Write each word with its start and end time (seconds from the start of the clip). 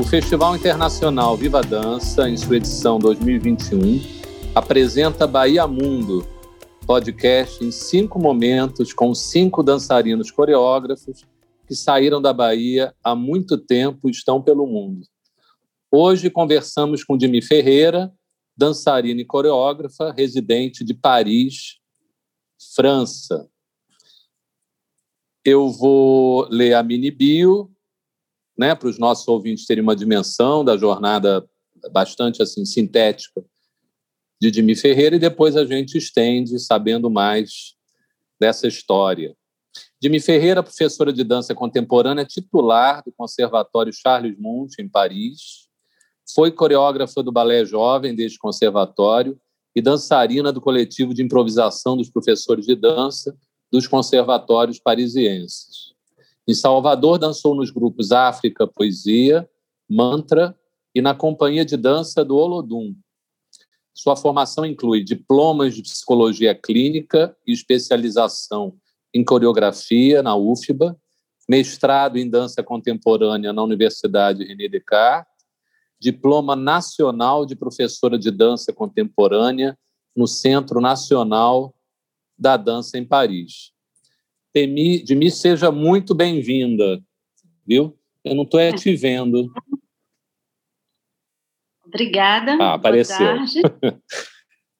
O 0.00 0.02
Festival 0.02 0.56
Internacional 0.56 1.36
Viva 1.36 1.60
Dança, 1.60 2.26
em 2.26 2.34
sua 2.34 2.56
edição 2.56 2.98
2021, 2.98 4.00
apresenta 4.54 5.26
Bahia 5.26 5.66
Mundo, 5.66 6.26
podcast 6.86 7.62
em 7.62 7.70
cinco 7.70 8.18
momentos 8.18 8.94
com 8.94 9.14
cinco 9.14 9.62
dançarinos 9.62 10.30
coreógrafos 10.30 11.26
que 11.68 11.74
saíram 11.74 12.20
da 12.20 12.32
Bahia 12.32 12.94
há 13.04 13.14
muito 13.14 13.58
tempo 13.58 14.08
e 14.08 14.10
estão 14.10 14.40
pelo 14.40 14.66
mundo. 14.66 15.06
Hoje 15.92 16.30
conversamos 16.30 17.04
com 17.04 17.18
Dimi 17.18 17.42
Ferreira, 17.42 18.10
dançarina 18.56 19.20
e 19.20 19.26
coreógrafa, 19.26 20.14
residente 20.16 20.82
de 20.82 20.94
Paris, 20.94 21.76
França. 22.74 23.46
Eu 25.44 25.68
vou 25.68 26.48
ler 26.48 26.72
a 26.72 26.82
mini 26.82 27.10
bio 27.10 27.70
né, 28.60 28.74
para 28.74 28.90
os 28.90 28.98
nossos 28.98 29.26
ouvintes 29.26 29.64
terem 29.64 29.82
uma 29.82 29.96
dimensão 29.96 30.62
da 30.62 30.76
jornada 30.76 31.42
bastante 31.90 32.42
assim 32.42 32.66
sintética 32.66 33.42
de 34.38 34.50
Dimi 34.50 34.76
Ferreira 34.76 35.16
e 35.16 35.18
depois 35.18 35.56
a 35.56 35.64
gente 35.64 35.96
estende 35.96 36.58
sabendo 36.58 37.08
mais 37.08 37.74
dessa 38.38 38.68
história. 38.68 39.34
Dimi 39.98 40.20
Ferreira, 40.20 40.62
professora 40.62 41.10
de 41.10 41.24
dança 41.24 41.54
contemporânea, 41.54 42.22
titular 42.26 43.02
do 43.02 43.10
Conservatório 43.12 43.94
Charles 43.94 44.36
Munt, 44.38 44.74
em 44.78 44.86
Paris, 44.86 45.66
foi 46.34 46.50
coreógrafa 46.50 47.22
do 47.22 47.32
Balé 47.32 47.64
Jovem 47.64 48.14
deste 48.14 48.38
conservatório 48.38 49.40
e 49.74 49.80
dançarina 49.80 50.52
do 50.52 50.60
coletivo 50.60 51.14
de 51.14 51.22
improvisação 51.22 51.96
dos 51.96 52.10
professores 52.10 52.66
de 52.66 52.76
dança 52.76 53.34
dos 53.72 53.86
conservatórios 53.86 54.78
parisienses. 54.78 55.89
Em 56.50 56.54
Salvador, 56.54 57.16
dançou 57.16 57.54
nos 57.54 57.70
grupos 57.70 58.10
África 58.10 58.66
Poesia, 58.66 59.48
Mantra 59.88 60.58
e 60.92 61.00
na 61.00 61.14
companhia 61.14 61.64
de 61.64 61.76
dança 61.76 62.24
do 62.24 62.36
Olodum. 62.36 62.92
Sua 63.94 64.16
formação 64.16 64.66
inclui 64.66 65.04
diplomas 65.04 65.76
de 65.76 65.82
psicologia 65.82 66.52
clínica 66.52 67.36
e 67.46 67.52
especialização 67.52 68.76
em 69.14 69.22
coreografia 69.24 70.24
na 70.24 70.34
UFBA, 70.34 70.98
mestrado 71.48 72.18
em 72.18 72.28
dança 72.28 72.64
contemporânea 72.64 73.52
na 73.52 73.62
Universidade 73.62 74.42
René 74.42 74.66
Descartes, 74.66 75.32
diploma 76.00 76.56
nacional 76.56 77.46
de 77.46 77.54
professora 77.54 78.18
de 78.18 78.32
dança 78.32 78.72
contemporânea 78.72 79.78
no 80.16 80.26
Centro 80.26 80.80
Nacional 80.80 81.72
da 82.36 82.56
Dança 82.56 82.98
em 82.98 83.04
Paris. 83.04 83.70
Temi, 84.52 85.02
de 85.02 85.14
mim 85.14 85.30
seja 85.30 85.70
muito 85.70 86.14
bem-vinda, 86.14 87.00
viu? 87.64 87.96
Eu 88.24 88.34
não 88.34 88.42
estou 88.42 88.58
é 88.58 88.72
te 88.72 88.94
vendo. 88.96 89.52
Obrigada. 91.86 92.56
Ah, 92.60 92.74
apareceu. 92.74 93.16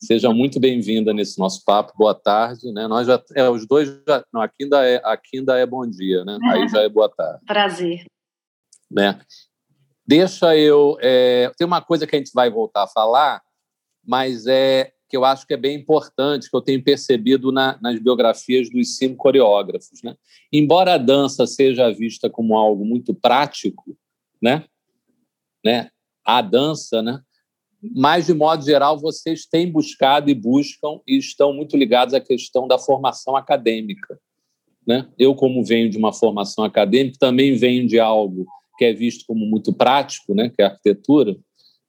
seja 0.02 0.32
muito 0.32 0.58
bem-vinda 0.58 1.12
nesse 1.12 1.38
nosso 1.38 1.64
papo. 1.64 1.92
Boa 1.96 2.14
tarde, 2.14 2.72
né? 2.72 2.88
Nós 2.88 3.06
já 3.06 3.22
é, 3.36 3.48
os 3.48 3.66
dois 3.66 3.88
já, 4.06 4.24
não, 4.32 4.40
aqui 4.40 4.64
ainda 4.64 4.84
é 4.84 5.00
aqui 5.04 5.38
ainda 5.38 5.56
é 5.56 5.64
bom 5.64 5.88
dia, 5.88 6.24
né? 6.24 6.36
Aí 6.50 6.68
já 6.68 6.82
é 6.82 6.88
boa 6.88 7.08
tarde. 7.08 7.44
Prazer. 7.46 8.04
Né? 8.90 9.20
Deixa 10.04 10.56
eu 10.56 10.96
é, 11.00 11.52
tem 11.56 11.66
uma 11.66 11.80
coisa 11.80 12.08
que 12.08 12.16
a 12.16 12.18
gente 12.18 12.32
vai 12.34 12.50
voltar 12.50 12.84
a 12.84 12.88
falar, 12.88 13.40
mas 14.04 14.46
é 14.48 14.92
que 15.10 15.16
eu 15.16 15.24
acho 15.24 15.46
que 15.46 15.52
é 15.52 15.56
bem 15.56 15.76
importante, 15.76 16.48
que 16.48 16.56
eu 16.56 16.62
tenho 16.62 16.82
percebido 16.82 17.50
na, 17.50 17.78
nas 17.82 17.98
biografias 17.98 18.70
dos 18.70 18.96
cinco 18.96 19.16
coreógrafos. 19.16 20.00
Né? 20.02 20.16
Embora 20.52 20.94
a 20.94 20.98
dança 20.98 21.46
seja 21.46 21.92
vista 21.92 22.30
como 22.30 22.56
algo 22.56 22.84
muito 22.84 23.12
prático, 23.12 23.96
né? 24.40 24.64
Né? 25.62 25.90
a 26.24 26.40
dança, 26.40 27.02
né? 27.02 27.20
mas, 27.82 28.26
de 28.26 28.34
modo 28.34 28.64
geral, 28.64 28.98
vocês 28.98 29.46
têm 29.46 29.70
buscado 29.70 30.30
e 30.30 30.34
buscam 30.34 31.00
e 31.06 31.16
estão 31.16 31.52
muito 31.52 31.76
ligados 31.76 32.14
à 32.14 32.20
questão 32.20 32.68
da 32.68 32.78
formação 32.78 33.36
acadêmica. 33.36 34.18
Né? 34.86 35.08
Eu, 35.18 35.34
como 35.34 35.64
venho 35.64 35.88
de 35.88 35.96
uma 35.96 36.12
formação 36.12 36.62
acadêmica, 36.62 37.18
também 37.18 37.56
venho 37.56 37.86
de 37.86 37.98
algo 37.98 38.46
que 38.78 38.84
é 38.84 38.92
visto 38.92 39.24
como 39.26 39.46
muito 39.46 39.72
prático, 39.72 40.34
né? 40.34 40.50
que 40.50 40.62
é 40.62 40.66
a 40.66 40.68
arquitetura, 40.68 41.36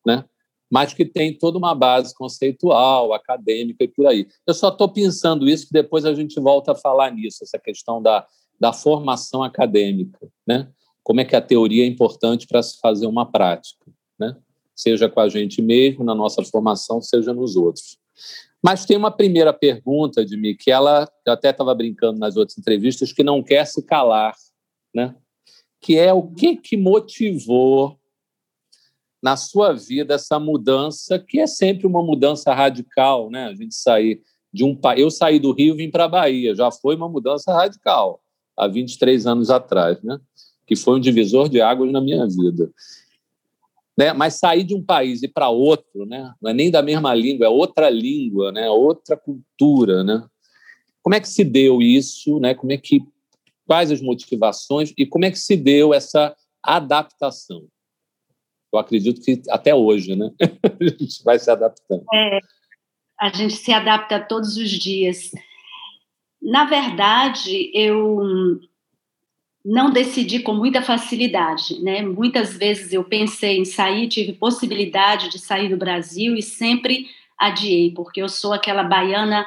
né? 0.06 0.26
Mas 0.72 0.94
que 0.94 1.04
tem 1.04 1.38
toda 1.38 1.58
uma 1.58 1.76
base 1.76 2.16
conceitual, 2.16 3.14
acadêmica 3.14 3.84
e 3.84 3.88
por 3.90 4.08
aí. 4.08 4.26
Eu 4.48 4.54
só 4.54 4.70
estou 4.70 4.88
pensando 4.88 5.50
isso, 5.50 5.68
que 5.68 5.74
depois 5.74 6.06
a 6.06 6.14
gente 6.14 6.40
volta 6.40 6.72
a 6.72 6.76
falar 6.76 7.12
nisso, 7.12 7.44
essa 7.44 7.59
questão 7.59 8.02
da, 8.02 8.26
da 8.58 8.72
formação 8.72 9.44
acadêmica, 9.44 10.18
né? 10.48 10.70
Como 11.04 11.20
é 11.20 11.26
que 11.26 11.36
a 11.36 11.42
teoria 11.42 11.84
é 11.84 11.88
importante 11.88 12.48
para 12.48 12.64
se 12.64 12.80
fazer 12.80 13.06
uma 13.06 13.30
prática, 13.30 13.92
né? 14.18 14.38
Seja 14.74 15.09
com 15.09 15.20
a 15.20 15.28
gente 15.28 15.62
mesmo, 15.62 16.06
na 16.06 16.16
nossa 16.16 16.42
formação, 16.46 17.02
seja 17.02 17.34
nos 17.34 17.58
outros. 17.58 17.98
Mas 18.64 18.86
tem 18.86 18.96
uma 18.96 19.12
primeira 19.12 19.52
pergunta 19.52 20.24
de 20.24 20.38
mim, 20.38 20.56
que 20.58 20.72
ela, 20.72 21.12
eu 21.26 21.34
até 21.34 21.50
estava 21.50 21.76
brincando 21.76 22.18
nas 22.18 22.38
outras 22.38 22.58
entrevistas, 22.58 23.12
que 23.12 23.24
não 23.24 23.44
quer 23.44 23.66
se 23.66 23.84
calar, 23.84 24.36
né? 24.96 25.16
que 25.82 25.98
é 25.98 26.14
o 26.14 26.28
que, 26.28 26.56
que 26.56 26.78
motivou 26.78 28.00
na 29.22 29.36
sua 29.36 29.74
vida 29.74 30.16
essa 30.16 30.40
mudança, 30.40 31.20
que 31.20 31.40
é 31.40 31.48
sempre 31.48 31.86
uma 31.86 32.02
mudança 32.02 32.54
radical, 32.54 33.30
né? 33.30 33.46
A 33.46 33.54
gente 33.54 33.76
sair 33.76 34.22
de 34.54 34.64
um 34.64 34.78
eu 34.98 35.09
saí 35.09 35.40
do 35.40 35.54
Rio 35.54 35.76
e 35.76 35.78
vim 35.78 35.92
para 35.92 36.06
a 36.06 36.09
Bahia, 36.09 36.56
já 36.56 36.72
foi 36.72 36.96
uma 36.96 37.08
mudança 37.08 37.54
radical 37.54 38.22
há 38.58 38.68
23 38.68 39.26
anos 39.28 39.50
atrás, 39.50 40.02
né? 40.02 40.20
Que 40.66 40.76
foi 40.76 40.98
um 40.98 41.00
divisor 41.00 41.48
de 41.48 41.62
águas 41.62 41.92
na 41.92 42.02
minha 42.02 42.26
vida. 42.28 42.70
Né? 43.98 44.14
Mas 44.14 44.36
sair 44.36 44.64
de 44.64 44.74
um 44.74 44.84
país 44.84 45.22
e 45.22 45.28
para 45.28 45.50
outro, 45.50 46.06
né? 46.06 46.34
Não 46.42 46.52
é 46.52 46.53
nem 46.53 46.72
da 46.72 46.82
mesma 46.82 47.14
língua, 47.14 47.46
é 47.46 47.50
outra 47.50 47.90
língua, 47.90 48.52
né? 48.52 48.70
Outra 48.70 49.16
cultura, 49.16 50.03
né? 50.03 50.26
Como 51.02 51.16
é 51.16 51.20
que 51.20 51.28
se 51.28 51.44
deu 51.44 51.82
isso, 51.82 52.40
né? 52.40 52.53
Como 52.53 52.72
é 52.72 52.78
que 52.78 53.02
quais 53.66 53.92
as 53.92 54.02
motivações 54.02 54.94
e 54.98 55.06
como 55.06 55.26
é 55.26 55.32
que 55.32 55.40
se 55.40 55.56
deu 55.56 55.94
essa 55.94 56.36
adaptação? 56.62 57.68
Eu 58.72 58.80
acredito 58.80 59.22
que 59.22 59.42
até 59.50 59.76
hoje, 59.76 60.16
né? 60.16 60.32
a 60.80 60.84
gente 60.84 61.24
vai 61.24 61.38
se 61.38 61.50
adaptando. 61.50 62.04
É, 62.14 62.40
a 63.20 63.30
gente 63.30 63.54
se 63.54 63.72
adapta 63.72 64.20
todos 64.20 64.58
os 64.58 64.70
dias. 64.70 65.32
Na 66.42 66.66
verdade, 66.66 67.70
eu 67.74 68.59
não 69.64 69.92
decidi 69.92 70.40
com 70.40 70.54
muita 70.54 70.82
facilidade, 70.82 71.82
né? 71.84 72.02
Muitas 72.02 72.58
vezes 72.58 72.92
eu 72.94 73.04
pensei 73.04 73.59
em 73.59 73.66
sair, 73.66 74.08
tive 74.08 74.34
possibilidade 74.34 75.30
de 75.30 75.38
sair 75.38 75.70
do 75.70 75.78
Brasil 75.78 76.36
e 76.36 76.42
sempre 76.42 77.08
adiei, 77.38 77.92
porque 77.92 78.22
eu 78.22 78.30
sou 78.30 78.53
aquela 78.53 78.84
baiana 78.84 79.46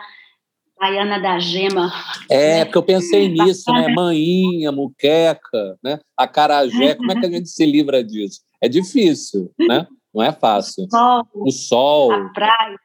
baiana 0.78 1.18
da 1.18 1.38
gema. 1.38 1.92
É, 2.30 2.58
né? 2.58 2.64
porque 2.64 2.78
eu 2.78 2.82
pensei 2.82 3.28
nisso, 3.30 3.70
né? 3.72 3.88
Maninha, 3.88 4.72
muqueca, 4.72 5.78
né? 5.82 6.00
Acarajé, 6.16 6.94
como 6.94 7.12
é 7.12 7.20
que 7.20 7.26
a 7.26 7.30
gente 7.30 7.48
se 7.48 7.64
livra 7.64 8.02
disso? 8.02 8.40
é 8.64 8.68
difícil, 8.68 9.52
né? 9.58 9.86
Não 10.14 10.22
é 10.22 10.32
fácil. 10.32 10.84
O 10.84 10.90
sol, 10.90 11.26
o 11.34 11.50
sol 11.50 12.12
a 12.12 12.28
praia, 12.30 12.78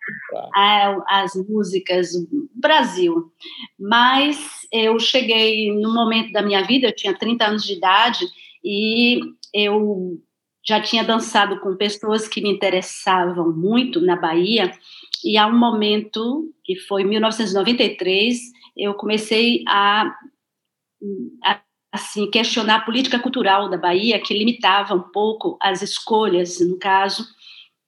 a, 0.53 1.21
as 1.21 1.31
músicas, 1.47 2.13
o 2.15 2.49
Brasil. 2.53 3.31
Mas 3.79 4.67
eu 4.71 4.99
cheguei 4.99 5.71
no 5.71 5.93
momento 5.93 6.33
da 6.33 6.41
minha 6.41 6.63
vida, 6.63 6.87
eu 6.87 6.95
tinha 6.95 7.17
30 7.17 7.45
anos 7.45 7.63
de 7.63 7.73
idade 7.73 8.25
e 8.63 9.19
eu 9.53 10.19
já 10.69 10.79
tinha 10.79 11.03
dançado 11.03 11.59
com 11.61 11.75
pessoas 11.75 12.27
que 12.27 12.41
me 12.41 12.51
interessavam 12.51 13.51
muito 13.51 13.99
na 13.99 14.15
Bahia. 14.15 14.71
E 15.25 15.35
há 15.35 15.47
um 15.47 15.57
momento, 15.57 16.53
que 16.63 16.75
foi 16.75 17.03
1993, 17.03 18.37
eu 18.77 18.93
comecei 18.93 19.63
a, 19.67 20.15
a 21.43 21.59
assim 21.91 22.29
questionar 22.29 22.75
a 22.75 22.85
política 22.85 23.17
cultural 23.17 23.67
da 23.67 23.75
Bahia 23.75 24.21
que 24.21 24.31
limitava 24.31 24.93
um 24.93 25.01
pouco 25.01 25.57
as 25.59 25.81
escolhas, 25.81 26.59
no 26.59 26.77
caso 26.77 27.25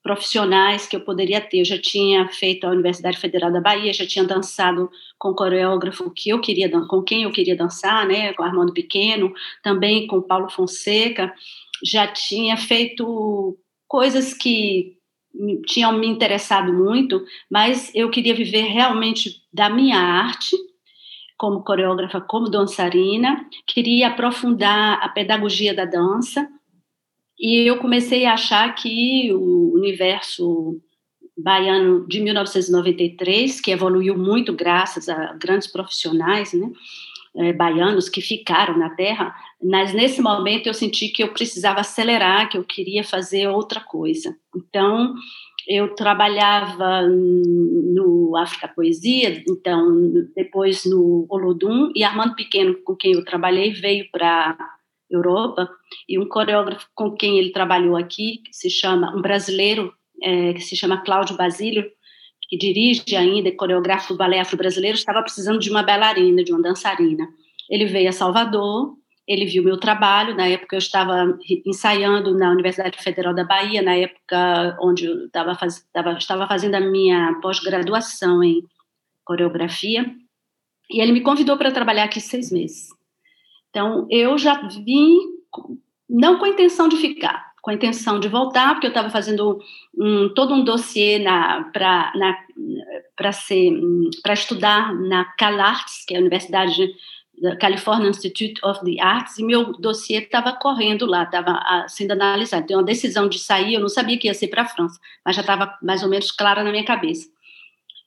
profissionais 0.02 0.88
que 0.88 0.96
eu 0.96 1.02
poderia 1.02 1.40
ter. 1.40 1.60
Eu 1.60 1.66
já 1.66 1.80
tinha 1.80 2.28
feito 2.30 2.66
a 2.66 2.72
Universidade 2.72 3.18
Federal 3.18 3.52
da 3.52 3.62
Bahia, 3.62 3.94
já 3.94 4.06
tinha 4.06 4.26
dançado 4.26 4.90
com 5.18 5.30
o 5.30 5.36
coreógrafo 5.36 6.10
que 6.12 6.30
eu 6.30 6.40
queria, 6.42 6.70
com 6.88 7.02
quem 7.04 7.24
eu 7.24 7.32
queria 7.32 7.56
dançar, 7.56 8.08
né, 8.08 8.34
com 8.34 8.44
Armando 8.44 8.74
Pequeno, 8.74 9.34
também 9.64 10.08
com 10.08 10.22
Paulo 10.22 10.50
Fonseca. 10.50 11.34
Já 11.84 12.08
tinha 12.08 12.58
feito 12.58 13.58
coisas 13.88 14.34
que 14.34 14.98
tinham 15.66 15.94
me 15.94 16.08
interessado 16.08 16.74
muito, 16.74 17.24
mas 17.50 17.92
eu 17.96 18.10
queria 18.10 18.36
viver 18.36 18.64
realmente 18.64 19.42
da 19.54 19.70
minha 19.70 19.98
arte 19.98 20.56
como 21.38 21.64
coreógrafa, 21.64 22.22
como 22.22 22.52
dançarina, 22.52 23.50
queria 23.66 24.10
aprofundar 24.10 25.00
a 25.02 25.10
pedagogia 25.10 25.74
da 25.74 25.86
dança, 25.86 26.48
e 27.42 27.68
eu 27.68 27.78
comecei 27.78 28.26
a 28.26 28.34
achar 28.34 28.76
que 28.76 29.34
o 29.34 29.74
universo 29.74 30.80
baiano 31.36 32.08
de 32.08 32.22
1993, 32.22 33.60
que 33.60 33.72
evoluiu 33.72 34.16
muito 34.16 34.54
graças 34.54 35.10
a 35.10 35.34
grandes 35.34 35.68
profissionais, 35.68 36.54
né, 36.54 36.70
é, 37.38 37.54
baianos 37.54 38.10
que 38.10 38.22
ficaram 38.22 38.78
na 38.78 38.92
terra, 38.92 39.34
mas 39.64 39.92
nesse 39.92 40.22
momento 40.22 40.68
eu 40.68 40.74
senti 40.74 41.10
que 41.10 41.24
eu 41.24 41.34
precisava 41.34 41.80
acelerar, 41.80 42.48
que 42.48 42.58
eu 42.58 42.64
queria 42.64 43.04
fazer 43.04 43.48
outra 43.48 43.80
coisa. 43.80 44.38
Então, 44.56 45.16
eu 45.68 45.96
trabalhava 45.96 47.08
no 47.08 48.36
África 48.38 48.68
Poesia, 48.68 49.44
então 49.50 50.12
depois 50.36 50.86
no 50.86 51.26
Olodum, 51.30 51.92
e 51.96 52.04
Armando 52.04 52.36
Pequeno, 52.36 52.76
com 52.84 52.96
quem 52.96 53.14
eu 53.14 53.24
trabalhei, 53.24 53.72
veio 53.72 54.06
para 54.12 54.58
Europa, 55.12 55.70
e 56.08 56.18
um 56.18 56.28
coreógrafo 56.28 56.88
com 56.96 57.12
quem 57.12 57.38
ele 57.38 57.52
trabalhou 57.52 57.96
aqui, 57.96 58.42
que 58.46 58.54
se 58.54 58.70
chama, 58.70 59.16
um 59.16 59.22
brasileiro, 59.22 59.94
é, 60.24 60.54
que 60.54 60.62
se 60.62 60.76
chama 60.76 61.04
Cláudio 61.04 61.36
Basílio, 61.36 61.86
que 62.48 62.58
dirige 62.58 63.16
ainda 63.16 63.50
e 63.50 63.56
coreografa 63.56 64.14
o 64.14 64.18
balé 64.18 64.40
afro-brasileiro, 64.40 64.98
estava 64.98 65.22
precisando 65.22 65.60
de 65.60 65.70
uma 65.70 65.84
bailarina, 65.84 66.44
de 66.44 66.52
uma 66.52 66.62
dançarina. 66.62 67.26
Ele 67.70 67.86
veio 67.86 68.10
a 68.10 68.12
Salvador, 68.12 68.94
ele 69.26 69.46
viu 69.46 69.64
meu 69.64 69.78
trabalho, 69.78 70.36
na 70.36 70.48
época 70.48 70.76
eu 70.76 70.80
estava 70.80 71.38
ensaiando 71.66 72.36
na 72.38 72.52
Universidade 72.52 73.02
Federal 73.02 73.34
da 73.34 73.46
Bahia, 73.46 73.82
na 73.82 73.96
época 73.96 74.78
onde 74.82 75.06
eu 75.06 75.26
estava, 75.28 75.56
faz, 75.56 75.78
estava, 75.78 76.12
estava 76.18 76.48
fazendo 76.48 76.76
a 76.76 76.82
minha 76.82 77.40
pós-graduação 77.42 78.44
em 78.44 78.64
coreografia, 79.24 80.14
e 80.90 81.02
ele 81.02 81.14
me 81.14 81.22
convidou 81.22 81.58
para 81.58 81.72
trabalhar 81.72 82.04
aqui 82.04 82.20
seis 82.20 82.52
meses. 82.52 82.90
Então, 83.72 84.06
eu 84.10 84.38
já 84.38 84.68
vim, 84.68 85.18
não 86.08 86.38
com 86.38 86.46
a 86.46 86.50
intenção 86.50 86.88
de 86.88 86.98
ficar, 86.98 87.52
com 87.62 87.72
a 87.72 87.74
intenção 87.74 88.20
de 88.20 88.28
voltar, 88.28 88.74
porque 88.74 88.88
eu 88.88 88.92
estava 88.92 89.10
fazendo 89.10 89.60
um, 89.98 90.30
todo 90.30 90.54
um 90.54 90.64
dossiê 90.64 91.24
para 91.74 92.12
para 93.16 94.34
estudar 94.34 94.94
na 94.94 95.26
CalArts, 95.38 96.04
que 96.06 96.14
é 96.14 96.18
a 96.18 96.20
Universidade 96.20 96.94
da 97.42 97.56
California 97.56 98.10
Institute 98.10 98.64
of 98.64 98.84
the 98.84 99.02
Arts, 99.02 99.40
e 99.40 99.44
meu 99.44 99.74
dossiê 99.74 100.20
estava 100.20 100.54
correndo 100.54 101.06
lá, 101.06 101.24
estava 101.24 101.52
ah, 101.52 101.86
sendo 101.88 102.12
analisado. 102.12 102.64
Então, 102.64 102.80
a 102.82 102.84
decisão 102.84 103.28
de 103.28 103.40
sair, 103.40 103.76
eu 103.76 103.80
não 103.80 103.90
sabia 103.90 104.18
que 104.18 104.28
ia 104.28 104.34
ser 104.34 104.48
para 104.48 104.64
a 104.64 104.68
França, 104.68 105.00
mas 105.26 105.36
já 105.36 105.42
estava 105.42 105.76
mais 105.82 106.04
ou 106.04 106.10
menos 106.10 106.32
clara 106.32 106.64
na 106.64 106.72
minha 106.72 106.86
cabeça. 106.86 107.30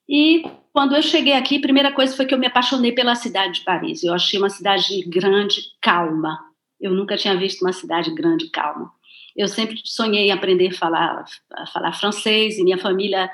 E 0.07 0.43
quando 0.71 0.95
eu 0.95 1.01
cheguei 1.01 1.33
aqui, 1.33 1.57
a 1.57 1.61
primeira 1.61 1.91
coisa 1.91 2.15
foi 2.15 2.25
que 2.25 2.33
eu 2.33 2.39
me 2.39 2.47
apaixonei 2.47 2.91
pela 2.91 3.15
cidade 3.15 3.59
de 3.59 3.65
Paris. 3.65 4.03
Eu 4.03 4.13
achei 4.13 4.39
uma 4.39 4.49
cidade 4.49 5.03
grande, 5.07 5.61
calma. 5.81 6.39
Eu 6.79 6.93
nunca 6.93 7.17
tinha 7.17 7.35
visto 7.37 7.61
uma 7.61 7.73
cidade 7.73 8.13
grande, 8.13 8.49
calma. 8.49 8.91
Eu 9.35 9.47
sempre 9.47 9.79
sonhei 9.83 10.27
em 10.27 10.31
aprender 10.31 10.67
a 10.67 10.77
falar, 10.77 11.25
a 11.51 11.67
falar 11.67 11.93
francês 11.93 12.57
e 12.57 12.63
minha 12.63 12.77
família 12.77 13.29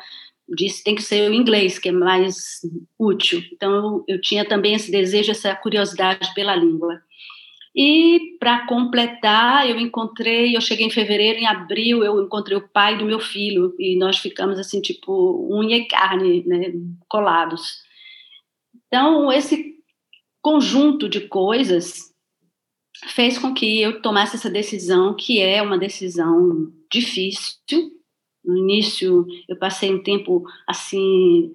disse 0.56 0.84
tem 0.84 0.96
que 0.96 1.02
ser 1.02 1.30
o 1.30 1.34
inglês, 1.34 1.80
que 1.80 1.90
é 1.90 1.92
mais 1.92 2.62
útil. 2.98 3.44
Então 3.54 3.72
eu, 3.74 4.16
eu 4.16 4.22
tinha 4.22 4.46
também 4.46 4.74
esse 4.74 4.92
desejo, 4.92 5.32
essa 5.32 5.56
curiosidade 5.56 6.34
pela 6.34 6.56
língua. 6.56 7.02
E 7.74 8.38
para 8.38 8.66
completar, 8.68 9.70
eu 9.70 9.80
encontrei, 9.80 10.56
eu 10.56 10.62
cheguei 10.62 10.86
em 10.86 10.90
fevereiro, 10.90 11.40
em 11.40 11.48
abril 11.48 12.04
eu 12.04 12.22
encontrei 12.22 12.58
o 12.58 12.68
pai 12.68 12.98
do 12.98 13.06
meu 13.06 13.20
filho 13.20 13.74
e 13.80 13.98
nós 13.98 14.18
ficamos 14.18 14.60
assim 14.60 14.82
tipo 14.82 15.48
unha 15.50 15.78
e 15.78 15.88
carne, 15.88 16.44
né, 16.46 16.74
colados. 17.08 17.82
Então 18.88 19.32
esse 19.32 19.76
conjunto 20.42 21.08
de 21.08 21.22
coisas 21.22 22.12
fez 23.10 23.38
com 23.38 23.54
que 23.54 23.82
eu 23.82 24.02
tomasse 24.02 24.36
essa 24.36 24.50
decisão, 24.50 25.16
que 25.16 25.40
é 25.40 25.62
uma 25.62 25.78
decisão 25.78 26.72
difícil. 26.92 27.58
No 28.44 28.58
início, 28.58 29.26
eu 29.48 29.58
passei 29.58 29.94
um 29.94 30.04
tempo 30.04 30.44
assim 30.68 31.54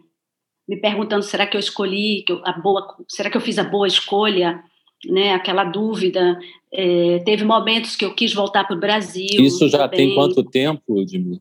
me 0.69 0.81
perguntando 0.81 1.23
será 1.23 1.47
que 1.47 1.57
eu 1.57 1.61
escolhi 1.61 2.25
a 2.45 2.53
boa, 2.53 2.97
será 3.09 3.31
que 3.31 3.37
eu 3.37 3.41
fiz 3.41 3.59
a 3.59 3.65
boa 3.65 3.87
escolha, 3.87 4.65
né? 5.11 5.35
Aquela 5.35 5.65
dúvida. 5.65 6.39
É, 6.73 7.21
teve 7.25 7.45
momentos 7.45 7.97
que 7.97 8.05
eu 8.05 8.15
quis 8.15 8.33
voltar 8.35 8.65
para 8.65 8.77
o 8.77 8.81
Brasil. 8.81 9.27
Isso 9.33 9.69
já 9.69 9.89
também. 9.89 10.09
tem 10.09 10.15
quanto 10.15 10.43
tempo, 10.43 11.01
Edmir? 11.01 11.41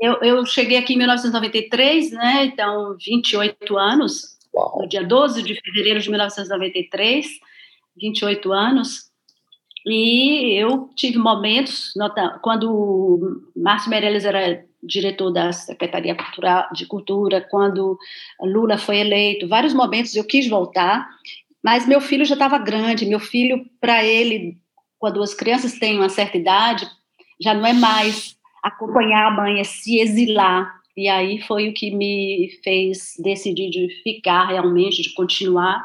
Eu, 0.00 0.14
eu 0.22 0.44
cheguei 0.44 0.76
aqui 0.76 0.94
em 0.94 0.98
1993, 0.98 2.10
né? 2.12 2.44
Então, 2.44 2.96
28 3.04 3.76
anos. 3.76 4.34
Uau. 4.54 4.82
No 4.82 4.88
dia 4.88 5.02
12 5.02 5.42
de 5.42 5.54
fevereiro 5.60 6.00
de 6.00 6.10
1993 6.10 7.26
28 7.96 8.52
anos, 8.52 9.10
e 9.86 10.54
eu 10.54 10.88
tive 10.96 11.18
momentos, 11.18 11.92
nota, 11.94 12.38
quando 12.42 12.72
o 12.72 13.42
Márcio 13.54 13.90
Meirelles 13.90 14.24
era 14.24 14.64
diretor 14.82 15.30
da 15.30 15.52
Secretaria 15.52 16.14
Cultural, 16.14 16.68
de 16.72 16.86
Cultura, 16.86 17.46
quando 17.50 17.98
Lula 18.40 18.78
foi 18.78 18.98
eleito, 18.98 19.48
vários 19.48 19.74
momentos 19.74 20.14
eu 20.14 20.24
quis 20.24 20.48
voltar, 20.48 21.08
mas 21.64 21.86
meu 21.88 21.98
filho 21.98 22.26
já 22.26 22.34
estava 22.34 22.58
grande, 22.58 23.06
meu 23.06 23.18
filho, 23.18 23.64
para 23.80 24.04
ele, 24.04 24.58
quando 24.98 25.22
as 25.22 25.32
crianças 25.32 25.78
têm 25.78 25.96
uma 25.96 26.10
certa 26.10 26.36
idade, 26.36 26.86
já 27.40 27.54
não 27.54 27.66
é 27.66 27.72
mais 27.72 28.36
acompanhar 28.62 29.28
a 29.28 29.30
mãe, 29.30 29.60
é 29.60 29.64
se 29.64 29.98
exilar. 29.98 30.70
E 30.94 31.08
aí 31.08 31.40
foi 31.40 31.70
o 31.70 31.72
que 31.72 31.90
me 31.90 32.50
fez 32.62 33.14
decidir 33.18 33.70
de 33.70 33.88
ficar 34.02 34.48
realmente, 34.48 35.00
de 35.00 35.14
continuar 35.14 35.82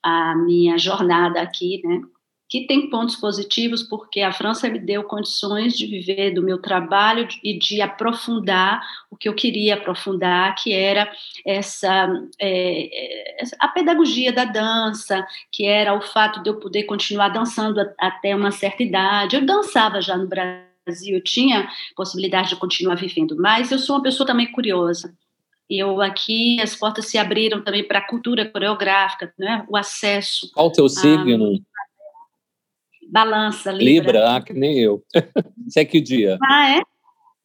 a 0.00 0.36
minha 0.36 0.78
jornada 0.78 1.42
aqui, 1.42 1.82
né? 1.84 2.02
Que 2.48 2.66
tem 2.66 2.88
pontos 2.88 3.16
positivos, 3.16 3.82
porque 3.82 4.20
a 4.20 4.32
França 4.32 4.68
me 4.68 4.78
deu 4.78 5.02
condições 5.04 5.76
de 5.76 5.86
viver 5.86 6.32
do 6.32 6.42
meu 6.42 6.58
trabalho 6.58 7.26
e 7.42 7.58
de 7.58 7.80
aprofundar 7.80 8.80
o 9.10 9.16
que 9.16 9.28
eu 9.28 9.34
queria 9.34 9.74
aprofundar, 9.74 10.54
que 10.54 10.72
era 10.72 11.10
essa 11.44 12.08
é, 12.40 13.42
a 13.58 13.68
pedagogia 13.68 14.32
da 14.32 14.44
dança, 14.44 15.26
que 15.50 15.66
era 15.66 15.94
o 15.94 16.00
fato 16.00 16.42
de 16.42 16.48
eu 16.48 16.60
poder 16.60 16.84
continuar 16.84 17.30
dançando 17.30 17.80
até 17.98 18.34
uma 18.34 18.50
certa 18.50 18.82
idade. 18.82 19.36
Eu 19.36 19.44
dançava 19.44 20.00
já 20.00 20.16
no 20.16 20.28
Brasil, 20.28 21.16
eu 21.16 21.22
tinha 21.22 21.68
possibilidade 21.96 22.50
de 22.50 22.56
continuar 22.56 22.94
vivendo, 22.94 23.36
mas 23.36 23.72
eu 23.72 23.78
sou 23.78 23.96
uma 23.96 24.02
pessoa 24.02 24.26
também 24.26 24.50
curiosa 24.52 25.12
eu 25.68 26.00
aqui 26.00 26.60
as 26.60 26.76
portas 26.76 27.06
se 27.06 27.18
abriram 27.18 27.62
também 27.62 27.82
para 27.82 27.98
a 27.98 28.06
cultura 28.06 28.48
coreográfica, 28.48 29.32
né? 29.38 29.64
o 29.68 29.76
acesso. 29.76 30.50
Qual 30.54 30.68
o 30.68 30.72
teu 30.72 30.88
signo? 30.88 31.60
Balança, 33.10 33.70
Libra. 33.70 33.84
Libra, 33.84 34.36
ah, 34.36 34.40
que 34.40 34.52
nem 34.52 34.78
eu. 34.78 35.02
Você 35.66 35.80
é 35.80 35.84
que 35.84 36.00
dia? 36.00 36.38
Ah, 36.42 36.78
é? 36.78 36.82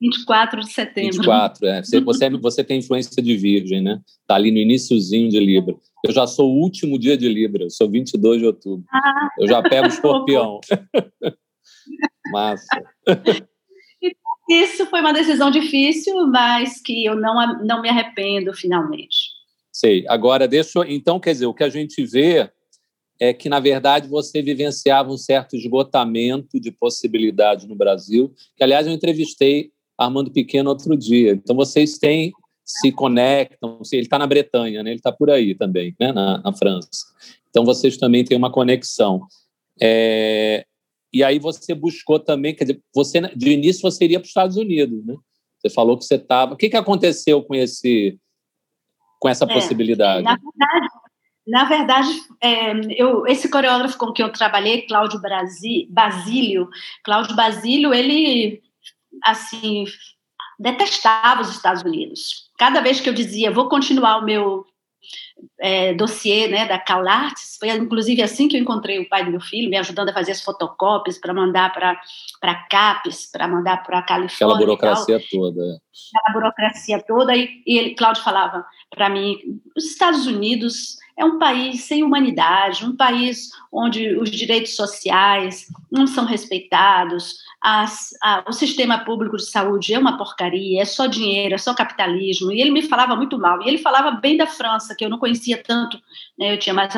24 0.01 0.61
de 0.61 0.71
setembro. 0.71 1.17
24, 1.17 1.67
é. 1.67 1.83
Você, 1.83 2.01
você, 2.01 2.25
é, 2.25 2.29
você 2.31 2.63
tem 2.63 2.79
influência 2.79 3.21
de 3.21 3.37
Virgem, 3.37 3.81
né? 3.81 4.01
Tá 4.25 4.33
ali 4.33 4.51
no 4.51 4.57
iníciozinho 4.57 5.29
de 5.29 5.39
Libra. 5.39 5.75
Eu 6.03 6.11
já 6.11 6.25
sou 6.25 6.51
o 6.51 6.59
último 6.59 6.97
dia 6.97 7.15
de 7.15 7.29
Libra, 7.29 7.65
eu 7.65 7.69
sou 7.69 7.88
22 7.88 8.39
de 8.39 8.47
outubro. 8.47 8.83
Ah, 8.91 9.29
eu 9.39 9.47
já 9.47 9.62
pego 9.62 9.86
o 9.86 9.89
escorpião. 9.89 10.59
Massa. 12.31 12.81
Isso 14.50 14.88
foi 14.88 15.01
uma 15.01 15.13
decisão 15.13 15.51
difícil, 15.51 16.27
mas 16.27 16.81
que 16.81 17.05
eu 17.05 17.15
não, 17.15 17.63
não 17.63 17.81
me 17.81 17.89
arrependo 17.89 18.53
finalmente. 18.53 19.29
Sei. 19.71 20.03
Agora, 20.07 20.47
deixa 20.47 20.79
eu, 20.79 20.83
Então, 20.83 21.19
quer 21.19 21.33
dizer, 21.33 21.45
o 21.45 21.53
que 21.53 21.63
a 21.63 21.69
gente 21.69 22.03
vê 22.03 22.50
é 23.21 23.31
que, 23.31 23.47
na 23.47 23.59
verdade, 23.59 24.07
você 24.07 24.41
vivenciava 24.41 25.11
um 25.11 25.17
certo 25.17 25.55
esgotamento 25.55 26.59
de 26.59 26.71
possibilidades 26.71 27.67
no 27.67 27.75
Brasil, 27.75 28.33
que, 28.57 28.63
aliás, 28.63 28.87
eu 28.87 28.93
entrevistei 28.93 29.71
Armando 29.95 30.31
Pequeno 30.31 30.71
outro 30.71 30.97
dia. 30.97 31.33
Então, 31.33 31.55
vocês 31.55 31.99
têm, 31.99 32.31
se 32.65 32.91
conectam, 32.91 33.79
ele 33.91 34.01
está 34.01 34.17
na 34.17 34.25
Bretanha, 34.25 34.81
né? 34.81 34.89
ele 34.89 34.97
está 34.97 35.11
por 35.11 35.29
aí 35.29 35.53
também, 35.53 35.95
né? 35.99 36.11
na, 36.11 36.39
na 36.39 36.51
França. 36.51 36.89
Então, 37.51 37.63
vocês 37.63 37.95
também 37.95 38.25
têm 38.25 38.35
uma 38.35 38.51
conexão. 38.51 39.21
É, 39.79 40.65
e 41.13 41.23
aí 41.23 41.37
você 41.37 41.75
buscou 41.75 42.17
também, 42.17 42.55
quer 42.55 42.63
dizer, 42.63 42.81
você 42.91 43.21
de 43.35 43.51
início 43.51 43.83
você 43.83 44.03
iria 44.05 44.19
para 44.19 44.25
os 44.25 44.29
Estados 44.31 44.57
Unidos, 44.57 45.05
né? 45.05 45.15
Você 45.59 45.69
falou 45.69 45.95
que 45.95 46.05
você 46.05 46.15
estava. 46.15 46.55
O 46.55 46.57
que, 46.57 46.69
que 46.69 46.77
aconteceu 46.77 47.43
com 47.43 47.53
esse, 47.53 48.17
com 49.19 49.29
essa 49.29 49.45
é, 49.45 49.53
possibilidade? 49.53 50.23
Na 50.23 50.35
verdade, 50.35 51.11
na 51.48 51.63
verdade 51.65 52.10
é, 52.41 52.71
eu, 53.01 53.25
esse 53.27 53.50
coreógrafo 53.50 53.98
com 53.98 54.12
quem 54.12 54.25
eu 54.25 54.31
trabalhei, 54.31 54.83
Cláudio 54.83 55.19
Basílio, 55.89 56.69
Cláudio 57.03 57.36
Basílio, 57.36 57.93
ele 57.93 58.62
assim 59.24 59.86
detestava 60.60 61.41
os 61.41 61.50
Estados 61.50 61.81
Unidos. 61.81 62.50
Cada 62.57 62.81
vez 62.81 63.00
que 63.00 63.10
eu 63.10 63.13
dizia, 63.13 63.51
vou 63.51 63.67
continuar 63.67 64.19
o 64.19 64.25
meu 64.25 64.65
é, 65.60 65.93
dossiê 65.93 66.48
né, 66.48 66.67
da 66.67 66.77
CalArts, 66.77 67.57
foi 67.60 67.69
inclusive 67.69 68.21
assim 68.21 68.48
que 68.48 68.55
eu 68.55 68.62
encontrei 68.62 69.00
o 69.00 69.10
pai 69.10 69.25
do 69.25 69.31
meu 69.31 69.41
filho, 69.41 69.69
me 69.69 69.77
ajudando 69.77 70.10
a 70.10 70.13
fazer 70.13 70.31
as 70.31 70.43
fotocópias 70.43 71.17
para 71.17 71.33
mandar 71.33 71.74
para 71.74 72.55
CAPES, 72.69 73.31
para 73.31 73.48
mandar 73.48 73.83
para 73.83 74.00
a 74.00 74.03
Califórnia. 74.03 74.55
Aquela 74.55 74.77
burocracia 74.77 75.21
toda. 75.31 75.62
É. 75.62 75.77
Aquela 76.19 76.33
burocracia 76.33 77.03
toda, 77.03 77.36
e, 77.36 77.63
e 77.65 77.77
ele, 77.77 77.95
Cláudio 77.95 78.24
falava 78.24 78.65
para 78.89 79.10
mim, 79.10 79.38
os 79.75 79.86
Estados 79.86 80.27
Unidos 80.27 80.98
é 81.21 81.25
um 81.25 81.37
país 81.37 81.83
sem 81.83 82.03
humanidade, 82.03 82.83
um 82.83 82.95
país 82.95 83.51
onde 83.71 84.17
os 84.17 84.31
direitos 84.31 84.75
sociais 84.75 85.67
não 85.91 86.07
são 86.07 86.25
respeitados, 86.25 87.35
as, 87.61 88.09
a, 88.23 88.43
o 88.47 88.51
sistema 88.51 89.05
público 89.05 89.37
de 89.37 89.45
saúde 89.45 89.93
é 89.93 89.99
uma 89.99 90.17
porcaria, 90.17 90.81
é 90.81 90.85
só 90.85 91.05
dinheiro, 91.05 91.53
é 91.53 91.59
só 91.59 91.75
capitalismo. 91.75 92.51
E 92.51 92.59
ele 92.59 92.71
me 92.71 92.81
falava 92.81 93.15
muito 93.15 93.37
mal. 93.37 93.61
E 93.61 93.67
ele 93.67 93.77
falava 93.77 94.11
bem 94.11 94.35
da 94.35 94.47
França, 94.47 94.95
que 94.95 95.05
eu 95.05 95.09
não 95.09 95.19
conhecia 95.19 95.61
tanto, 95.61 95.97
né, 96.37 96.53
eu 96.53 96.57
tinha 96.57 96.73
mais 96.73 96.91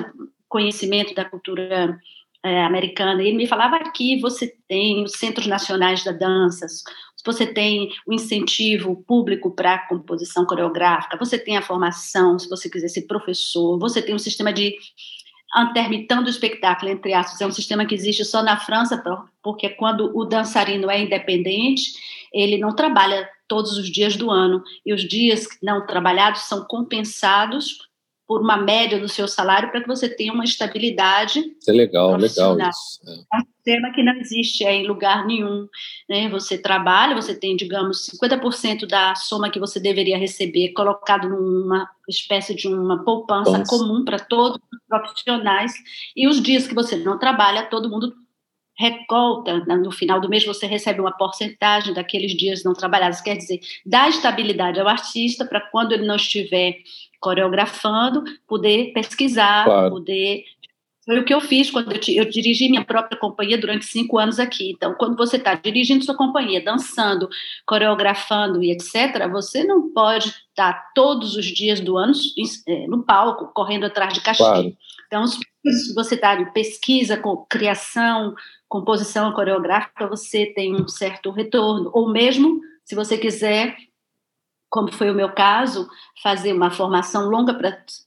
conhecimento 0.48 1.14
da 1.14 1.26
cultura 1.26 2.00
é, 2.42 2.64
americana. 2.64 3.22
Ele 3.22 3.36
me 3.36 3.48
falava 3.48 3.76
aqui 3.76 4.22
você 4.22 4.56
tem 4.70 5.04
os 5.04 5.14
centros 5.14 5.48
nacionais 5.48 6.02
da 6.02 6.14
dança, 6.14 6.66
você 7.26 7.46
tem 7.46 7.90
o 8.06 8.14
incentivo 8.14 9.04
público 9.08 9.52
para 9.52 9.76
a 9.76 9.88
composição 9.88 10.46
coreográfica, 10.46 11.18
você 11.18 11.38
tem 11.38 11.58
a 11.58 11.62
formação, 11.62 12.38
se 12.38 12.50
você 12.50 12.70
quiser 12.70 12.90
ser 12.90 13.04
professor, 13.04 13.80
você 13.80 14.02
tem 14.02 14.14
um 14.14 14.20
sistema 14.20 14.52
de 14.52 14.76
intermitão 15.56 16.24
do 16.24 16.30
espetáculo, 16.30 16.92
entre 16.92 17.14
aspas, 17.14 17.40
é 17.40 17.46
um 17.46 17.52
sistema 17.52 17.86
que 17.86 17.94
existe 17.94 18.26
só 18.26 18.42
na 18.42 18.58
França, 18.58 19.02
porque 19.42 19.70
quando 19.70 20.12
o 20.18 20.26
dançarino 20.26 20.90
é 20.90 21.02
independente, 21.02 21.94
ele 22.34 22.58
não 22.58 22.76
trabalha 22.76 23.30
todos 23.48 23.78
os 23.78 23.92
dias 23.92 24.16
do 24.16 24.32
ano, 24.32 24.64
e 24.84 24.94
os 24.94 25.08
dias 25.08 25.48
não 25.62 25.86
trabalhados 25.86 26.42
são 26.42 26.66
compensados 26.66 27.88
por 28.34 28.42
uma 28.42 28.58
média 28.58 29.00
do 29.00 29.08
seu 29.08 29.28
salário 29.28 29.70
para 29.70 29.80
que 29.80 29.88
você 29.88 30.10
tenha 30.10 30.34
uma 30.34 30.44
estabilidade. 30.44 31.38
Isso 31.40 31.70
é 31.70 31.74
legal, 31.74 32.16
legal 32.16 32.58
isso. 32.60 33.00
É. 33.08 33.12
é 33.12 33.38
um 33.38 33.46
sistema 33.46 33.92
que 33.94 34.02
não 34.02 34.14
existe 34.14 34.64
em 34.64 34.88
lugar 34.88 35.24
nenhum. 35.28 35.68
Né? 36.10 36.28
Você 36.30 36.58
trabalha, 36.58 37.14
você 37.14 37.36
tem, 37.36 37.56
digamos, 37.56 38.10
50% 38.10 38.88
da 38.88 39.14
soma 39.14 39.52
que 39.52 39.60
você 39.60 39.80
deveria 39.80 40.18
receber 40.18 40.74
colocado 40.74 41.30
numa 41.30 41.88
espécie 42.10 42.56
de 42.56 42.68
uma 42.68 43.04
poupança 43.04 43.64
comum 43.68 44.04
para 44.04 44.18
todos 44.18 44.58
os 44.58 44.80
profissionais, 44.90 45.72
e 46.16 46.28
os 46.28 46.42
dias 46.42 46.66
que 46.66 46.74
você 46.74 46.98
não 46.98 47.20
trabalha, 47.20 47.70
todo 47.70 47.88
mundo 47.88 48.16
recolta, 48.76 49.60
no 49.60 49.92
final 49.92 50.20
do 50.20 50.28
mês 50.28 50.44
você 50.44 50.66
recebe 50.66 51.00
uma 51.00 51.12
porcentagem 51.12 51.94
daqueles 51.94 52.36
dias 52.36 52.64
não 52.64 52.74
trabalhados, 52.74 53.22
quer 53.22 53.38
dizer, 53.38 53.60
dá 53.86 54.10
estabilidade 54.10 54.80
ao 54.80 54.88
artista 54.88 55.46
para 55.46 55.62
quando 55.62 55.92
ele 55.92 56.08
não 56.08 56.16
estiver 56.16 56.78
coreografando, 57.24 58.22
poder 58.46 58.92
pesquisar, 58.94 59.64
claro. 59.64 59.92
poder. 59.92 60.44
Foi 61.06 61.20
o 61.20 61.26
que 61.26 61.34
eu 61.34 61.42
fiz 61.42 61.72
quando 61.72 61.92
eu, 61.92 62.00
eu, 62.16 62.30
dirigi 62.30 62.70
minha 62.70 62.84
própria 62.84 63.18
companhia 63.18 63.58
durante 63.58 63.86
cinco 63.86 64.18
anos 64.18 64.40
aqui. 64.40 64.72
Então, 64.72 64.94
quando 64.94 65.18
você 65.18 65.38
está 65.38 65.56
dirigindo 65.56 66.04
sua 66.04 66.16
companhia, 66.16 66.64
dançando, 66.64 67.30
coreografando 67.66 68.62
e 68.62 68.72
etc., 68.72 69.30
você 69.32 69.64
não 69.64 69.94
pode 69.94 70.34
estar 70.50 70.92
todos 70.94 71.36
os 71.36 71.46
dias 71.46 71.80
do 71.80 71.98
ano 71.98 72.14
é, 72.68 72.88
no 72.88 73.04
palco, 73.04 73.52
correndo 73.54 73.86
atrás 73.86 74.14
de 74.14 74.22
cachê. 74.22 74.44
Claro. 74.44 74.74
Então, 75.08 75.26
se 75.28 75.94
você 75.94 76.16
está 76.16 76.36
de 76.36 76.52
pesquisa, 76.54 77.18
com 77.18 77.46
criação, 77.50 78.34
composição 78.68 79.32
coreográfica, 79.32 80.08
você 80.08 80.48
tem 80.48 80.74
um 80.74 80.88
certo 80.88 81.32
retorno. 81.32 81.90
Ou 81.94 82.12
mesmo, 82.12 82.60
se 82.84 82.96
você 82.96 83.18
quiser 83.18 83.76
como 84.74 84.92
foi 84.92 85.12
o 85.12 85.14
meu 85.14 85.32
caso, 85.32 85.88
fazer 86.24 86.52
uma 86.52 86.72
formação 86.72 87.30
longa 87.30 87.54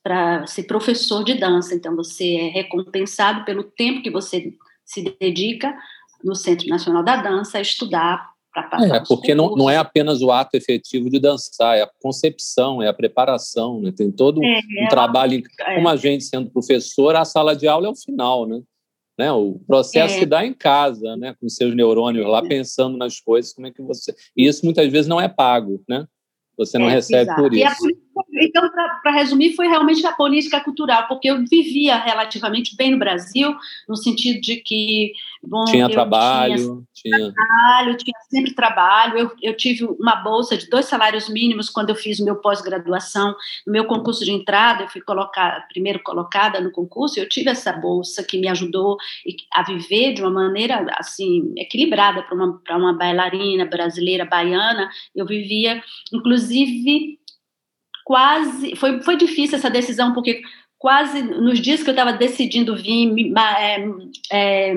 para 0.03 0.45
ser 0.49 0.65
professor 0.65 1.23
de 1.23 1.35
dança. 1.35 1.77
Então, 1.77 1.95
você 1.95 2.35
é 2.35 2.49
recompensado 2.49 3.45
pelo 3.45 3.63
tempo 3.63 4.03
que 4.03 4.11
você 4.11 4.53
se 4.85 5.15
dedica 5.21 5.73
no 6.25 6.35
Centro 6.35 6.67
Nacional 6.67 7.05
da 7.05 7.23
Dança 7.23 7.59
a 7.59 7.61
estudar 7.61 8.31
para 8.53 8.65
passar. 8.65 8.97
É, 8.97 9.05
porque 9.07 9.33
não, 9.33 9.55
não 9.55 9.71
é 9.71 9.77
apenas 9.77 10.21
o 10.23 10.33
ato 10.33 10.57
efetivo 10.57 11.09
de 11.09 11.21
dançar, 11.21 11.79
é 11.79 11.83
a 11.83 11.91
concepção, 12.03 12.83
é 12.83 12.89
a 12.89 12.95
preparação, 12.95 13.81
né? 13.81 13.93
tem 13.97 14.11
todo 14.11 14.43
é, 14.43 14.59
um 14.59 14.87
é, 14.87 14.89
trabalho. 14.89 15.41
Como 15.77 15.89
a 15.89 15.95
gente 15.95 16.25
sendo 16.25 16.51
professor, 16.51 17.15
a 17.15 17.25
sala 17.25 17.55
de 17.55 17.69
aula 17.69 17.87
é 17.87 17.91
o 17.91 17.95
final, 17.95 18.45
né? 18.45 18.61
Né, 19.17 19.33
o 19.33 19.59
processo 19.67 20.17
é. 20.17 20.19
se 20.19 20.27
dá 20.27 20.45
em 20.45 20.53
casa, 20.53 21.17
né, 21.17 21.35
com 21.41 21.49
seus 21.49 21.75
neurônios 21.75 22.27
lá, 22.27 22.41
é. 22.41 22.49
pensando 22.49 22.99
nas 22.99 23.19
coisas, 23.19 23.51
como 23.55 23.67
é 23.67 23.71
que 23.71 23.81
você. 23.81 24.15
E 24.37 24.47
isso 24.47 24.63
muitas 24.63 24.93
vezes 24.93 25.07
não 25.07 25.19
é 25.19 25.27
pago, 25.27 25.83
né? 25.89 26.07
Você 26.57 26.79
não 26.79 26.89
é, 26.89 26.95
recebe 26.95 27.23
exato. 27.23 27.43
por 27.43 27.53
isso. 27.55 28.06
Então, 28.41 28.71
para 29.03 29.13
resumir, 29.13 29.55
foi 29.55 29.69
realmente 29.69 30.05
a 30.07 30.13
política 30.13 30.61
cultural, 30.61 31.07
porque 31.07 31.29
eu 31.29 31.45
vivia 31.45 31.97
relativamente 31.97 32.75
bem 32.75 32.91
no 32.91 32.99
Brasil, 32.99 33.55
no 33.89 33.97
sentido 33.97 34.41
de 34.41 34.57
que. 34.57 35.13
Bom, 35.43 35.65
tinha 35.65 35.89
trabalho. 35.89 36.87
Tinha, 36.95 37.17
tinha 37.17 37.33
trabalho, 37.33 37.97
tinha 37.97 38.19
sempre 38.31 38.55
trabalho. 38.55 39.19
Eu, 39.19 39.33
eu 39.43 39.57
tive 39.57 39.85
uma 39.85 40.17
bolsa 40.17 40.57
de 40.57 40.69
dois 40.69 40.87
salários 40.87 41.29
mínimos 41.29 41.69
quando 41.69 41.91
eu 41.91 41.95
fiz 41.95 42.19
o 42.19 42.25
meu 42.25 42.37
pós-graduação. 42.37 43.35
No 43.67 43.73
meu 43.73 43.85
concurso 43.85 44.25
de 44.25 44.33
entrada, 44.33 44.85
eu 44.85 44.89
fui 44.89 45.03
colocada, 45.03 45.65
primeiro 45.69 46.03
colocada 46.03 46.61
no 46.61 46.73
concurso, 46.73 47.21
eu 47.21 47.29
tive 47.29 47.51
essa 47.51 47.73
bolsa 47.73 48.25
que 48.25 48.39
me 48.39 48.49
ajudou 48.49 48.97
a 49.53 49.63
viver 49.63 50.15
de 50.15 50.23
uma 50.23 50.31
maneira 50.31 50.87
assim 50.97 51.53
equilibrada 51.57 52.23
para 52.23 52.35
uma, 52.35 52.61
uma 52.71 52.93
bailarina 52.95 53.67
brasileira, 53.67 54.25
baiana. 54.25 54.89
Eu 55.15 55.27
vivia, 55.27 55.83
inclusive 56.13 57.16
quase. 58.07 58.77
Foi, 58.77 59.03
foi 59.03 59.17
difícil 59.17 59.59
essa 59.59 59.69
decisão, 59.69 60.15
porque 60.15 60.41
quase 60.79 61.23
nos 61.23 61.59
dias 61.61 61.83
que 61.83 61.91
eu 61.91 61.93
estava 61.93 62.13
decidindo 62.13 62.77
vir, 62.77 63.33
é, 63.59 63.85
é, 64.31 64.75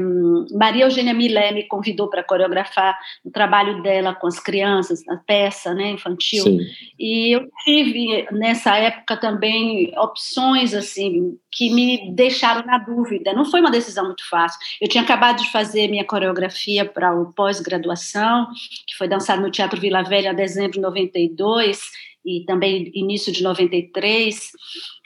Maria 0.51 0.85
Eugênia 0.85 1.13
Milé 1.13 1.51
me 1.51 1.67
convidou 1.67 2.09
para 2.09 2.23
coreografar 2.23 2.97
o 3.23 3.29
trabalho 3.29 3.83
dela 3.83 4.15
com 4.15 4.25
as 4.25 4.39
crianças, 4.39 5.05
na 5.05 5.17
peça 5.17 5.75
né, 5.75 5.91
infantil. 5.91 6.43
Sim. 6.43 6.59
E 6.97 7.35
eu 7.35 7.47
tive, 7.63 8.27
nessa 8.31 8.75
época, 8.77 9.15
também 9.17 9.93
opções 9.95 10.73
assim 10.73 11.37
que 11.51 11.71
me 11.71 12.11
deixaram 12.15 12.65
na 12.65 12.79
dúvida. 12.79 13.33
Não 13.33 13.45
foi 13.45 13.59
uma 13.59 13.69
decisão 13.69 14.05
muito 14.05 14.27
fácil. 14.27 14.59
Eu 14.81 14.87
tinha 14.87 15.03
acabado 15.03 15.43
de 15.43 15.51
fazer 15.51 15.87
minha 15.87 16.05
coreografia 16.05 16.83
para 16.83 17.13
o 17.13 17.31
pós-graduação, 17.33 18.47
que 18.87 18.97
foi 18.97 19.07
dançado 19.07 19.41
no 19.41 19.51
Teatro 19.51 19.79
Vila 19.79 20.01
Velha 20.01 20.31
em 20.31 20.35
dezembro 20.35 20.71
de 20.71 20.79
92, 20.79 21.79
e 22.25 22.43
também 22.45 22.91
início 22.93 23.31
de 23.31 23.43
93. 23.43 24.51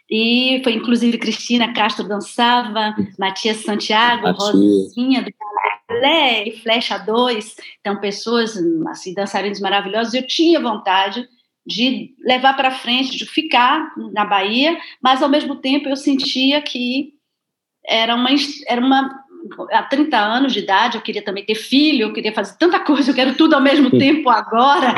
E 0.09 0.61
foi 0.63 0.73
inclusive 0.73 1.17
Cristina 1.17 1.73
Castro 1.73 2.07
dançava, 2.07 2.95
Matias 3.17 3.57
Santiago, 3.57 4.23
Matias. 4.23 4.49
Rosinha 4.49 5.23
do 5.23 5.31
Balé 5.87 6.47
e 6.47 6.59
Flecha 6.59 6.97
2. 6.97 7.55
Então, 7.79 7.99
pessoas, 7.99 8.57
assim, 8.89 9.13
dançarinos 9.13 9.59
maravilhosos. 9.59 10.13
Eu 10.13 10.27
tinha 10.27 10.59
vontade 10.59 11.27
de 11.65 12.13
levar 12.19 12.53
para 12.55 12.71
frente, 12.71 13.17
de 13.17 13.25
ficar 13.25 13.93
na 14.11 14.25
Bahia, 14.25 14.77
mas 15.01 15.23
ao 15.23 15.29
mesmo 15.29 15.55
tempo 15.55 15.87
eu 15.87 15.95
sentia 15.95 16.61
que 16.61 17.13
era 17.85 18.15
uma, 18.15 18.29
era 18.67 18.81
uma 18.81 19.23
há 19.71 19.83
30 19.83 20.17
anos 20.17 20.53
de 20.53 20.59
idade, 20.59 20.97
eu 20.97 21.01
queria 21.01 21.23
também 21.23 21.45
ter 21.45 21.55
filho, 21.55 22.07
eu 22.07 22.13
queria 22.13 22.33
fazer 22.33 22.57
tanta 22.57 22.79
coisa, 22.79 23.11
eu 23.11 23.15
quero 23.15 23.35
tudo 23.35 23.53
ao 23.53 23.61
mesmo 23.61 23.89
tempo 23.97 24.29
agora. 24.29 24.95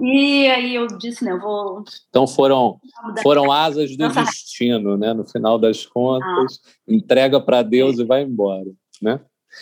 E 0.00 0.46
aí 0.48 0.74
eu 0.74 0.86
disse, 0.86 1.24
né, 1.24 1.32
eu 1.32 1.40
vou. 1.40 1.84
Então 2.08 2.26
foram 2.26 2.78
foram 3.22 3.50
asas 3.50 3.96
do 3.96 4.04
Nossa. 4.04 4.22
destino, 4.22 4.96
né? 4.96 5.12
No 5.12 5.26
final 5.26 5.58
das 5.58 5.84
contas, 5.84 6.60
ah. 6.64 6.70
entrega 6.88 7.40
para 7.40 7.62
Deus 7.62 7.98
é. 7.98 8.02
e 8.02 8.04
vai 8.04 8.22
embora, 8.22 8.70
né? 9.00 9.20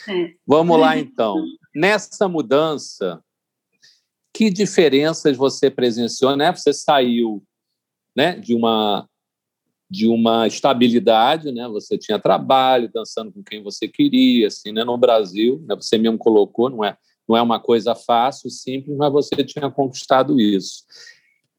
É. 0.09 0.33
Vamos 0.47 0.79
lá 0.79 0.97
então. 0.99 1.37
Nessa 1.75 2.29
mudança, 2.29 3.23
que 4.33 4.51
diferenças 4.51 5.37
você 5.37 5.71
presenciou, 5.71 6.37
né? 6.37 6.53
Você 6.53 6.73
saiu, 6.73 7.43
né, 8.17 8.39
de 8.39 8.55
uma 8.55 9.07
de 9.93 10.07
uma 10.07 10.47
estabilidade, 10.47 11.51
né? 11.51 11.67
Você 11.67 11.99
tinha 11.99 12.17
trabalho, 12.17 12.89
dançando 12.95 13.33
com 13.33 13.43
quem 13.43 13.61
você 13.61 13.89
queria, 13.89 14.47
assim, 14.47 14.71
né? 14.71 14.85
No 14.85 14.97
Brasil, 14.97 15.61
né? 15.67 15.75
Você 15.75 15.99
mesmo 15.99 16.17
colocou, 16.17 16.71
não 16.71 16.85
é? 16.85 16.97
Não 17.31 17.37
é 17.37 17.43
uma 17.43 17.61
coisa 17.61 17.95
fácil, 17.95 18.51
simples, 18.51 18.97
mas 18.97 19.13
você 19.13 19.37
tinha 19.45 19.71
conquistado 19.71 20.41
isso. 20.41 20.83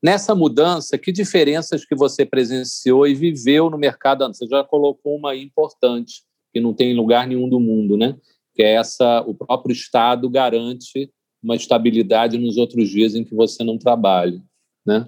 Nessa 0.04 0.36
mudança, 0.36 0.98
que 0.98 1.14
diferenças 1.14 1.86
que 1.86 1.96
você 1.96 2.26
presenciou 2.26 3.08
e 3.08 3.16
viveu 3.16 3.70
no 3.70 3.78
mercado? 3.78 4.28
Você 4.28 4.46
já 4.48 4.66
colocou 4.66 5.16
uma 5.16 5.34
importante, 5.34 6.24
que 6.52 6.60
não 6.60 6.74
tem 6.74 6.92
em 6.92 6.96
lugar 6.96 7.26
nenhum 7.26 7.48
do 7.48 7.58
mundo, 7.58 7.96
né? 7.96 8.18
Que 8.54 8.64
é 8.64 8.74
essa, 8.74 9.22
o 9.22 9.34
próprio 9.34 9.72
Estado 9.72 10.30
garante 10.30 11.10
uma 11.42 11.56
estabilidade 11.56 12.38
nos 12.38 12.58
outros 12.58 12.90
dias 12.90 13.16
em 13.16 13.24
que 13.24 13.34
você 13.34 13.64
não 13.64 13.78
trabalha, 13.78 14.44
né? 14.86 15.08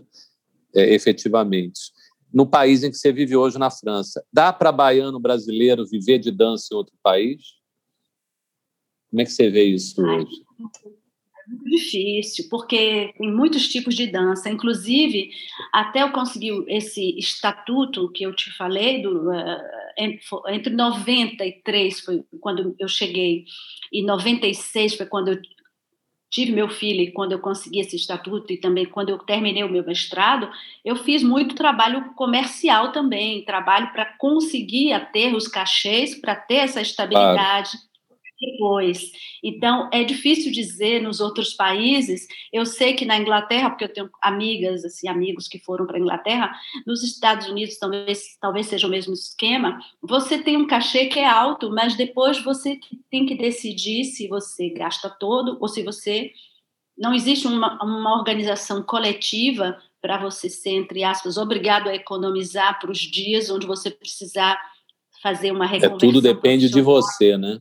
É, 0.74 0.94
efetivamente. 0.94 1.92
No 2.34 2.48
país 2.48 2.86
em 2.86 2.90
que 2.90 2.96
você 2.96 3.12
vive 3.12 3.36
hoje, 3.36 3.60
na 3.60 3.70
França, 3.70 4.24
dá 4.32 4.54
para 4.54 4.72
baiano 4.72 5.20
brasileiro 5.20 5.86
viver 5.86 6.20
de 6.20 6.32
dança 6.32 6.70
em 6.72 6.76
outro 6.78 6.96
país? 7.04 7.42
Como 9.14 9.22
é 9.22 9.26
que 9.26 9.32
você 9.32 9.48
vê 9.48 9.66
isso 9.66 10.02
hoje? 10.02 10.44
É 10.60 11.50
muito 11.50 11.70
difícil, 11.70 12.48
porque 12.50 13.14
tem 13.18 13.32
muitos 13.32 13.68
tipos 13.68 13.96
de 13.96 14.08
dança. 14.08 14.50
Inclusive, 14.50 15.30
até 15.74 16.02
eu 16.02 16.12
conseguir 16.12 16.64
esse 16.68 17.18
estatuto 17.18 18.10
que 18.12 18.24
eu 18.24 18.34
te 18.34 18.50
falei, 18.56 19.02
do, 19.02 19.30
uh, 19.30 20.50
entre 20.50 20.74
93 20.74 22.00
foi 22.00 22.24
quando 22.40 22.76
eu 22.80 22.88
cheguei, 22.88 23.46
e 23.92 24.04
96 24.04 24.96
foi 24.96 25.06
quando 25.06 25.30
eu 25.30 25.42
tive 26.34 26.52
meu 26.52 26.68
filho 26.68 27.02
e 27.02 27.12
quando 27.12 27.34
eu 27.34 27.40
consegui 27.40 27.80
esse 27.80 27.96
estatuto 27.96 28.52
e 28.52 28.58
também 28.58 28.88
quando 28.88 29.10
eu 29.10 29.20
terminei 29.20 29.64
o 29.64 29.70
meu 29.70 29.86
mestrado, 29.86 30.50
eu 30.84 30.96
fiz 30.96 31.22
muito 31.22 31.54
trabalho 31.54 32.12
comercial 32.16 32.92
também, 32.92 33.46
trabalho 33.46 33.94
para 33.94 34.06
conseguir 34.18 35.00
ter 35.12 35.36
os 35.36 35.48
cachês, 35.48 36.16
para 36.16 36.36
ter 36.36 36.56
essa 36.56 36.82
estabilidade. 36.82 37.78
Depois. 38.46 39.12
Então, 39.44 39.90
é 39.92 40.04
difícil 40.04 40.52
dizer 40.52 41.02
nos 41.02 41.20
outros 41.20 41.54
países. 41.54 42.28
Eu 42.52 42.66
sei 42.66 42.94
que 42.94 43.06
na 43.06 43.18
Inglaterra, 43.18 43.70
porque 43.70 43.86
eu 43.86 43.94
tenho 43.94 44.10
amigas, 44.22 44.84
assim, 44.84 45.08
amigos 45.08 45.48
que 45.48 45.60
foram 45.60 45.86
para 45.86 45.98
a 45.98 46.00
Inglaterra, 46.00 46.54
nos 46.86 47.04
Estados 47.04 47.48
Unidos 47.48 47.78
talvez, 47.78 48.38
talvez 48.40 48.68
seja 48.68 48.88
o 48.88 48.90
mesmo 48.90 49.14
esquema. 49.14 49.80
Você 50.02 50.38
tem 50.38 50.58
um 50.58 50.68
cachê 50.68 51.06
que 51.06 51.20
é 51.20 51.28
alto, 51.28 51.70
mas 51.70 51.96
depois 51.96 52.42
você 52.44 52.80
tem 53.10 53.26
que 53.26 53.36
decidir 53.36 54.06
se 54.06 54.28
você 54.28 54.70
gasta 54.70 55.10
todo 55.10 55.58
ou 55.60 55.68
se 55.68 55.84
você. 55.84 56.32
Não 56.98 57.14
existe 57.14 57.48
uma, 57.48 57.84
uma 57.84 58.16
organização 58.18 58.84
coletiva 58.84 59.78
para 60.00 60.18
você 60.18 60.50
ser, 60.50 60.72
entre 60.72 61.04
aspas, 61.04 61.38
obrigado 61.38 61.88
a 61.88 61.96
economizar 61.96 62.80
para 62.80 62.92
os 62.92 63.00
dias 63.00 63.50
onde 63.50 63.66
você 63.66 63.90
precisar 63.90 64.62
fazer 65.24 65.52
uma 65.52 65.66
reconversão. 65.66 65.96
É, 65.96 66.00
tudo 66.00 66.22
depende 66.22 66.70
de 66.70 66.82
você, 66.82 67.38
né? 67.38 67.58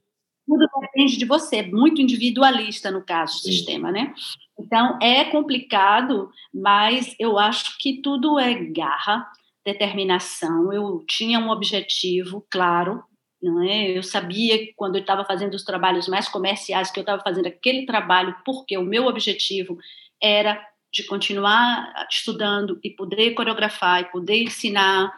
Tudo 0.53 0.69
depende 0.81 1.17
de 1.17 1.25
você, 1.25 1.57
é 1.57 1.67
muito 1.67 2.01
individualista 2.01 2.91
no 2.91 3.03
caso 3.03 3.39
do 3.39 3.45
sistema, 3.45 3.91
né? 3.91 4.15
Então 4.59 4.99
é 5.01 5.25
complicado, 5.25 6.31
mas 6.53 7.15
eu 7.19 7.39
acho 7.39 7.79
que 7.79 8.03
tudo 8.03 8.39
é 8.39 8.55
garra, 8.67 9.27
determinação. 9.65 10.73
Eu 10.73 11.03
tinha 11.07 11.39
um 11.39 11.51
objetivo 11.51 12.47
claro, 12.51 13.03
não 13.43 13.63
é? 13.63 13.97
Eu 13.97 14.03
sabia 14.03 14.59
que 14.59 14.75
quando 14.77 14.97
eu 14.97 15.01
estava 15.01 15.25
fazendo 15.25 15.55
os 15.55 15.65
trabalhos 15.65 16.07
mais 16.07 16.29
comerciais 16.29 16.91
que 16.91 16.99
eu 16.99 17.03
estava 17.03 17.23
fazendo 17.23 17.47
aquele 17.47 17.87
trabalho 17.87 18.37
porque 18.45 18.77
o 18.77 18.85
meu 18.85 19.07
objetivo 19.07 19.79
era 20.23 20.63
de 20.93 21.05
continuar 21.05 22.07
estudando 22.11 22.79
e 22.85 22.91
poder 22.91 23.33
coreografar 23.33 24.03
e 24.03 24.13
poder 24.13 24.43
ensinar 24.43 25.11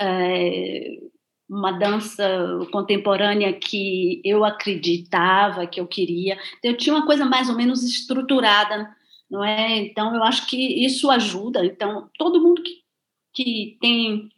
é, 0.00 0.96
uma 1.52 1.70
dança 1.70 2.66
contemporânea 2.72 3.52
que 3.52 4.22
eu 4.24 4.42
acreditava, 4.42 5.66
que 5.66 5.78
eu 5.78 5.86
queria. 5.86 6.38
Eu 6.64 6.74
tinha 6.78 6.94
uma 6.94 7.04
coisa 7.04 7.26
mais 7.26 7.50
ou 7.50 7.54
menos 7.54 7.82
estruturada, 7.82 8.88
não 9.30 9.44
é? 9.44 9.76
Então, 9.76 10.14
eu 10.14 10.22
acho 10.22 10.46
que 10.48 10.56
isso 10.82 11.10
ajuda. 11.10 11.62
Então, 11.62 12.08
todo 12.18 12.40
mundo 12.40 12.62
que, 12.62 12.78
que 13.34 13.76
tem 13.82 14.30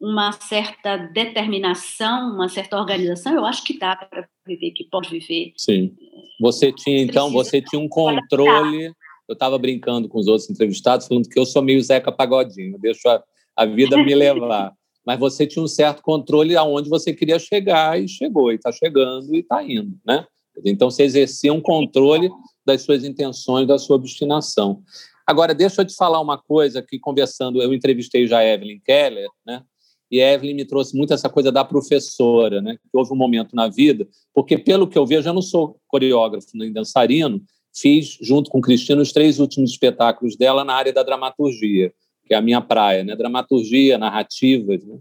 uma 0.00 0.32
certa 0.32 0.96
determinação, 0.96 2.34
uma 2.34 2.48
certa 2.48 2.76
organização, 2.76 3.32
eu 3.32 3.44
acho 3.44 3.62
que 3.62 3.78
dá 3.78 3.94
para 3.94 4.28
viver, 4.44 4.72
que 4.72 4.84
pode 4.84 5.08
viver. 5.08 5.52
Sim. 5.56 5.94
Você 6.40 6.72
tinha, 6.72 7.00
então, 7.00 7.30
você 7.30 7.62
tinha 7.62 7.80
um 7.80 7.88
controle. 7.88 8.92
Eu 9.28 9.34
estava 9.34 9.56
brincando 9.56 10.08
com 10.08 10.18
os 10.18 10.26
outros 10.26 10.50
entrevistados, 10.50 11.06
falando 11.06 11.28
que 11.28 11.38
eu 11.38 11.46
sou 11.46 11.62
meio 11.62 11.80
Zeca 11.80 12.10
Pagodinho, 12.10 12.76
deixo 12.76 13.08
a, 13.08 13.22
a 13.54 13.64
vida 13.64 13.96
me 13.96 14.12
levar 14.12 14.74
mas 15.06 15.18
você 15.18 15.46
tinha 15.46 15.62
um 15.62 15.68
certo 15.68 16.02
controle 16.02 16.56
aonde 16.56 16.88
você 16.88 17.12
queria 17.12 17.38
chegar 17.38 18.00
e 18.00 18.08
chegou, 18.08 18.52
e 18.52 18.56
está 18.56 18.70
chegando 18.70 19.34
e 19.34 19.40
está 19.40 19.62
indo, 19.62 19.98
né? 20.06 20.26
Então, 20.64 20.90
você 20.90 21.04
exercia 21.04 21.52
um 21.52 21.60
controle 21.60 22.30
das 22.66 22.82
suas 22.82 23.04
intenções, 23.04 23.66
da 23.66 23.78
sua 23.78 23.96
obstinação. 23.96 24.82
Agora, 25.26 25.54
deixa 25.54 25.80
eu 25.80 25.86
te 25.86 25.94
falar 25.94 26.20
uma 26.20 26.36
coisa 26.36 26.82
que, 26.82 26.98
conversando, 26.98 27.62
eu 27.62 27.72
entrevistei 27.72 28.26
já 28.26 28.38
a 28.38 28.44
Evelyn 28.44 28.80
Keller, 28.84 29.28
né? 29.46 29.62
E 30.10 30.20
a 30.20 30.32
Evelyn 30.32 30.54
me 30.54 30.64
trouxe 30.64 30.96
muito 30.96 31.14
essa 31.14 31.28
coisa 31.28 31.52
da 31.52 31.64
professora, 31.64 32.60
né? 32.60 32.76
Que 32.76 32.98
houve 32.98 33.12
um 33.12 33.16
momento 33.16 33.54
na 33.54 33.68
vida, 33.68 34.06
porque, 34.34 34.58
pelo 34.58 34.88
que 34.88 34.98
eu 34.98 35.06
vejo, 35.06 35.28
eu 35.28 35.32
não 35.32 35.40
sou 35.40 35.78
coreógrafo 35.86 36.48
nem 36.54 36.72
dançarino, 36.72 37.40
fiz, 37.72 38.18
junto 38.20 38.50
com 38.50 38.60
Cristina, 38.60 39.00
os 39.00 39.12
três 39.12 39.38
últimos 39.38 39.70
espetáculos 39.70 40.36
dela 40.36 40.64
na 40.64 40.74
área 40.74 40.92
da 40.92 41.04
dramaturgia 41.04 41.92
que 42.30 42.34
é 42.34 42.36
a 42.36 42.40
minha 42.40 42.60
praia, 42.60 43.02
né? 43.02 43.16
Dramaturgia, 43.16 43.98
narrativas, 43.98 44.84
né? 44.84 45.00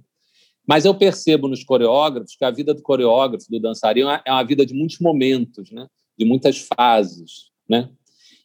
Mas 0.67 0.83
eu 0.83 0.95
percebo 0.95 1.47
nos 1.47 1.63
coreógrafos 1.63 2.35
que 2.35 2.43
a 2.43 2.49
vida 2.49 2.73
do 2.73 2.81
coreógrafo, 2.81 3.45
do 3.51 3.59
dançarino, 3.59 4.09
é 4.09 4.31
uma 4.31 4.43
vida 4.43 4.65
de 4.65 4.73
muitos 4.73 4.97
momentos, 4.97 5.69
né? 5.69 5.85
De 6.17 6.25
muitas 6.25 6.57
fases, 6.57 7.51
né? 7.69 7.87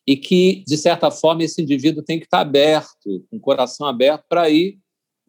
E 0.07 0.19
que, 0.19 0.63
de 0.67 0.77
certa 0.77 1.11
forma, 1.11 1.43
esse 1.43 1.63
indivíduo 1.63 2.03
tem 2.03 2.19
que 2.19 2.27
estar 2.27 2.41
aberto, 2.41 3.25
com 3.31 3.39
o 3.39 3.41
coração 3.41 3.87
aberto, 3.87 4.27
para 4.29 4.51
ir 4.51 4.79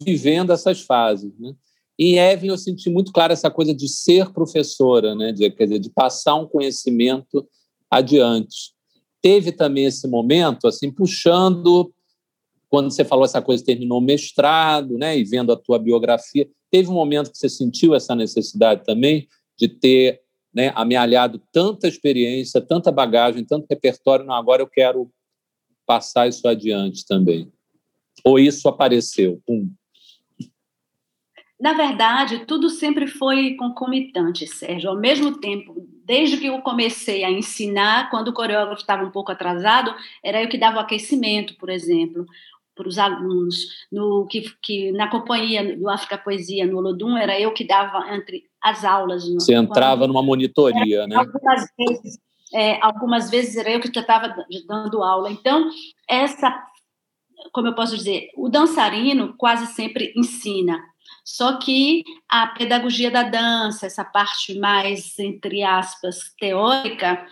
vivendo 0.02 0.52
essas 0.52 0.82
fases, 0.82 1.32
né? 1.40 1.54
E 1.98 2.16
em 2.16 2.20
Evelyn 2.20 2.52
eu 2.52 2.58
senti 2.58 2.90
muito 2.90 3.14
claro 3.14 3.32
essa 3.32 3.50
coisa 3.50 3.74
de 3.74 3.88
ser 3.88 4.34
professora, 4.34 5.16
né? 5.16 5.32
De, 5.32 5.50
quer 5.50 5.64
dizer, 5.64 5.80
de 5.80 5.90
passar 5.90 6.36
um 6.36 6.46
conhecimento 6.46 7.48
adiante. 7.90 8.74
Teve 9.22 9.54
também 9.54 9.86
esse 9.86 10.10
momento, 10.10 10.68
assim, 10.68 10.92
puxando 10.92 11.95
quando 12.70 12.92
você 12.92 13.06
falou 13.06 13.26
essa 13.26 13.42
coisa, 13.42 13.64
terminou 13.64 14.00
o 14.00 14.02
mestrado, 14.02 14.98
né, 14.98 15.18
e 15.18 15.24
vendo 15.24 15.52
a 15.52 15.58
tua 15.58 15.80
biografia, 15.80 16.48
teve 16.72 16.90
um 16.90 16.94
momento 16.94 17.32
que 17.32 17.38
você 17.38 17.50
sentiu 17.50 17.96
essa 17.96 18.16
necessidade 18.16 18.84
também 18.84 19.28
de 19.58 19.68
ter 19.68 20.22
né, 20.54 20.72
amealhado 20.76 21.42
tanta 21.52 21.88
experiência, 21.88 22.62
tanta 22.62 22.92
bagagem, 22.92 23.44
tanto 23.44 23.68
repertório, 23.70 24.26
não, 24.26 24.34
agora 24.34 24.62
eu 24.62 24.68
quero 24.68 25.10
passar 25.86 26.28
isso 26.28 26.48
adiante 26.48 27.06
também. 27.06 27.52
Ou 28.24 28.40
isso 28.40 28.68
apareceu? 28.68 29.42
Pum. 29.46 29.70
Na 31.60 31.74
verdade, 31.74 32.46
tudo 32.46 32.70
sempre 32.70 33.08
foi 33.08 33.56
concomitante, 33.56 34.46
Sérgio. 34.48 34.90
Ao 34.90 34.98
mesmo 34.98 35.38
tempo, 35.40 35.88
desde 36.06 36.38
que 36.38 36.48
eu 36.48 36.62
comecei 36.62 37.24
a 37.24 37.32
ensinar, 37.32 38.10
quando 38.10 38.30
o 38.30 38.34
coreógrafo 38.34 38.82
estava 38.82 39.04
um 39.04 39.12
pouco 39.12 39.32
atrasado, 39.32 39.94
era 40.24 40.42
eu 40.42 40.50
que 40.50 40.58
dava 40.58 40.78
o 40.78 40.80
aquecimento, 40.82 41.56
por 41.56 41.70
exemplo 41.70 42.26
para 42.76 42.88
os 42.88 42.98
alunos, 42.98 43.68
no 43.92 44.28
que, 44.28 44.44
que 44.62 44.92
na 44.92 45.10
companhia 45.10 45.78
do 45.78 45.90
África 45.90 46.18
Poesia 46.18 46.68
no 46.68 46.78
Olodum 46.78 47.18
era 47.18 47.40
eu 47.40 47.54
que 47.54 47.66
dava 47.66 48.14
entre 48.14 48.44
as 48.62 48.84
aulas. 48.84 49.28
Você 49.34 49.54
entrava 49.54 50.02
quando, 50.02 50.10
numa 50.10 50.22
monitoria, 50.22 51.08
né? 51.08 51.16
Algumas 51.16 51.68
vezes, 51.78 52.20
é, 52.54 52.80
algumas 52.82 53.30
vezes 53.30 53.56
era 53.56 53.72
eu 53.72 53.80
que 53.80 53.88
estava 53.88 54.36
dando 54.68 55.04
aula. 55.04 55.32
Então 55.32 55.70
essa, 56.10 56.54
como 57.54 57.68
eu 57.68 57.76
posso 57.76 57.96
dizer, 57.96 58.30
o 58.36 58.50
dançarino 58.50 59.34
quase 59.38 59.74
sempre 59.74 60.14
ensina. 60.16 60.80
Só 61.24 61.58
que 61.58 62.04
a 62.30 62.48
pedagogia 62.48 63.10
da 63.10 63.24
dança, 63.24 63.86
essa 63.86 64.04
parte 64.04 64.60
mais 64.60 65.18
entre 65.18 65.64
aspas 65.64 66.34
teórica, 66.40 67.26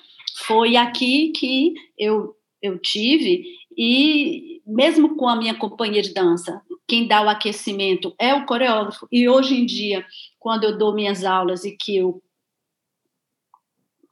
foi 0.45 0.75
aqui 0.77 1.32
que 1.32 1.73
eu 1.97 2.36
eu 2.63 2.79
tive 2.79 3.43
e 3.77 4.62
mesmo 4.65 5.15
com 5.15 5.27
a 5.27 5.36
minha 5.36 5.55
companhia 5.55 6.01
de 6.01 6.13
dança, 6.13 6.62
quem 6.88 7.07
dá 7.07 7.21
o 7.21 7.29
aquecimento 7.29 8.13
é 8.19 8.33
o 8.33 8.45
coreógrafo. 8.45 9.07
E 9.12 9.27
hoje 9.27 9.55
em 9.55 9.65
dia, 9.65 10.05
quando 10.39 10.63
eu 10.63 10.77
dou 10.77 10.93
minhas 10.93 11.23
aulas 11.23 11.65
e 11.65 11.75
que 11.75 11.97
eu 11.97 12.21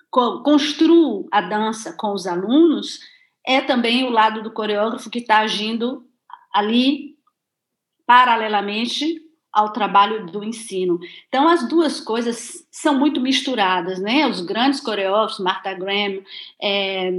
construo 0.09 1.27
a 1.31 1.41
dança 1.41 1.95
com 1.97 2.13
os 2.13 2.27
alunos, 2.27 2.99
é 3.45 3.61
também 3.61 4.03
o 4.03 4.09
lado 4.09 4.43
do 4.43 4.51
coreógrafo 4.51 5.09
que 5.09 5.19
está 5.19 5.39
agindo 5.39 6.05
ali 6.53 7.15
paralelamente 8.05 9.21
ao 9.51 9.73
trabalho 9.73 10.25
do 10.27 10.43
ensino. 10.43 10.99
Então, 11.27 11.47
as 11.47 11.67
duas 11.67 11.99
coisas 11.99 12.65
são 12.71 12.97
muito 12.97 13.19
misturadas, 13.19 13.99
né? 13.99 14.25
Os 14.27 14.41
grandes 14.41 14.79
coreógrafos, 14.79 15.39
Martha 15.39 15.73
Graham, 15.73 16.21
é, 16.61 17.11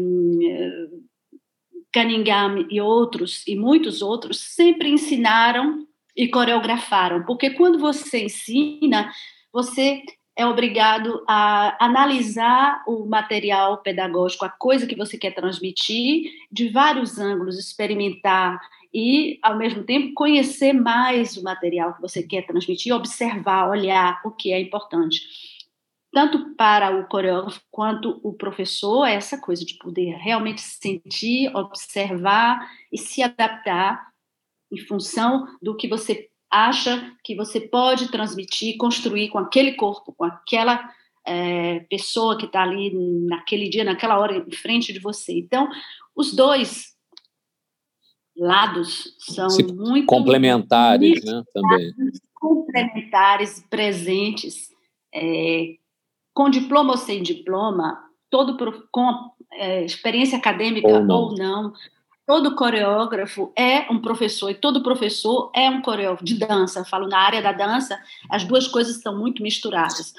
Cunningham 1.93 2.67
e 2.71 2.81
outros, 2.81 3.47
e 3.47 3.55
muitos 3.55 4.03
outros, 4.03 4.41
sempre 4.41 4.89
ensinaram 4.89 5.87
e 6.17 6.29
coreografaram, 6.29 7.25
porque 7.25 7.51
quando 7.51 7.79
você 7.79 8.25
ensina, 8.25 9.11
você 9.53 10.03
é 10.37 10.47
obrigado 10.47 11.23
a 11.29 11.77
analisar 11.85 12.83
o 12.87 13.05
material 13.05 13.79
pedagógico, 13.79 14.45
a 14.45 14.49
coisa 14.49 14.87
que 14.87 14.97
você 14.97 15.19
quer 15.19 15.35
transmitir, 15.35 16.31
de 16.51 16.69
vários 16.69 17.19
ângulos, 17.19 17.59
experimentar 17.59 18.59
e, 18.93 19.39
ao 19.43 19.57
mesmo 19.57 19.85
tempo, 19.85 20.15
conhecer 20.15 20.73
mais 20.73 21.37
o 21.37 21.43
material 21.43 21.95
que 21.95 22.01
você 22.01 22.23
quer 22.23 22.47
transmitir, 22.47 22.95
observar, 22.95 23.69
olhar 23.69 24.21
o 24.25 24.31
que 24.31 24.53
é 24.53 24.61
importante 24.61 25.21
tanto 26.13 26.55
para 26.55 26.95
o 26.99 27.07
coreógrafo 27.07 27.61
quanto 27.71 28.21
o 28.23 28.35
professor, 28.35 29.07
é 29.07 29.15
essa 29.15 29.39
coisa 29.41 29.65
de 29.65 29.79
poder 29.79 30.15
realmente 30.17 30.61
sentir, 30.61 31.55
observar 31.57 32.69
e 32.93 32.99
se 32.99 33.23
adaptar 33.23 34.13
em 34.71 34.79
função 34.79 35.47
do 35.61 35.77
que 35.77 35.89
você 35.89 36.29
acha 36.51 37.17
que 37.25 37.35
você 37.35 37.61
pode 37.61 38.11
transmitir, 38.11 38.77
construir 38.77 39.31
com 39.31 39.39
aquele 39.39 39.73
corpo, 39.73 40.13
com 40.13 40.25
aquela 40.25 40.93
é, 41.27 41.81
pessoa 41.81 42.37
que 42.37 42.45
está 42.45 42.63
ali 42.63 42.93
naquele 43.27 43.71
dia, 43.71 43.85
naquela 43.85 44.19
hora 44.19 44.37
em 44.37 44.53
frente 44.53 44.93
de 44.93 44.99
você. 44.99 45.33
Então, 45.33 45.69
os 46.15 46.35
dois 46.35 46.93
lados 48.37 49.17
são 49.19 49.49
Se 49.49 49.63
muito 49.63 50.07
complementares, 50.07 51.25
né? 51.25 51.43
Também 51.55 51.93
complementares, 52.43 53.65
presentes. 53.71 54.71
É, 55.15 55.77
com 56.35 56.49
diploma 56.49 56.93
ou 56.93 56.97
sem 56.97 57.23
diploma, 57.23 57.99
todo 58.31 58.57
com 58.91 59.31
é, 59.53 59.85
experiência 59.85 60.39
acadêmica 60.39 60.89
ou 60.89 61.05
não. 61.05 61.17
ou 61.17 61.37
não. 61.37 61.73
todo 62.27 62.57
coreógrafo 62.57 63.53
é 63.57 63.91
um 63.93 64.01
professor 64.01 64.51
e 64.51 64.55
todo 64.55 64.83
professor 64.83 65.51
é 65.55 65.69
um 65.69 65.83
coreógrafo 65.83 66.25
de 66.25 66.39
dança. 66.39 66.81
Eu 66.81 66.85
falo 66.85 67.07
na 67.07 67.19
área 67.19 67.43
da 67.43 67.53
dança, 67.53 67.99
as 68.31 68.45
duas 68.45 68.67
coisas 68.67 68.97
estão 68.97 69.17
muito 69.17 69.43
misturadas. 69.43 70.15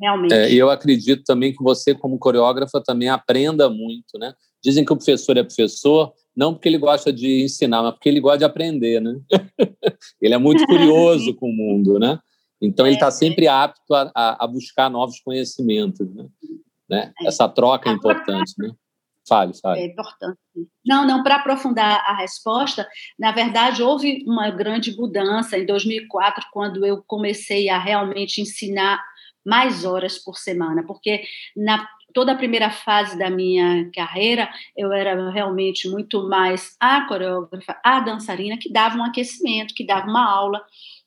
realmente. 0.00 0.34
É, 0.34 0.52
e 0.52 0.56
eu 0.56 0.70
acredito 0.70 1.24
também 1.24 1.52
que 1.52 1.62
você, 1.62 1.94
como 1.94 2.18
coreógrafa, 2.18 2.80
também 2.80 3.08
aprenda 3.08 3.68
muito, 3.68 4.18
né? 4.18 4.32
Dizem 4.62 4.84
que 4.84 4.92
o 4.92 4.96
professor 4.96 5.36
é 5.36 5.42
professor, 5.42 6.12
não 6.36 6.52
porque 6.52 6.68
ele 6.68 6.78
gosta 6.78 7.12
de 7.12 7.42
ensinar, 7.42 7.82
mas 7.82 7.94
porque 7.94 8.08
ele 8.08 8.20
gosta 8.20 8.38
de 8.38 8.44
aprender, 8.44 9.00
né? 9.00 9.18
ele 10.20 10.34
é 10.34 10.38
muito 10.38 10.64
curioso 10.66 11.34
com 11.34 11.48
o 11.48 11.52
mundo, 11.52 11.98
né? 11.98 12.18
Então, 12.60 12.86
ele 12.86 12.96
está 12.96 13.08
é, 13.08 13.10
sempre 13.10 13.48
apto 13.48 13.94
a, 13.94 14.10
a, 14.14 14.46
buscar 14.46 14.88
novos 14.88 15.20
conhecimentos, 15.20 16.08
né? 16.14 16.26
né? 16.88 17.12
É. 17.20 17.26
Essa 17.28 17.48
troca 17.48 17.90
é 17.90 17.92
importante, 17.92 18.54
né? 18.58 18.70
Fale, 19.28 19.52
fale. 19.60 19.80
É 19.80 19.86
importante. 19.86 20.38
Não, 20.84 21.04
não, 21.04 21.22
para 21.22 21.36
aprofundar 21.36 22.02
a 22.06 22.16
resposta, 22.16 22.88
na 23.18 23.32
verdade, 23.32 23.82
houve 23.82 24.24
uma 24.26 24.50
grande 24.50 24.96
mudança 24.96 25.58
em 25.58 25.66
2004, 25.66 26.46
quando 26.52 26.86
eu 26.86 27.02
comecei 27.06 27.68
a 27.68 27.78
realmente 27.78 28.40
ensinar 28.40 29.04
mais 29.44 29.84
horas 29.84 30.18
por 30.18 30.38
semana, 30.38 30.84
porque 30.84 31.24
na 31.56 31.88
toda 32.16 32.32
a 32.32 32.36
primeira 32.36 32.70
fase 32.70 33.18
da 33.18 33.28
minha 33.28 33.90
carreira, 33.94 34.48
eu 34.74 34.90
era 34.90 35.28
realmente 35.28 35.86
muito 35.86 36.26
mais 36.26 36.74
a 36.80 37.02
coreógrafa, 37.02 37.78
a 37.84 38.00
dançarina, 38.00 38.56
que 38.56 38.72
dava 38.72 38.96
um 38.96 39.04
aquecimento, 39.04 39.74
que 39.74 39.84
dava 39.84 40.08
uma 40.08 40.26
aula. 40.26 40.64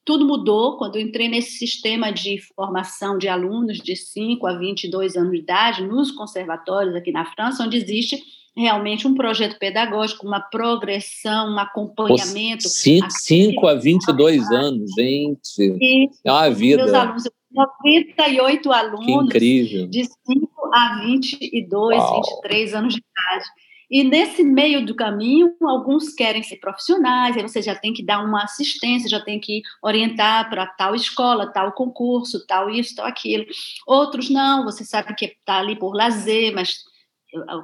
Tudo 0.09 0.25
mudou 0.25 0.75
quando 0.75 0.95
eu 0.95 1.03
entrei 1.03 1.27
nesse 1.27 1.59
sistema 1.59 2.11
de 2.11 2.39
formação 2.55 3.15
de 3.15 3.27
alunos 3.27 3.77
de 3.77 3.95
5 3.95 4.47
a 4.47 4.57
22 4.57 5.15
anos 5.15 5.31
de 5.33 5.37
idade, 5.37 5.83
nos 5.83 6.09
conservatórios 6.09 6.95
aqui 6.95 7.11
na 7.11 7.25
França, 7.25 7.63
onde 7.63 7.77
existe 7.77 8.19
realmente 8.57 9.07
um 9.07 9.13
projeto 9.13 9.59
pedagógico, 9.59 10.25
uma 10.25 10.39
progressão, 10.39 11.53
um 11.53 11.59
acompanhamento. 11.59 12.63
5 13.07 13.67
a 13.67 13.75
22 13.75 14.49
anos, 14.49 14.89
gente. 14.97 15.77
E 15.79 16.09
é 16.25 16.31
uma 16.31 16.49
vida. 16.49 16.85
Meus 16.85 16.93
alunos, 16.95 17.23
98 17.51 18.71
alunos 18.71 19.29
de 19.29 20.05
5 20.05 20.49
a 20.73 21.03
22, 21.05 21.97
Uau. 21.99 22.15
23 22.15 22.73
anos 22.73 22.95
de 22.95 22.99
idade. 22.99 23.45
E 23.89 24.03
nesse 24.03 24.43
meio 24.43 24.85
do 24.85 24.93
caminho, 24.93 25.55
alguns 25.61 26.13
querem 26.13 26.43
ser 26.43 26.57
profissionais, 26.57 27.35
aí 27.35 27.41
você 27.41 27.61
já 27.61 27.75
tem 27.75 27.91
que 27.91 28.03
dar 28.03 28.23
uma 28.23 28.43
assistência, 28.43 29.09
já 29.09 29.19
tem 29.19 29.39
que 29.39 29.63
orientar 29.81 30.47
para 30.49 30.67
tal 30.67 30.93
escola, 30.93 31.51
tal 31.51 31.71
concurso, 31.71 32.45
tal 32.45 32.69
isso, 32.69 32.95
tal 32.95 33.07
aquilo. 33.07 33.45
Outros 33.87 34.29
não, 34.29 34.63
você 34.63 34.85
sabe 34.85 35.15
que 35.15 35.25
está 35.25 35.57
ali 35.57 35.75
por 35.75 35.95
lazer, 35.95 36.53
mas 36.53 36.83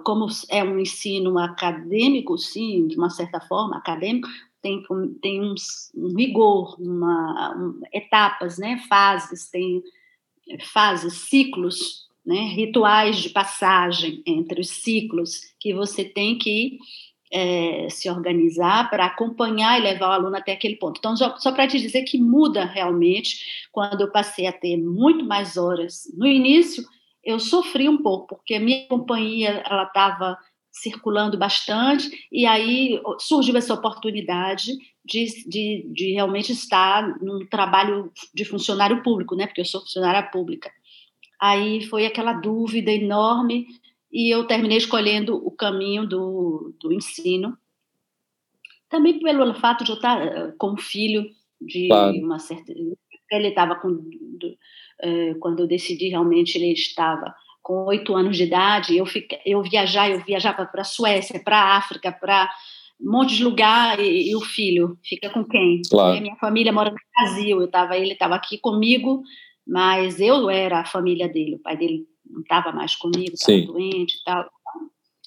como 0.03 0.27
é 0.49 0.63
um 0.63 0.79
ensino 0.79 1.37
acadêmico, 1.37 2.37
sim, 2.37 2.87
de 2.87 2.97
uma 2.97 3.09
certa 3.09 3.39
forma, 3.39 3.77
acadêmico, 3.77 4.27
tem, 4.61 4.83
tem 5.21 5.41
um, 5.41 5.53
um 5.95 6.15
rigor, 6.15 6.75
uma, 6.79 7.55
um, 7.55 7.79
etapas, 7.93 8.57
né, 8.57 8.79
fases, 8.89 9.49
tem 9.49 9.83
fases, 10.73 11.13
ciclos 11.29 12.04
né, 12.25 12.41
rituais 12.55 13.17
de 13.17 13.29
passagem 13.29 14.23
entre 14.25 14.59
os 14.59 14.69
ciclos 14.69 15.41
que 15.59 15.73
você 15.73 16.03
tem 16.03 16.37
que 16.37 16.77
é, 17.31 17.87
se 17.89 18.09
organizar 18.09 18.89
para 18.89 19.05
acompanhar 19.05 19.79
e 19.79 19.83
levar 19.83 20.09
o 20.09 20.11
aluno 20.13 20.35
até 20.35 20.53
aquele 20.53 20.75
ponto. 20.77 20.97
Então, 20.97 21.15
só, 21.15 21.37
só 21.37 21.51
para 21.51 21.67
te 21.67 21.79
dizer 21.79 22.03
que 22.03 22.17
muda 22.17 22.65
realmente 22.65 23.67
quando 23.71 24.01
eu 24.01 24.11
passei 24.11 24.47
a 24.47 24.53
ter 24.53 24.77
muito 24.77 25.25
mais 25.25 25.57
horas. 25.57 26.03
No 26.17 26.25
início, 26.25 26.83
eu 27.23 27.39
sofri 27.39 27.89
um 27.89 28.01
pouco, 28.01 28.35
porque 28.35 28.55
a 28.55 28.59
minha 28.59 28.87
companhia 28.87 29.63
ela 29.65 29.83
estava 29.83 30.37
circulando 30.71 31.37
bastante, 31.37 32.27
e 32.29 32.45
aí 32.45 33.01
surgiu 33.19 33.55
essa 33.55 33.73
oportunidade 33.73 34.73
de, 35.05 35.25
de, 35.47 35.89
de 35.93 36.13
realmente 36.13 36.51
estar 36.51 37.17
num 37.21 37.45
trabalho 37.47 38.11
de 38.33 38.43
funcionário 38.43 39.01
público, 39.01 39.35
né? 39.35 39.47
Porque 39.47 39.61
eu 39.61 39.65
sou 39.65 39.81
funcionária 39.81 40.21
pública. 40.23 40.69
Aí 41.41 41.83
foi 41.85 42.05
aquela 42.05 42.33
dúvida 42.33 42.91
enorme 42.91 43.67
e 44.11 44.33
eu 44.33 44.45
terminei 44.45 44.77
escolhendo 44.77 45.35
o 45.35 45.51
caminho 45.51 46.07
do, 46.07 46.73
do 46.79 46.93
ensino. 46.93 47.57
Também 48.89 49.19
pelo 49.19 49.53
fato 49.55 49.83
de 49.83 49.91
eu 49.91 49.95
estar 49.95 50.21
eh, 50.21 50.53
com 50.57 50.71
um 50.71 50.77
filho 50.77 51.25
de 51.59 51.87
claro. 51.87 52.17
uma 52.17 52.39
certa. 52.39 52.71
Ele 53.31 53.47
estava 53.47 53.75
com. 53.75 53.89
Do, 53.89 54.57
é, 55.01 55.33
quando 55.35 55.59
eu 55.59 55.67
decidi, 55.67 56.09
realmente, 56.09 56.55
ele 56.55 56.71
estava 56.71 57.33
com 57.61 57.85
oito 57.85 58.15
anos 58.15 58.37
de 58.37 58.43
idade. 58.43 58.95
Eu, 58.95 59.05
fica, 59.05 59.39
eu 59.45 59.61
viajar, 59.63 60.09
eu 60.09 60.23
viajava 60.23 60.65
para 60.65 60.81
a 60.81 60.85
Suécia, 60.85 61.43
para 61.43 61.57
a 61.57 61.77
África, 61.77 62.11
para 62.11 62.49
um 63.01 63.11
monte 63.11 63.35
de 63.35 63.43
lugar 63.43 63.99
e, 63.99 64.29
e, 64.29 64.35
o 64.35 64.41
filho 64.41 64.97
fica 65.03 65.29
com 65.29 65.43
quem? 65.43 65.81
Claro. 65.89 66.21
Minha 66.21 66.35
família 66.37 66.71
mora 66.71 66.91
no 66.91 66.97
Brasil, 67.17 67.59
eu 67.59 67.67
tava, 67.67 67.97
ele 67.97 68.13
estava 68.13 68.35
aqui 68.35 68.57
comigo 68.57 69.23
mas 69.65 70.19
eu 70.19 70.49
era 70.49 70.81
a 70.81 70.85
família 70.85 71.27
dele, 71.27 71.55
o 71.55 71.59
pai 71.59 71.75
dele 71.75 72.07
não 72.25 72.41
estava 72.41 72.71
mais 72.71 72.95
comigo, 72.95 73.33
estava 73.33 73.61
doente 73.61 74.17
e 74.17 74.23
tal. 74.23 74.49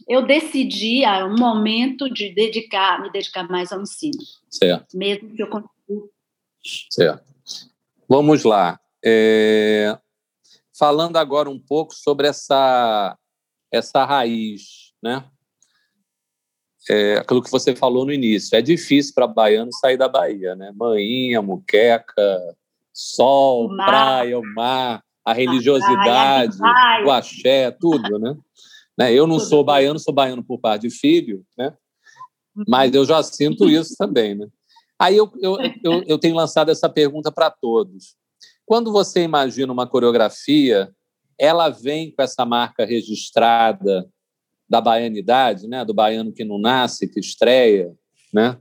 Eu 0.06 0.24
decidi, 0.24 1.04
a 1.04 1.26
um 1.26 1.36
momento, 1.36 2.08
de 2.08 2.32
dedicar, 2.32 3.02
me 3.02 3.10
dedicar 3.10 3.48
mais 3.48 3.72
ao 3.72 3.82
ensino. 3.82 4.18
Certo. 4.48 4.96
Mesmo 4.96 5.34
que 5.34 5.42
eu 5.42 5.48
continue. 5.48 6.08
Certo. 6.90 7.24
Vamos 8.08 8.44
lá. 8.44 8.80
É... 9.04 9.98
Falando 10.78 11.16
agora 11.16 11.50
um 11.50 11.58
pouco 11.58 11.94
sobre 11.94 12.28
essa, 12.28 13.18
essa 13.72 14.04
raiz, 14.04 14.92
né? 15.02 15.24
É, 16.88 17.18
aquilo 17.18 17.42
que 17.42 17.50
você 17.50 17.76
falou 17.76 18.06
no 18.06 18.12
início. 18.12 18.56
É 18.56 18.62
difícil 18.62 19.12
para 19.14 19.26
baiano 19.26 19.72
sair 19.72 19.98
da 19.98 20.08
Bahia, 20.08 20.54
né? 20.54 20.72
Maninha, 20.74 21.42
muqueca, 21.42 22.56
sol, 22.98 23.66
o 23.66 23.76
praia, 23.76 24.36
o 24.36 24.54
mar, 24.54 25.04
a 25.24 25.32
religiosidade, 25.32 26.58
praia, 26.58 27.06
o 27.06 27.10
axé, 27.12 27.70
tudo, 27.70 28.18
né? 28.18 28.36
né? 28.98 29.12
Eu 29.12 29.24
não 29.24 29.38
sou 29.38 29.62
baiano, 29.62 30.00
sou 30.00 30.12
baiano 30.12 30.42
por 30.42 30.58
parte 30.58 30.88
de 30.88 30.90
filho, 30.90 31.44
né? 31.56 31.76
Uhum. 32.56 32.64
Mas 32.66 32.92
eu 32.92 33.04
já 33.04 33.22
sinto 33.22 33.70
isso 33.70 33.94
também, 33.96 34.34
né? 34.34 34.48
Aí 34.98 35.16
eu, 35.16 35.30
eu, 35.40 35.58
eu, 35.84 36.02
eu 36.08 36.18
tenho 36.18 36.34
lançado 36.34 36.72
essa 36.72 36.88
pergunta 36.88 37.30
para 37.30 37.52
todos. 37.52 38.16
Quando 38.66 38.90
você 38.90 39.22
imagina 39.22 39.72
uma 39.72 39.86
coreografia, 39.86 40.92
ela 41.38 41.68
vem 41.68 42.10
com 42.10 42.20
essa 42.20 42.44
marca 42.44 42.84
registrada 42.84 44.10
da 44.68 44.80
baianidade, 44.80 45.68
né? 45.68 45.84
Do 45.84 45.94
baiano 45.94 46.32
que 46.32 46.44
não 46.44 46.58
nasce, 46.58 47.08
que 47.08 47.20
estreia, 47.20 47.94
né? 48.34 48.58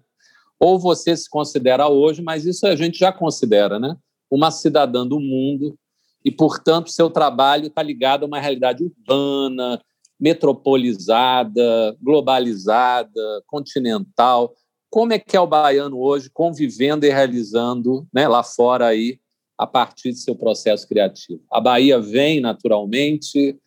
Ou 0.59 0.77
você 0.77 1.17
se 1.17 1.27
considera 1.27 1.87
hoje, 1.87 2.21
mas 2.21 2.45
isso 2.45 2.67
a 2.67 2.75
gente 2.75 2.99
já 2.99 3.11
considera, 3.11 3.79
né? 3.79 3.97
Uma 4.29 4.51
cidadã 4.51 5.05
do 5.05 5.19
mundo 5.19 5.77
e, 6.23 6.31
portanto, 6.31 6.89
seu 6.89 7.09
trabalho 7.09 7.67
está 7.67 7.81
ligado 7.81 8.23
a 8.23 8.27
uma 8.27 8.39
realidade 8.39 8.83
urbana, 8.83 9.81
metropolizada, 10.19 11.95
globalizada, 12.01 13.43
continental. 13.45 14.53
Como 14.89 15.13
é 15.13 15.19
que 15.19 15.37
é 15.37 15.39
o 15.39 15.47
baiano 15.47 15.99
hoje 15.99 16.29
convivendo 16.29 17.05
e 17.05 17.09
realizando 17.09 18.07
né, 18.13 18.27
lá 18.27 18.43
fora 18.43 18.87
aí 18.87 19.19
a 19.57 19.65
partir 19.65 20.11
de 20.11 20.19
seu 20.19 20.35
processo 20.35 20.87
criativo? 20.87 21.41
A 21.51 21.61
Bahia 21.61 21.99
vem 21.99 22.39
naturalmente, 22.39 23.57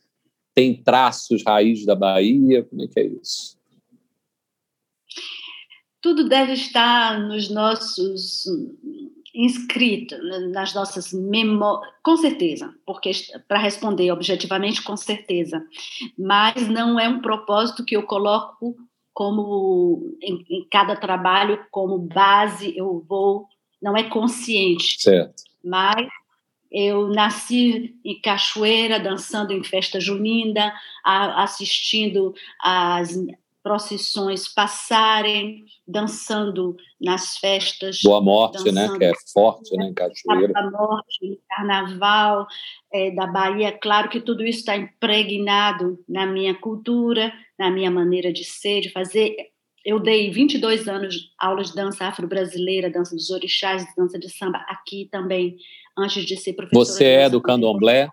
tem 0.55 0.83
traços 0.83 1.43
raiz 1.47 1.85
da 1.87 1.95
Bahia, 1.95 2.65
como 2.65 2.83
é 2.83 2.89
que 2.89 3.01
é 3.01 3.07
isso? 3.07 3.59
Tudo 6.03 6.29
deve 6.29 6.53
estar 6.53 7.21
nos 7.21 7.51
nossos 7.51 8.45
inscrito 9.35 10.17
nas 10.53 10.75
nossas 10.75 11.13
memórias, 11.13 11.93
com 12.03 12.17
certeza, 12.17 12.75
porque 12.85 13.11
para 13.47 13.59
responder 13.59 14.11
objetivamente, 14.11 14.83
com 14.83 14.97
certeza, 14.97 15.65
mas 16.19 16.69
não 16.69 16.99
é 16.99 17.09
um 17.09 17.21
propósito 17.21 17.85
que 17.85 17.97
eu 17.97 18.03
coloco 18.03 18.77
como 19.13 20.17
em, 20.23 20.45
em 20.49 20.67
cada 20.71 20.97
trabalho 20.97 21.65
como 21.71 21.99
base, 21.99 22.77
eu 22.77 23.05
vou, 23.09 23.47
não 23.81 23.97
é 23.97 24.05
consciente, 24.05 25.03
certo. 25.03 25.43
mas 25.63 26.09
eu 26.71 27.09
nasci 27.09 27.97
em 28.05 28.21
Cachoeira, 28.21 29.01
dançando 29.01 29.53
em 29.53 29.63
festa 29.63 29.99
junina, 29.99 30.73
assistindo 31.05 32.33
às 32.63 33.17
procissões 33.63 34.49
passarem, 34.49 35.65
dançando 35.87 36.77
nas 37.01 37.37
festas. 37.37 38.01
Boa 38.03 38.21
Morte, 38.21 38.73
né? 38.73 38.89
Que 38.97 39.05
é 39.05 39.13
forte, 39.33 39.77
né? 39.77 39.87
Em 39.87 39.95
Cachoeira. 39.95 40.53
Boa 40.53 40.71
Morte, 40.71 41.41
Carnaval 41.49 42.47
é, 42.93 43.11
da 43.11 43.27
Bahia. 43.27 43.73
Claro 43.73 44.09
que 44.09 44.21
tudo 44.21 44.45
isso 44.45 44.61
está 44.61 44.77
impregnado 44.77 46.03
na 46.09 46.27
minha 46.27 46.55
cultura, 46.55 47.33
na 47.59 47.71
minha 47.71 47.91
maneira 47.91 48.33
de 48.33 48.45
ser, 48.45 48.81
de 48.81 48.91
fazer. 48.91 49.37
Eu 49.85 49.99
dei 49.99 50.31
22 50.31 50.89
anos 50.89 51.15
de 51.15 51.21
aulas 51.39 51.69
de 51.69 51.75
dança 51.75 52.07
afro-brasileira, 52.07 52.91
dança 52.91 53.15
dos 53.15 53.31
orixás, 53.31 53.85
dança 53.97 54.19
de 54.19 54.29
samba 54.31 54.59
aqui 54.69 55.09
também, 55.11 55.57
antes 55.97 56.25
de 56.25 56.37
ser 56.37 56.55
professora. 56.55 56.85
Você 56.85 57.05
é 57.05 57.31
do 57.31 57.41
candomblé? 57.41 58.11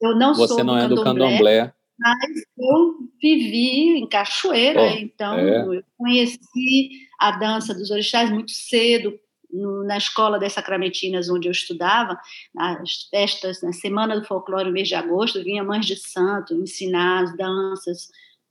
Eu 0.00 0.16
não 0.16 0.34
Você 0.34 0.48
sou 0.48 0.56
Você 0.56 0.64
não 0.64 0.76
é 0.76 0.88
do 0.88 1.02
candomblé 1.02 1.72
mas 2.02 2.42
eu 2.58 3.08
vivi 3.20 3.98
em 3.98 4.08
Cachoeira, 4.08 4.82
oh, 4.82 4.98
então 4.98 5.38
é. 5.38 5.76
eu 5.76 5.82
conheci 5.96 7.08
a 7.20 7.30
dança 7.32 7.72
dos 7.72 7.90
orixás 7.90 8.30
muito 8.30 8.50
cedo, 8.50 9.18
no, 9.52 9.84
na 9.84 9.98
escola 9.98 10.38
das 10.38 10.54
Sacramentinas, 10.54 11.28
onde 11.28 11.46
eu 11.46 11.52
estudava, 11.52 12.18
nas 12.54 13.02
festas, 13.10 13.62
na 13.62 13.72
Semana 13.72 14.18
do 14.18 14.26
Folclore, 14.26 14.64
no 14.64 14.72
mês 14.72 14.88
de 14.88 14.94
agosto, 14.94 15.42
vinha 15.44 15.62
mães 15.62 15.86
de 15.86 15.96
santo 15.96 16.54
ensinar 16.54 17.24
as 17.24 17.36
danças 17.36 18.08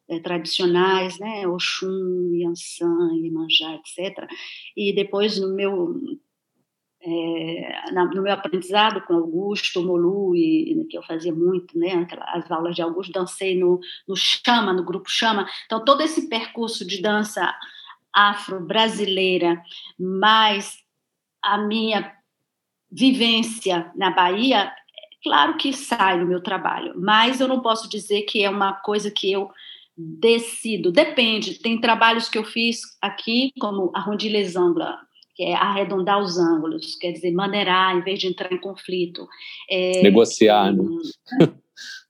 é, 0.08 0.20
tradicionais, 0.20 1.18
né, 1.20 1.48
Oxum, 1.48 2.36
Yansan, 2.36 3.16
Iemanjá, 3.16 3.76
etc. 3.76 4.28
E 4.78 4.94
depois, 4.94 5.40
no 5.40 5.56
meu 5.56 5.96
é, 7.04 7.92
no 7.92 8.22
meu 8.22 8.34
aprendizado 8.34 9.02
com 9.02 9.16
Augusto, 9.16 9.84
Molu, 9.84 10.36
e, 10.36 10.86
que 10.90 10.98
eu 10.98 11.04
fazia 11.04 11.34
muito, 11.34 11.78
né, 11.78 12.08
as 12.28 12.50
aulas 12.52 12.76
de 12.76 12.82
Augusto, 12.82 13.12
dancei 13.12 13.58
no, 13.58 13.80
no 14.08 14.16
Chama, 14.16 14.72
no 14.72 14.84
grupo 14.84 15.10
Chama. 15.10 15.48
Então, 15.66 15.84
todo 15.84 16.02
esse 16.02 16.30
percurso 16.30 16.86
de 16.86 17.02
dança 17.02 17.54
afro-brasileira, 18.14 19.62
mais 20.00 20.78
a 21.44 21.58
minha 21.58 22.14
vivência 22.92 23.92
na 23.96 24.12
Bahia, 24.12 24.72
claro 25.24 25.58
que 25.58 25.74
sai 25.74 26.20
no 26.20 26.28
meu 26.28 26.42
trabalho, 26.42 26.94
mas 26.98 27.40
eu 27.40 27.48
não 27.48 27.62
posso 27.62 27.90
dizer 27.90 28.24
que 28.24 28.44
é 28.44 28.50
uma 28.50 28.74
coisa 28.74 29.10
que 29.10 29.32
eu 29.32 29.50
decido. 29.98 30.92
Depende. 30.92 31.60
Tem 31.60 31.80
trabalhos 31.80 32.30
que 32.30 32.38
eu 32.38 32.44
fiz 32.44 32.82
aqui, 33.02 33.52
como 33.60 33.92
a 33.96 34.00
Rondiles 34.00 34.56
Angla, 34.56 35.00
que 35.42 35.46
é 35.46 35.56
arredondar 35.56 36.22
os 36.22 36.38
ângulos, 36.38 36.96
quer 36.98 37.14
dizer, 37.14 37.32
maneirar 37.32 37.98
em 37.98 38.02
vez 38.02 38.20
de 38.20 38.28
entrar 38.28 38.54
em 38.54 38.60
conflito. 38.60 39.28
É, 39.68 40.04
negociar, 40.04 40.72
né? 40.72 40.84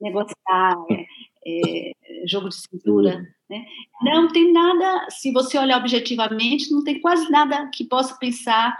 Negociar, 0.01 0.75
é, 0.91 1.05
é, 1.47 1.91
jogo 2.27 2.49
de 2.49 2.55
cintura. 2.55 3.25
Né? 3.49 3.65
Não 4.01 4.27
tem 4.27 4.51
nada, 4.51 5.07
se 5.09 5.31
você 5.31 5.57
olhar 5.57 5.77
objetivamente, 5.77 6.71
não 6.71 6.83
tem 6.83 6.99
quase 6.99 7.31
nada 7.31 7.69
que 7.73 7.85
possa 7.85 8.17
pensar 8.17 8.77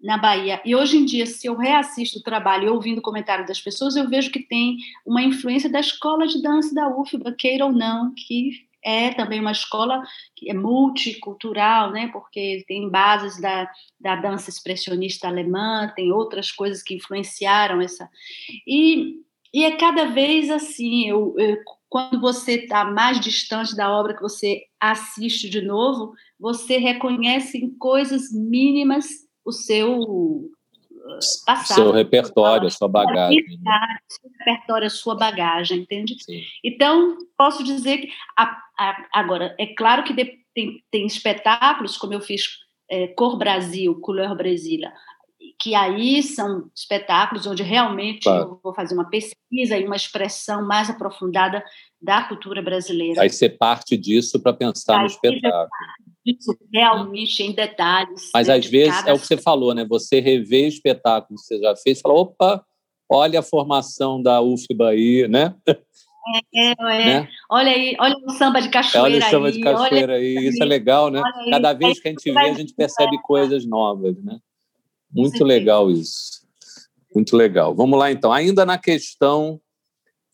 na 0.00 0.16
Bahia. 0.16 0.62
E 0.64 0.74
hoje 0.74 0.96
em 0.96 1.04
dia, 1.04 1.26
se 1.26 1.46
eu 1.46 1.54
reassisto 1.54 2.20
o 2.20 2.22
trabalho 2.22 2.68
e 2.68 2.70
ouvindo 2.70 3.00
o 3.00 3.02
comentário 3.02 3.46
das 3.46 3.60
pessoas, 3.60 3.96
eu 3.96 4.08
vejo 4.08 4.30
que 4.30 4.40
tem 4.40 4.78
uma 5.04 5.22
influência 5.22 5.68
da 5.68 5.80
escola 5.80 6.26
de 6.26 6.40
dança 6.40 6.74
da 6.74 6.88
UFBA, 6.88 7.32
queira 7.32 7.66
ou 7.66 7.72
não, 7.72 8.14
que 8.14 8.69
é 8.84 9.12
também 9.12 9.40
uma 9.40 9.52
escola 9.52 10.02
que 10.34 10.50
é 10.50 10.54
multicultural, 10.54 11.90
né, 11.92 12.08
porque 12.12 12.64
tem 12.66 12.88
bases 12.88 13.40
da, 13.40 13.70
da 14.00 14.16
dança 14.16 14.50
expressionista 14.50 15.28
alemã, 15.28 15.92
tem 15.94 16.12
outras 16.12 16.50
coisas 16.50 16.82
que 16.82 16.94
influenciaram 16.94 17.80
essa. 17.80 18.08
E, 18.66 19.16
e 19.52 19.64
é 19.64 19.76
cada 19.76 20.06
vez 20.06 20.50
assim, 20.50 21.08
eu, 21.08 21.34
eu 21.38 21.58
quando 21.90 22.20
você 22.20 22.52
está 22.52 22.84
mais 22.84 23.20
distante 23.20 23.74
da 23.74 23.90
obra 23.90 24.14
que 24.14 24.22
você 24.22 24.62
assiste 24.80 25.50
de 25.50 25.60
novo, 25.60 26.14
você 26.38 26.78
reconhece 26.78 27.58
em 27.58 27.68
coisas 27.68 28.32
mínimas 28.32 29.06
o 29.44 29.50
seu 29.50 30.00
uh, 30.00 30.50
passado. 31.44 31.74
Seu 31.74 31.90
repertório, 31.90 32.68
a 32.68 32.70
sua 32.70 32.88
bagagem. 32.88 33.44
Né? 33.60 33.98
Seu 34.08 34.30
repertório, 34.38 34.86
a 34.86 34.90
sua 34.90 35.16
bagagem, 35.16 35.80
entende? 35.80 36.16
Sim. 36.22 36.42
Então, 36.64 37.18
posso 37.36 37.64
dizer 37.64 37.98
que. 37.98 38.08
A, 38.38 38.44
a, 38.44 38.60
agora, 39.12 39.54
é 39.58 39.66
claro 39.74 40.02
que 40.04 40.14
tem, 40.54 40.82
tem 40.90 41.06
espetáculos, 41.06 41.96
como 41.96 42.14
eu 42.14 42.20
fiz 42.20 42.58
é, 42.90 43.08
Cor 43.08 43.36
Brasil, 43.36 44.00
Couleur 44.00 44.34
Brasília, 44.36 44.92
que 45.60 45.74
aí 45.74 46.22
são 46.22 46.70
espetáculos 46.74 47.46
onde 47.46 47.62
realmente 47.62 48.24
claro. 48.24 48.42
eu 48.42 48.60
vou 48.62 48.74
fazer 48.74 48.94
uma 48.94 49.08
pesquisa 49.08 49.76
e 49.76 49.84
uma 49.84 49.96
expressão 49.96 50.66
mais 50.66 50.88
aprofundada 50.88 51.62
da 52.00 52.22
cultura 52.24 52.62
brasileira. 52.62 53.20
Aí 53.20 53.30
ser 53.30 53.50
parte 53.50 53.96
disso 53.96 54.40
para 54.40 54.54
pensar 54.54 54.96
aí 54.96 55.00
no 55.00 55.06
espetáculo. 55.06 55.68
Isso 56.24 56.56
realmente 56.72 57.42
em 57.42 57.52
detalhes. 57.52 58.30
Mas 58.32 58.48
né, 58.48 58.54
às 58.54 58.66
vezes 58.66 58.94
cada... 58.94 59.10
é 59.10 59.14
o 59.14 59.18
que 59.18 59.26
você 59.26 59.36
falou, 59.36 59.74
né? 59.74 59.84
Você 59.86 60.20
rever 60.20 60.68
espetáculo 60.68 61.38
que 61.38 61.44
você 61.44 61.58
já 61.58 61.74
fez, 61.76 61.98
e 61.98 62.02
fala, 62.02 62.14
opa, 62.14 62.64
olha 63.10 63.40
a 63.40 63.42
formação 63.42 64.22
da 64.22 64.40
aí, 64.88 65.28
né? 65.28 65.54
É, 66.54 66.70
é. 66.70 66.74
Né? 66.76 67.28
Olha 67.50 67.72
aí, 67.72 67.96
olha 67.98 68.16
o 68.24 68.30
samba 68.30 68.60
de 68.60 68.68
cachoeira 68.68 69.04
Olha 69.04 69.18
o 69.18 69.30
samba 69.30 69.46
aí, 69.46 69.52
de 69.52 69.60
cachoeira 69.60 70.14
aí, 70.14 70.34
isso 70.48 70.62
é 70.62 70.66
legal, 70.66 71.10
né? 71.10 71.22
Cada 71.50 71.72
vez 71.72 71.98
que 71.98 72.08
a 72.08 72.10
gente 72.10 72.30
vê, 72.30 72.38
a 72.38 72.54
gente 72.54 72.74
percebe 72.74 73.20
coisas 73.22 73.64
novas, 73.64 74.22
né? 74.22 74.38
Muito 75.12 75.42
legal 75.44 75.90
isso. 75.90 76.40
Muito 77.14 77.36
legal. 77.36 77.74
Vamos 77.74 77.98
lá, 77.98 78.12
então. 78.12 78.32
Ainda 78.32 78.64
na 78.64 78.78
questão, 78.78 79.60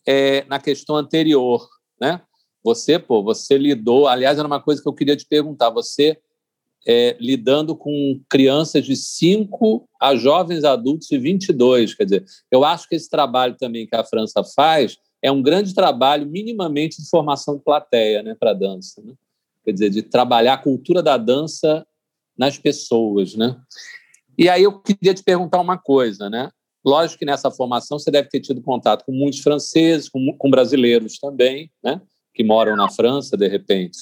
é, 0.05 0.45
na 0.45 0.59
questão 0.59 0.95
anterior, 0.95 1.67
né? 1.99 2.21
Você, 2.63 2.99
pô, 2.99 3.23
você 3.23 3.57
lidou. 3.57 4.07
Aliás, 4.07 4.37
era 4.37 4.47
uma 4.47 4.61
coisa 4.61 4.81
que 4.81 4.87
eu 4.87 4.93
queria 4.93 5.15
te 5.15 5.25
perguntar. 5.25 5.69
Você 5.69 6.19
é, 6.87 7.17
lidando 7.19 7.75
com 7.75 8.21
crianças 8.29 8.85
de 8.85 8.95
5 8.95 9.87
a 9.99 10.15
jovens 10.15 10.63
adultos 10.63 11.07
de 11.07 11.17
22. 11.17 11.95
Quer 11.95 12.03
dizer, 12.03 12.25
eu 12.51 12.63
acho 12.63 12.87
que 12.87 12.95
esse 12.95 13.09
trabalho 13.09 13.55
também 13.57 13.87
que 13.87 13.95
a 13.95 14.03
França 14.03 14.43
faz 14.55 14.97
é 15.21 15.31
um 15.31 15.41
grande 15.41 15.73
trabalho, 15.73 16.27
minimamente, 16.27 17.01
de 17.01 17.09
formação 17.09 17.57
de 17.57 17.63
plateia 17.63 18.21
né, 18.21 18.35
para 18.35 18.51
a 18.51 18.53
dança. 18.53 19.01
Né? 19.01 19.13
Quer 19.63 19.71
dizer, 19.73 19.89
de 19.89 20.03
trabalhar 20.03 20.53
a 20.53 20.57
cultura 20.57 21.01
da 21.01 21.17
dança 21.17 21.85
nas 22.37 22.57
pessoas. 22.57 23.35
Né? 23.35 23.59
E 24.37 24.47
aí 24.47 24.63
eu 24.63 24.79
queria 24.79 25.13
te 25.13 25.23
perguntar 25.23 25.59
uma 25.59 25.77
coisa, 25.77 26.29
né? 26.29 26.49
Lógico 26.85 27.19
que 27.19 27.25
nessa 27.25 27.51
formação 27.51 27.99
você 27.99 28.09
deve 28.09 28.29
ter 28.29 28.39
tido 28.39 28.61
contato 28.61 29.03
com 29.03 29.11
muitos 29.11 29.39
franceses, 29.39 30.07
com, 30.07 30.33
com 30.37 30.49
brasileiros 30.49 31.17
também, 31.17 31.71
né? 31.83 32.01
Que 32.33 32.43
moram 32.43 32.75
na 32.75 32.89
França, 32.89 33.35
de 33.35 33.47
repente. 33.47 33.97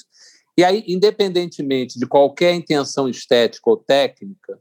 E 0.56 0.62
aí, 0.62 0.84
independentemente 0.86 1.98
de 1.98 2.06
qualquer 2.06 2.54
intenção 2.54 3.08
estética 3.08 3.68
ou 3.68 3.76
técnica, 3.76 4.60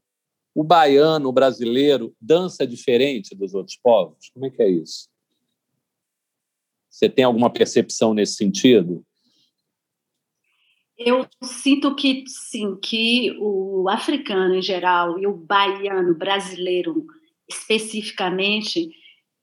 o 0.56 0.64
baiano, 0.64 1.30
o 1.30 1.34
brasileiro, 1.34 2.16
dança 2.20 2.66
diferente 2.66 3.36
dos 3.36 3.54
outros 3.54 3.78
povos? 3.78 4.30
Como 4.34 4.46
é 4.46 4.50
que 4.50 4.64
é 4.64 4.70
isso? 4.70 5.08
Você 6.96 7.10
tem 7.10 7.26
alguma 7.26 7.50
percepção 7.50 8.14
nesse 8.14 8.36
sentido? 8.36 9.06
Eu 10.98 11.28
sinto 11.44 11.94
que 11.94 12.24
sim, 12.26 12.78
que 12.82 13.36
o 13.38 13.90
africano 13.90 14.56
em 14.56 14.62
geral 14.62 15.20
e 15.20 15.28
o 15.28 15.36
baiano 15.36 16.16
brasileiro 16.16 17.06
especificamente 17.50 18.90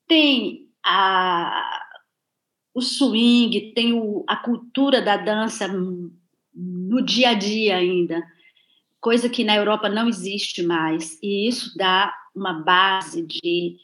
tem 0.09 0.67
a, 0.83 1.83
o 2.75 2.81
swing, 2.81 3.75
tem 3.75 3.93
o, 3.93 4.25
a 4.27 4.37
cultura 4.37 5.03
da 5.03 5.19
dança 5.19 5.69
no 5.69 7.05
dia 7.05 7.31
a 7.31 7.35
dia 7.35 7.77
ainda, 7.77 8.23
coisa 8.99 9.29
que 9.29 9.45
na 9.45 9.57
Europa 9.57 9.91
não 9.91 10.09
existe 10.09 10.63
mais, 10.63 11.19
e 11.23 11.47
isso 11.47 11.77
dá 11.77 12.15
uma 12.35 12.55
base 12.55 13.27
de 13.27 13.77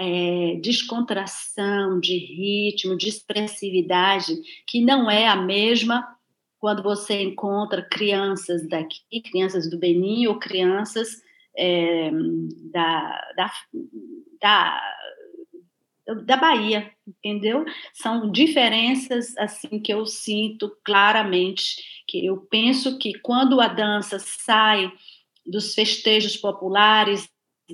é, 0.00 0.58
descontração, 0.62 2.00
de 2.00 2.16
ritmo, 2.16 2.96
de 2.96 3.08
expressividade, 3.08 4.34
que 4.66 4.80
não 4.80 5.10
é 5.10 5.28
a 5.28 5.36
mesma 5.36 6.16
quando 6.58 6.82
você 6.82 7.22
encontra 7.22 7.82
crianças 7.82 8.66
daqui, 8.66 9.20
crianças 9.22 9.68
do 9.68 9.78
Benin 9.78 10.26
ou 10.26 10.38
crianças 10.38 11.22
é, 11.56 12.10
da, 12.72 13.32
da, 13.36 13.52
da, 14.40 14.82
da 16.24 16.36
Bahia, 16.36 16.90
entendeu? 17.06 17.64
São 17.92 18.30
diferenças 18.30 19.36
assim 19.36 19.80
que 19.80 19.92
eu 19.92 20.06
sinto 20.06 20.74
claramente, 20.82 21.76
que 22.06 22.24
eu 22.24 22.38
penso 22.38 22.98
que 22.98 23.18
quando 23.20 23.60
a 23.60 23.68
dança 23.68 24.18
sai 24.18 24.90
dos 25.46 25.74
festejos 25.74 26.36
populares, 26.36 27.28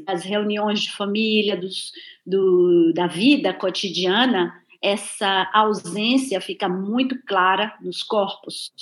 das 0.04 0.22
reuniões 0.22 0.80
de 0.80 0.92
família, 0.92 1.56
dos, 1.56 1.92
do, 2.24 2.92
da 2.94 3.06
vida 3.06 3.52
cotidiana, 3.52 4.52
essa 4.82 5.50
ausência 5.52 6.40
fica 6.40 6.68
muito 6.68 7.20
clara 7.26 7.74
nos 7.80 8.02
corpos. 8.02 8.72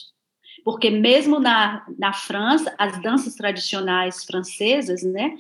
Porque 0.65 0.89
mesmo 0.89 1.39
na, 1.39 1.85
na 1.99 2.13
França, 2.13 2.75
as 2.79 3.01
danças 3.03 3.35
tradicionais 3.35 4.25
francesas, 4.25 5.03
né, 5.03 5.37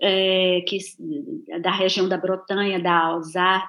é, 0.00 0.62
que, 0.66 0.78
da 1.60 1.72
região 1.72 2.08
da 2.08 2.16
Bretanha, 2.16 2.78
da 2.78 3.20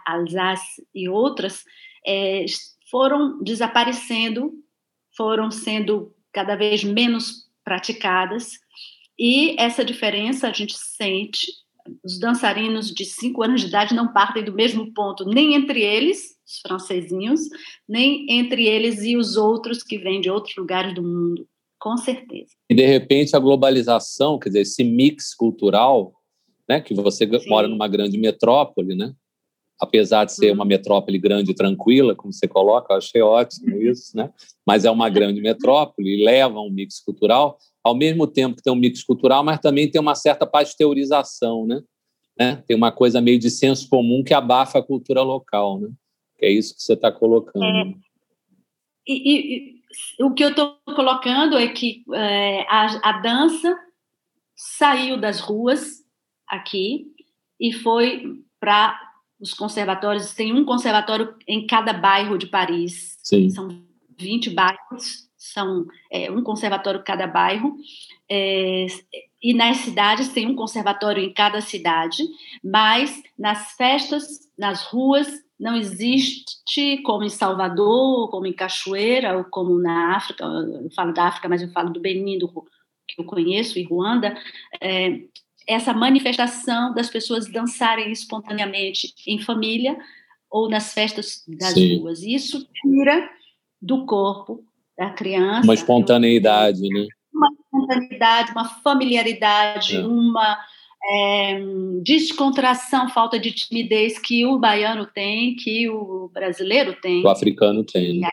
Alsace, 0.05 0.85
e 0.93 1.09
outras, 1.09 1.65
é, 2.05 2.45
foram 2.89 3.41
desaparecendo, 3.41 4.53
foram 5.15 5.49
sendo 5.49 6.13
cada 6.31 6.55
vez 6.55 6.83
menos 6.83 7.49
praticadas, 7.63 8.59
e 9.19 9.55
essa 9.59 9.83
diferença 9.83 10.47
a 10.47 10.53
gente 10.53 10.73
sente 10.77 11.47
os 12.03 12.19
dançarinos 12.19 12.93
de 12.93 13.03
5 13.03 13.43
anos 13.43 13.61
de 13.61 13.67
idade 13.67 13.95
não 13.95 14.13
partem 14.13 14.43
do 14.43 14.53
mesmo 14.53 14.93
ponto, 14.93 15.25
nem 15.25 15.55
entre 15.55 15.81
eles, 15.81 16.35
os 16.45 16.59
francesinhos, 16.61 17.41
nem 17.87 18.25
entre 18.29 18.65
eles 18.65 19.03
e 19.03 19.17
os 19.17 19.35
outros 19.35 19.83
que 19.83 19.97
vêm 19.97 20.21
de 20.21 20.29
outros 20.29 20.55
lugares 20.55 20.93
do 20.93 21.01
mundo, 21.01 21.47
com 21.79 21.97
certeza. 21.97 22.51
E 22.69 22.75
de 22.75 22.85
repente 22.85 23.35
a 23.35 23.39
globalização, 23.39 24.37
quer 24.39 24.49
dizer, 24.49 24.61
esse 24.61 24.83
mix 24.83 25.33
cultural, 25.33 26.13
né, 26.67 26.79
que 26.79 26.93
você 26.93 27.27
Sim. 27.27 27.49
mora 27.49 27.67
numa 27.67 27.87
grande 27.87 28.17
metrópole, 28.17 28.95
né? 28.95 29.13
Apesar 29.79 30.25
de 30.25 30.33
ser 30.33 30.51
uma 30.51 30.65
metrópole 30.65 31.17
grande 31.17 31.51
e 31.51 31.55
tranquila, 31.55 32.15
como 32.15 32.33
você 32.33 32.47
coloca, 32.47 32.93
eu 32.93 32.97
achei 32.97 33.21
ótimo 33.21 33.81
isso, 33.81 34.15
né? 34.15 34.29
Mas 34.65 34.83
é 34.83 34.91
uma 34.91 35.09
grande 35.09 35.41
metrópole 35.41 36.09
e 36.09 36.23
leva 36.23 36.59
um 36.59 36.69
mix 36.69 36.99
cultural, 36.99 37.57
ao 37.83 37.95
mesmo 37.95 38.27
tempo 38.27 38.57
que 38.57 38.63
tem 38.63 38.73
um 38.73 38.75
mix 38.75 39.03
cultural, 39.03 39.43
mas 39.43 39.59
também 39.59 39.89
tem 39.89 40.01
uma 40.01 40.15
certa 40.15 40.45
pasteurização, 40.45 41.65
né? 41.65 41.81
né? 42.37 42.63
Tem 42.67 42.75
uma 42.75 42.91
coisa 42.91 43.21
meio 43.21 43.39
de 43.39 43.49
senso 43.49 43.87
comum 43.89 44.21
que 44.23 44.33
abafa 44.33 44.79
a 44.79 44.83
cultura 44.83 45.21
local, 45.21 45.79
né? 45.79 45.89
Que 46.37 46.45
é 46.45 46.51
isso 46.51 46.75
que 46.75 46.81
você 46.81 46.93
está 46.93 47.11
colocando. 47.11 47.63
É, 47.63 47.93
e, 49.07 49.55
e, 49.55 50.23
o 50.23 50.33
que 50.33 50.43
eu 50.43 50.49
estou 50.49 50.77
colocando 50.95 51.57
é 51.57 51.67
que 51.69 52.03
é, 52.13 52.61
a, 52.69 53.09
a 53.09 53.21
dança 53.21 53.77
saiu 54.55 55.17
das 55.17 55.39
ruas 55.39 56.03
aqui 56.47 57.07
e 57.59 57.71
foi 57.71 58.23
para 58.59 59.08
os 59.39 59.53
conservatórios, 59.53 60.33
tem 60.33 60.53
um 60.53 60.65
conservatório 60.65 61.33
em 61.47 61.65
cada 61.65 61.93
bairro 61.93 62.37
de 62.37 62.47
Paris. 62.47 63.17
Sim. 63.23 63.49
São 63.49 63.69
20 64.17 64.49
bairros, 64.49 65.29
são 65.37 65.85
é, 66.11 66.29
um 66.29 66.43
conservatório 66.43 67.03
cada 67.03 67.25
bairro. 67.25 67.75
É, 68.29 68.85
e 69.41 69.53
nas 69.53 69.77
cidades 69.77 70.29
tem 70.29 70.47
um 70.47 70.55
conservatório 70.55 71.23
em 71.23 71.33
cada 71.33 71.61
cidade, 71.61 72.23
mas 72.63 73.23
nas 73.37 73.71
festas, 73.77 74.49
nas 74.57 74.83
ruas, 74.83 75.27
não 75.57 75.75
existe 75.75 77.01
como 77.03 77.23
em 77.23 77.29
Salvador, 77.29 78.29
como 78.29 78.45
em 78.45 78.53
Cachoeira, 78.53 79.37
ou 79.37 79.45
como 79.45 79.79
na 79.79 80.15
África, 80.15 80.43
eu 80.43 80.89
falo 80.91 81.13
da 81.13 81.25
África, 81.25 81.49
mas 81.49 81.61
eu 81.61 81.71
falo 81.71 81.89
do 81.89 81.99
Benin, 81.99 82.37
do, 82.37 82.47
que 83.07 83.19
eu 83.19 83.25
conheço, 83.25 83.79
e 83.79 83.83
Ruanda, 83.83 84.37
é, 84.79 85.21
essa 85.69 85.93
manifestação 85.93 86.93
das 86.95 87.09
pessoas 87.09 87.47
dançarem 87.47 88.11
espontaneamente 88.11 89.13
em 89.27 89.39
família 89.39 89.95
ou 90.49 90.67
nas 90.67 90.93
festas 90.93 91.43
das 91.47 91.73
Sim. 91.73 91.99
ruas. 91.99 92.23
Isso 92.23 92.67
tira 92.81 93.29
do 93.79 94.05
corpo 94.05 94.63
da 94.97 95.11
criança 95.11 95.63
uma 95.63 95.75
espontaneidade, 95.75 96.81
né? 96.81 97.07
Uma 97.31 97.47
espontaneidade, 97.51 98.51
uma 98.51 98.65
familiaridade, 98.65 99.95
é. 99.97 100.05
uma 100.05 100.59
é, 101.11 101.61
descontração, 102.01 103.07
falta 103.07 103.39
de 103.39 103.51
timidez 103.51 104.17
que 104.17 104.45
o 104.45 104.57
baiano 104.57 105.05
tem, 105.05 105.55
que 105.55 105.87
o 105.87 106.29
brasileiro 106.33 106.95
tem. 106.99 107.23
O 107.23 107.29
africano 107.29 107.83
tem. 107.83 108.19
Né? 108.19 108.29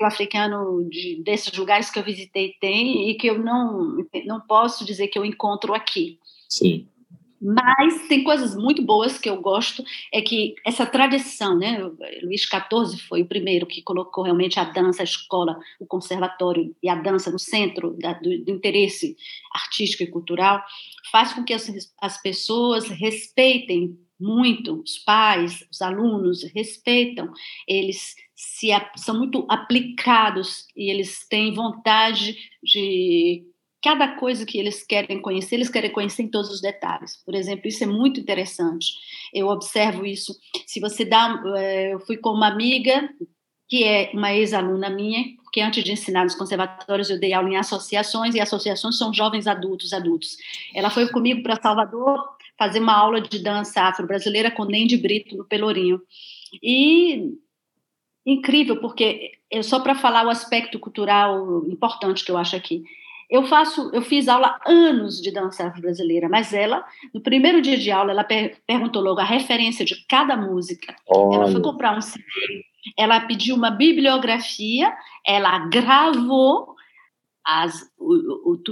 o 0.00 0.04
africano 0.04 0.88
de, 0.90 1.22
desses 1.22 1.52
lugares 1.56 1.90
que 1.90 1.98
eu 1.98 2.04
visitei 2.04 2.54
tem 2.60 3.10
e 3.10 3.14
que 3.14 3.26
eu 3.26 3.38
não, 3.38 3.96
não 4.26 4.40
posso 4.40 4.84
dizer 4.84 5.08
que 5.08 5.18
eu 5.18 5.24
encontro 5.24 5.74
aqui. 5.74 6.18
Sim. 6.48 6.88
Mas 7.40 8.08
tem 8.08 8.24
coisas 8.24 8.56
muito 8.56 8.82
boas 8.82 9.18
que 9.18 9.28
eu 9.28 9.40
gosto, 9.40 9.84
é 10.12 10.22
que 10.22 10.54
essa 10.64 10.86
tradição, 10.86 11.56
né? 11.56 11.78
Luís 12.22 12.42
XIV 12.42 12.98
foi 13.06 13.22
o 13.22 13.26
primeiro 13.26 13.66
que 13.66 13.82
colocou 13.82 14.24
realmente 14.24 14.58
a 14.58 14.64
dança, 14.64 15.02
a 15.02 15.04
escola, 15.04 15.58
o 15.78 15.86
conservatório 15.86 16.74
e 16.82 16.88
a 16.88 16.94
dança 16.94 17.30
no 17.30 17.38
centro 17.38 17.94
da, 17.98 18.14
do, 18.14 18.42
do, 18.42 18.50
interesse 18.50 19.16
artístico 19.52 20.02
e 20.02 20.10
cultural, 20.10 20.64
faz 21.12 21.34
com 21.34 21.44
que 21.44 21.52
as, 21.52 21.70
as 22.00 22.20
pessoas 22.22 22.88
respeitem 22.88 23.98
muito, 24.18 24.80
os 24.80 24.96
pais, 24.98 25.62
os 25.70 25.82
alunos 25.82 26.42
respeitam, 26.54 27.30
eles 27.68 28.14
se, 28.34 28.68
são 28.96 29.18
muito 29.18 29.46
aplicados 29.48 30.66
e 30.74 30.90
eles 30.90 31.28
têm 31.28 31.52
vontade 31.52 32.34
de 32.62 33.44
cada 33.86 34.16
coisa 34.16 34.44
que 34.44 34.58
eles 34.58 34.82
querem 34.82 35.22
conhecer, 35.22 35.54
eles 35.54 35.68
querem 35.68 35.92
conhecer 35.92 36.24
em 36.24 36.28
todos 36.28 36.50
os 36.50 36.60
detalhes. 36.60 37.22
Por 37.24 37.36
exemplo, 37.36 37.68
isso 37.68 37.84
é 37.84 37.86
muito 37.86 38.18
interessante. 38.18 38.88
Eu 39.32 39.46
observo 39.46 40.04
isso. 40.04 40.36
Se 40.66 40.80
você 40.80 41.04
dá, 41.04 41.40
eh, 41.56 41.94
eu 41.94 42.00
fui 42.00 42.16
com 42.16 42.30
uma 42.30 42.48
amiga 42.48 43.08
que 43.68 43.84
é 43.84 44.10
uma 44.12 44.34
ex-aluna 44.34 44.90
minha, 44.90 45.24
porque 45.44 45.60
antes 45.60 45.84
de 45.84 45.92
ensinar 45.92 46.24
nos 46.24 46.34
conservatórios 46.34 47.10
eu 47.10 47.20
dei 47.20 47.32
aula 47.32 47.48
em 47.48 47.56
associações 47.56 48.34
e 48.34 48.40
associações 48.40 48.98
são 48.98 49.14
jovens 49.14 49.46
adultos, 49.46 49.92
adultos. 49.92 50.36
Ela 50.74 50.90
foi 50.90 51.08
comigo 51.08 51.44
para 51.44 51.60
Salvador 51.62 52.24
fazer 52.58 52.80
uma 52.80 52.96
aula 52.96 53.20
de 53.20 53.38
dança 53.38 53.82
afro-brasileira 53.82 54.50
com 54.50 54.64
Nendi 54.64 54.96
Brito 54.96 55.36
no 55.36 55.44
Pelourinho. 55.44 56.00
E 56.60 57.34
incrível, 58.24 58.80
porque 58.80 59.30
é 59.48 59.62
só 59.62 59.78
para 59.78 59.94
falar 59.94 60.26
o 60.26 60.30
aspecto 60.30 60.76
cultural 60.80 61.64
importante 61.68 62.24
que 62.24 62.32
eu 62.32 62.36
acho 62.36 62.56
aqui. 62.56 62.82
Eu 63.28 63.44
faço, 63.44 63.90
eu 63.92 64.02
fiz 64.02 64.28
aula 64.28 64.58
anos 64.64 65.20
de 65.20 65.32
dança 65.32 65.66
afro-brasileira, 65.66 66.28
mas 66.28 66.52
ela, 66.52 66.84
no 67.12 67.20
primeiro 67.20 67.60
dia 67.60 67.76
de 67.76 67.90
aula, 67.90 68.12
ela 68.12 68.24
per 68.24 68.56
perguntou 68.66 69.02
logo 69.02 69.20
a 69.20 69.24
referência 69.24 69.84
de 69.84 70.06
cada 70.06 70.36
música. 70.36 70.94
Olha. 71.08 71.36
Ela 71.36 71.52
foi 71.52 71.60
comprar 71.60 71.96
um 71.96 72.00
CD, 72.00 72.24
ela 72.96 73.20
pediu 73.20 73.56
uma 73.56 73.70
bibliografia, 73.70 74.94
ela 75.26 75.58
gravou 75.68 76.74
as, 77.44 77.88
o, 77.98 78.52
o, 78.52 78.62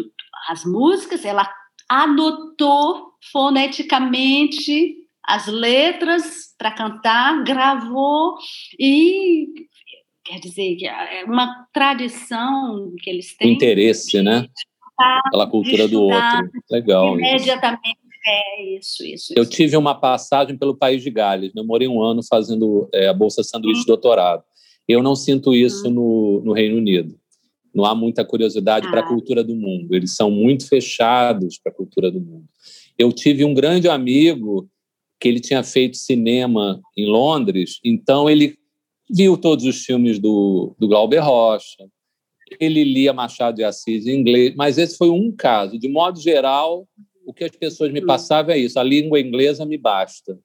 as 0.49 0.65
músicas, 0.65 1.25
ela 1.25 1.49
anotou 1.89 3.13
foneticamente 3.33 4.97
as 5.27 5.47
letras 5.47 6.55
para 6.59 6.71
cantar, 6.71 7.43
gravou 7.45 8.37
e 8.79 9.47
quer 10.25 10.39
dizer, 10.41 10.77
é 10.85 11.25
uma 11.25 11.67
tradição 11.73 12.93
que 13.01 13.11
eles 13.11 13.37
têm. 13.37 13.53
Interesse, 13.53 14.23
né? 14.23 14.49
Pela 15.31 15.47
cultura 15.49 15.87
do 15.89 16.05
outro. 16.05 16.51
Legal. 16.71 17.19
Imediatamente. 17.19 17.99
Isso. 17.99 18.05
É 18.27 18.77
isso, 18.79 19.05
isso. 19.05 19.35
Eu 19.37 19.43
isso. 19.43 19.53
tive 19.53 19.77
uma 19.77 19.95
passagem 19.95 20.57
pelo 20.57 20.75
país 20.75 21.03
de 21.03 21.11
Gales. 21.11 21.53
Né? 21.53 21.61
Eu 21.61 21.67
morei 21.67 21.87
um 21.87 22.03
ano 22.03 22.23
fazendo 22.23 22.89
é, 22.93 23.09
a 23.09 23.13
Bolsa 23.13 23.43
Sanduíche 23.43 23.83
de 23.83 23.87
Doutorado. 23.87 24.43
Eu 24.89 25.03
não 25.03 25.15
sinto 25.15 25.55
isso 25.55 25.89
hum. 25.89 25.93
no, 25.93 26.43
no 26.47 26.53
Reino 26.53 26.79
Unido. 26.79 27.19
Não 27.75 27.85
há 27.85 27.95
muita 27.95 28.25
curiosidade 28.25 28.87
ah. 28.87 28.91
para 28.91 29.01
a 29.01 29.07
cultura 29.07 29.45
do 29.45 29.55
mundo. 29.55 29.95
Eles 29.95 30.15
são 30.15 30.31
muito 30.31 30.67
fechados 30.67 31.59
para 31.59 31.71
a 31.71 31.75
cultura 31.75 32.11
do 32.11 32.21
mundo. 32.21 32.45
Eu 32.97 33.13
tive 33.13 33.45
um 33.45 33.53
grande 33.53 33.89
amigo 33.89 34.69
que 35.21 35.29
ele 35.29 35.41
tinha 35.41 35.63
feito 35.63 35.97
cinema 35.97 36.81
em 36.97 37.07
Londres, 37.07 37.81
então 37.85 38.29
ele 38.29 38.59
viu 39.11 39.37
todos 39.37 39.65
os 39.65 39.85
filmes 39.85 40.19
do, 40.19 40.75
do 40.79 40.89
Glauber 40.89 41.21
Rocha, 41.21 41.87
ele 42.61 42.85
lia 42.85 43.13
Machado 43.13 43.57
de 43.57 43.65
Assis 43.65 44.07
em 44.07 44.19
inglês, 44.19 44.55
mas 44.57 44.79
esse 44.79 44.97
foi 44.97 45.11
um 45.11 45.33
caso. 45.33 45.79
De 45.79 45.89
modo 45.89 46.21
geral, 46.21 46.87
o 47.27 47.33
que 47.33 47.45
as 47.45 47.51
pessoas 47.51 47.93
me 47.93 48.03
hum. 48.03 48.07
passavam 48.07 48.55
é 48.55 48.59
isso: 48.59 48.79
a 48.79 48.83
língua 48.83 49.21
inglesa 49.21 49.65
me 49.65 49.79
basta. 49.79 50.39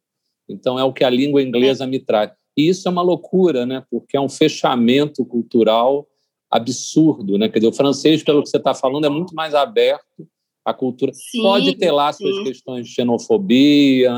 Então, 0.48 0.80
é 0.80 0.84
o 0.84 0.94
que 0.94 1.04
a 1.04 1.10
língua 1.10 1.44
inglesa 1.44 1.86
me 1.86 2.00
traz. 2.00 2.32
E 2.58 2.68
isso 2.68 2.88
é 2.88 2.92
uma 2.92 3.02
loucura, 3.02 3.66
né? 3.66 3.84
porque 3.90 4.18
é 4.18 4.22
um 4.22 4.28
fechamento 4.28 5.24
cultural 5.24 6.08
absurdo. 6.50 7.38
Né? 7.38 7.48
Quer 7.48 7.60
dizer, 7.60 7.70
o 7.70 7.74
francês, 7.74 8.24
pelo 8.24 8.42
que 8.42 8.50
você 8.50 8.58
está 8.58 8.74
falando, 8.74 9.06
é 9.06 9.10
muito 9.10 9.36
mais 9.36 9.54
aberto 9.54 10.28
à 10.66 10.74
cultura. 10.74 11.14
Sim, 11.14 11.44
Pode 11.44 11.76
ter 11.78 11.92
lá 11.92 12.12
suas 12.12 12.36
sim. 12.36 12.44
questões 12.44 12.88
de 12.88 12.94
xenofobia, 12.94 14.12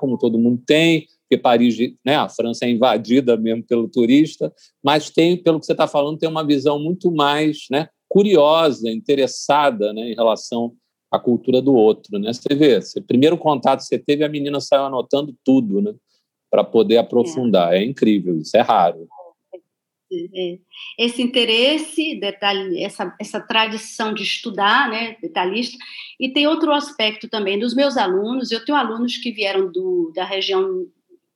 como 0.00 0.18
todo 0.18 0.38
mundo 0.38 0.60
tem, 0.66 1.06
porque 1.28 1.36
Paris, 1.36 1.76
né, 2.04 2.16
a 2.16 2.26
França 2.26 2.64
é 2.64 2.70
invadida 2.70 3.36
mesmo 3.36 3.62
pelo 3.62 3.86
turista, 3.86 4.50
mas 4.82 5.10
tem, 5.10 5.36
pelo 5.36 5.60
que 5.60 5.66
você 5.66 5.72
está 5.72 5.86
falando, 5.86 6.18
tem 6.18 6.28
uma 6.28 6.44
visão 6.44 6.78
muito 6.78 7.12
mais 7.12 7.66
né, 7.70 7.90
curiosa, 8.08 8.90
interessada 8.90 9.92
né, 9.92 10.10
em 10.10 10.14
relação 10.14 10.72
à 11.12 11.18
cultura 11.18 11.60
do 11.60 11.74
outro. 11.74 12.18
Né? 12.18 12.32
Você 12.32 12.54
vê, 12.54 12.80
o 12.96 13.02
primeiro 13.02 13.36
contato 13.36 13.80
que 13.80 13.84
você 13.84 13.98
teve, 13.98 14.24
a 14.24 14.28
menina 14.28 14.58
saiu 14.58 14.84
anotando 14.84 15.36
tudo 15.44 15.82
né, 15.82 15.94
para 16.50 16.64
poder 16.64 16.96
aprofundar. 16.96 17.74
É. 17.74 17.80
é 17.80 17.84
incrível, 17.84 18.38
isso 18.38 18.56
é 18.56 18.62
raro. 18.62 19.06
É. 20.10 20.58
Esse 20.98 21.20
interesse, 21.20 22.18
detalhe, 22.18 22.82
essa, 22.82 23.14
essa 23.20 23.38
tradição 23.38 24.14
de 24.14 24.22
estudar, 24.22 24.88
né, 24.88 25.18
detalhista, 25.20 25.76
e 26.18 26.30
tem 26.30 26.46
outro 26.46 26.72
aspecto 26.72 27.28
também 27.28 27.58
dos 27.58 27.74
meus 27.74 27.98
alunos. 27.98 28.50
Eu 28.50 28.64
tenho 28.64 28.78
alunos 28.78 29.18
que 29.18 29.30
vieram 29.30 29.70
do, 29.70 30.10
da 30.14 30.24
região 30.24 30.86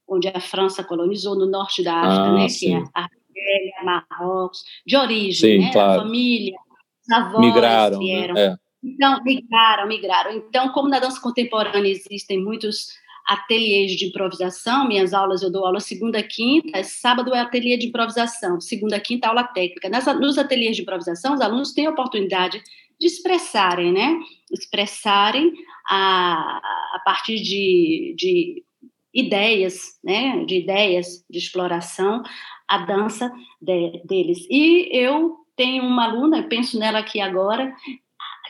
onde 0.09 0.29
a 0.29 0.41
França 0.41 0.85
colonizou, 0.85 1.37
no 1.37 1.47
norte 1.47 1.83
da 1.83 1.95
África, 1.95 2.29
ah, 2.29 2.33
né, 2.33 2.47
que 2.49 2.73
é 2.73 2.77
a 2.95 3.01
Argélia, 3.03 4.07
Marrocos, 4.11 4.62
de 4.87 4.97
origem, 4.97 5.61
sim, 5.61 5.67
né, 5.67 5.73
claro. 5.73 6.01
a 6.01 6.05
família, 6.05 6.55
os 7.03 7.12
avós 7.12 7.41
migraram, 7.41 7.99
né, 7.99 8.05
vieram. 8.05 8.35
Né? 8.35 8.47
É. 8.47 8.57
Então, 8.85 9.23
migraram, 9.23 9.87
migraram. 9.87 10.33
Então, 10.33 10.69
como 10.71 10.88
na 10.88 10.99
dança 10.99 11.21
contemporânea 11.21 11.88
existem 11.88 12.43
muitos 12.43 12.88
ateliês 13.27 13.93
de 13.93 14.07
improvisação, 14.07 14.88
minhas 14.88 15.15
aulas 15.15 15.43
eu 15.43 15.51
dou 15.51 15.65
aula 15.65 15.79
segunda, 15.79 16.23
quinta, 16.23 16.83
sábado 16.83 17.33
é 17.35 17.41
ateliê 17.41 17.77
de 17.77 17.87
improvisação, 17.87 18.61
segunda, 18.61 18.99
quinta 18.99 19.29
aula 19.29 19.45
técnica. 19.45 19.88
Nessa, 19.88 20.12
nos 20.12 20.39
ateliês 20.39 20.76
de 20.76 20.83
improvisação, 20.83 21.35
os 21.35 21.41
alunos 21.41 21.72
têm 21.72 21.87
a 21.87 21.91
oportunidade 21.91 22.61
de 23.01 23.07
expressarem, 23.07 23.93
né? 23.93 24.18
Expressarem 24.51 25.53
a, 25.89 26.59
a 26.95 27.03
partir 27.05 27.41
de, 27.41 28.14
de 28.16 28.64
ideias, 29.13 29.99
né, 30.03 30.45
de 30.45 30.61
ideias 30.61 31.25
de 31.29 31.39
exploração, 31.39 32.23
a 32.69 32.79
dança 32.79 33.31
de, 33.61 34.03
deles. 34.05 34.47
E 34.51 34.89
eu 34.93 35.37
tenho 35.57 35.85
uma 35.85 36.05
aluna, 36.05 36.43
penso 36.45 36.79
nela 36.79 37.01
aqui 37.01 37.21
agora, 37.21 37.75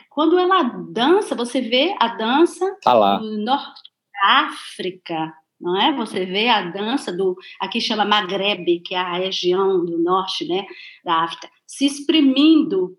quando 0.09 0.37
ela 0.37 0.63
dança, 0.63 1.35
você 1.35 1.59
vê 1.59 1.95
a 1.99 2.07
dança 2.07 2.65
lá. 2.85 3.19
no 3.19 3.37
norte 3.43 3.91
da 4.13 4.47
África, 4.47 5.33
não 5.59 5.79
é? 5.79 5.91
Você 5.93 6.25
vê 6.25 6.49
a 6.49 6.61
dança 6.69 7.11
do 7.11 7.35
aqui 7.59 7.81
chama 7.81 8.05
Maghreb, 8.05 8.79
que 8.81 8.95
é 8.95 8.99
a 8.99 9.17
região 9.17 9.83
do 9.83 9.97
norte, 9.97 10.47
né, 10.47 10.65
da 11.03 11.23
África, 11.23 11.49
se 11.65 11.85
exprimindo 11.85 12.97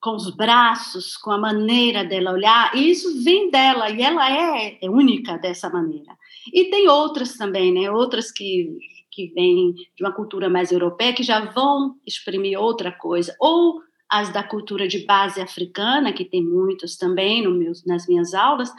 com 0.00 0.14
os 0.14 0.30
braços, 0.30 1.16
com 1.16 1.30
a 1.30 1.38
maneira 1.38 2.04
dela 2.04 2.32
olhar, 2.32 2.76
e 2.76 2.90
isso 2.90 3.22
vem 3.24 3.50
dela 3.50 3.90
e 3.90 4.02
ela 4.02 4.30
é, 4.30 4.78
é 4.80 4.90
única 4.90 5.38
dessa 5.38 5.70
maneira. 5.70 6.16
E 6.52 6.70
tem 6.70 6.88
outras 6.88 7.36
também, 7.36 7.72
né? 7.72 7.90
Outras 7.90 8.30
que 8.30 8.76
que 9.16 9.28
vêm 9.28 9.72
de 9.72 10.04
uma 10.04 10.12
cultura 10.12 10.50
mais 10.50 10.70
europeia 10.70 11.14
que 11.14 11.22
já 11.22 11.40
vão 11.40 11.96
exprimir 12.06 12.60
outra 12.60 12.92
coisa, 12.92 13.34
ou 13.40 13.80
as 14.08 14.30
da 14.30 14.42
cultura 14.42 14.86
de 14.86 15.06
base 15.06 15.40
africana, 15.40 16.12
que 16.12 16.24
tem 16.24 16.44
muitos 16.44 16.98
também 16.98 17.42
no 17.42 17.50
meus, 17.50 17.82
nas 17.86 18.06
minhas 18.06 18.34
aulas, 18.34 18.70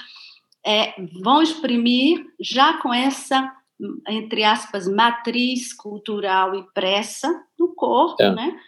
é, 0.63 0.93
vão 1.24 1.41
exprimir 1.41 2.24
já 2.39 2.78
com 2.78 2.93
essa, 2.93 3.51
entre 4.07 4.43
aspas, 4.43 4.88
matriz 4.88 5.74
cultural 5.74 6.53
impressa 6.53 7.28
no 7.59 7.74
corpo, 7.74 8.22
é. 8.22 8.34
né? 8.34 8.59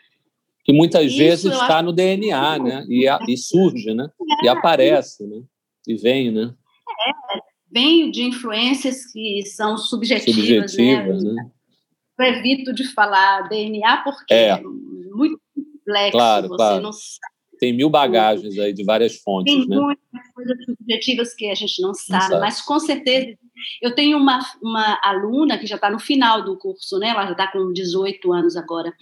Que 0.66 0.74
muitas 0.74 1.06
Isso 1.06 1.18
vezes 1.18 1.54
está 1.54 1.78
acho... 1.78 1.86
no 1.86 1.94
DNA, 1.94 2.60
né? 2.60 2.86
E, 2.90 3.08
a, 3.08 3.20
e 3.28 3.38
surge, 3.38 3.94
né? 3.94 4.10
É, 4.42 4.46
e 4.46 4.50
aparece, 4.50 5.26
né? 5.26 5.44
E 5.88 5.96
vem, 5.96 6.32
né? 6.32 6.54
É, 7.36 7.40
vem 7.72 8.12
de 8.12 8.24
influências 8.24 9.06
que 9.12 9.44
são 9.46 9.78
subjetivas, 9.78 10.76
né? 10.76 11.34
né? 11.34 11.52
Eu 12.20 12.26
evito 12.26 12.74
de 12.74 12.84
falar 12.94 13.48
DNA 13.48 13.98
porque 14.04 14.34
é, 14.34 14.50
é 14.50 14.62
muito 14.62 15.40
complexo, 15.56 16.12
claro, 16.12 16.48
você 16.50 16.56
claro. 16.56 16.82
não 16.82 16.92
sabe. 16.92 17.40
Tem 17.60 17.74
mil 17.74 17.90
bagagens 17.90 18.58
aí 18.58 18.72
de 18.72 18.86
várias 18.86 19.18
fontes, 19.18 19.54
Tem 19.54 19.68
né? 19.68 19.76
muitas 19.76 20.34
coisas 20.34 20.58
subjetivas 20.64 21.34
que 21.34 21.50
a 21.50 21.56
gente 21.56 21.82
não 21.82 21.94
sabe, 21.94 22.24
não 22.24 22.30
sabe, 22.30 22.42
mas 22.42 22.62
com 22.62 22.80
certeza 22.80 23.38
eu 23.82 23.94
tenho 23.94 24.18
uma, 24.18 24.40
uma 24.64 24.98
aluna 25.04 25.58
que 25.58 25.68
já 25.68 25.76
está 25.76 25.90
no 25.90 26.00
final 26.00 26.44
do 26.44 26.58
curso, 26.58 26.98
né? 26.98 27.10
Ela 27.10 27.26
já 27.26 27.32
está 27.32 27.52
com 27.52 27.74
18 27.74 28.32
anos 28.32 28.56
agora. 28.56 28.94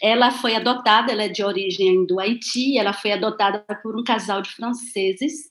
Ela 0.00 0.30
foi 0.30 0.54
adotada, 0.54 1.10
ela 1.10 1.24
é 1.24 1.28
de 1.28 1.42
origem 1.42 2.06
do 2.06 2.20
Haiti, 2.20 2.78
ela 2.78 2.92
foi 2.92 3.10
adotada 3.10 3.64
por 3.82 3.98
um 3.98 4.04
casal 4.04 4.40
de 4.40 4.50
franceses 4.50 5.50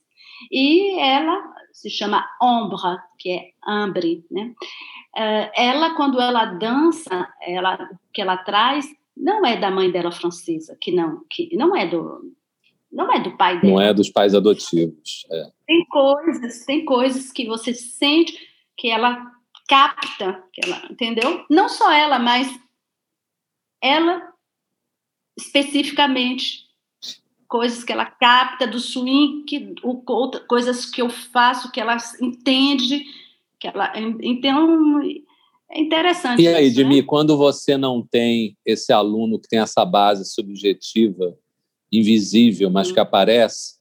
e 0.50 0.98
ela 0.98 1.54
se 1.72 1.90
chama 1.90 2.26
Ombre, 2.40 2.98
que 3.18 3.30
é 3.30 3.50
ambre, 3.66 4.24
né? 4.30 4.54
Eh, 5.16 5.52
ela, 5.56 5.94
quando 5.94 6.20
ela 6.20 6.44
dança, 6.44 7.28
ela, 7.42 7.74
o 7.92 8.12
que 8.12 8.20
ela 8.20 8.36
traz 8.38 8.86
não 9.16 9.44
é 9.44 9.56
da 9.56 9.70
mãe 9.70 9.90
dela 9.90 10.12
francesa, 10.12 10.76
que 10.80 10.92
não, 10.92 11.22
que 11.30 11.56
não 11.56 11.74
é 11.74 11.86
do 11.86 12.34
não 12.90 13.12
é 13.12 13.20
do 13.20 13.36
pai 13.36 13.60
dela. 13.60 13.74
Não 13.74 13.80
é 13.80 13.92
dos 13.92 14.08
pais 14.08 14.34
adotivos. 14.34 15.26
É. 15.30 15.50
Tem 15.66 15.84
coisas, 15.86 16.64
tem 16.64 16.84
coisas 16.84 17.30
que 17.30 17.46
você 17.46 17.74
sente 17.74 18.34
que 18.76 18.88
ela 18.88 19.32
capta, 19.68 20.42
que 20.52 20.64
ela, 20.64 20.86
entendeu? 20.90 21.44
Não 21.50 21.68
só 21.68 21.92
ela, 21.92 22.18
mas 22.18 22.48
ela 23.82 24.32
especificamente 25.36 26.65
coisas 27.48 27.84
que 27.84 27.92
ela 27.92 28.06
capta 28.06 28.66
do 28.66 28.78
swing, 28.78 29.44
que, 29.44 29.74
o, 29.82 30.02
coisas 30.48 30.86
que 30.86 31.02
eu 31.02 31.08
faço 31.08 31.70
que 31.70 31.80
ela 31.80 31.96
entende, 32.20 33.04
que 33.58 33.68
ela 33.68 33.92
então 34.22 35.00
é 35.70 35.80
interessante. 35.80 36.42
E 36.42 36.48
aí, 36.48 36.66
isso, 36.66 36.76
Dimi, 36.76 36.96
né? 36.96 37.02
quando 37.02 37.36
você 37.36 37.76
não 37.76 38.02
tem 38.02 38.56
esse 38.64 38.92
aluno 38.92 39.38
que 39.38 39.48
tem 39.48 39.58
essa 39.58 39.84
base 39.84 40.24
subjetiva, 40.24 41.36
invisível, 41.90 42.70
mas 42.70 42.90
que 42.90 43.00
aparece, 43.00 43.76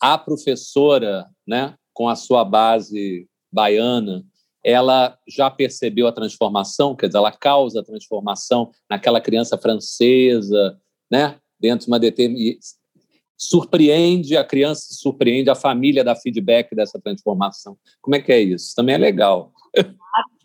a 0.00 0.18
professora, 0.18 1.26
né, 1.46 1.74
com 1.92 2.08
a 2.08 2.14
sua 2.14 2.44
base 2.44 3.28
baiana, 3.50 4.24
ela 4.62 5.16
já 5.26 5.50
percebeu 5.50 6.06
a 6.06 6.12
transformação, 6.12 6.96
quer 6.96 7.06
dizer, 7.06 7.18
ela 7.18 7.32
causa 7.32 7.80
a 7.80 7.84
transformação 7.84 8.70
naquela 8.90 9.20
criança 9.20 9.56
francesa, 9.56 10.78
né, 11.10 11.38
dentro 11.60 11.86
de 11.86 11.92
uma 11.92 11.98
determinada 11.98 12.58
surpreende 13.38 14.36
a 14.36 14.44
criança, 14.44 14.86
surpreende 14.90 15.50
a 15.50 15.54
família 15.54 16.02
da 16.02 16.16
feedback 16.16 16.74
dessa 16.74 16.98
transformação. 16.98 17.76
Como 18.00 18.16
é 18.16 18.20
que 18.20 18.32
é 18.32 18.40
isso? 18.40 18.74
Também 18.74 18.94
é 18.94 18.98
legal. 18.98 19.52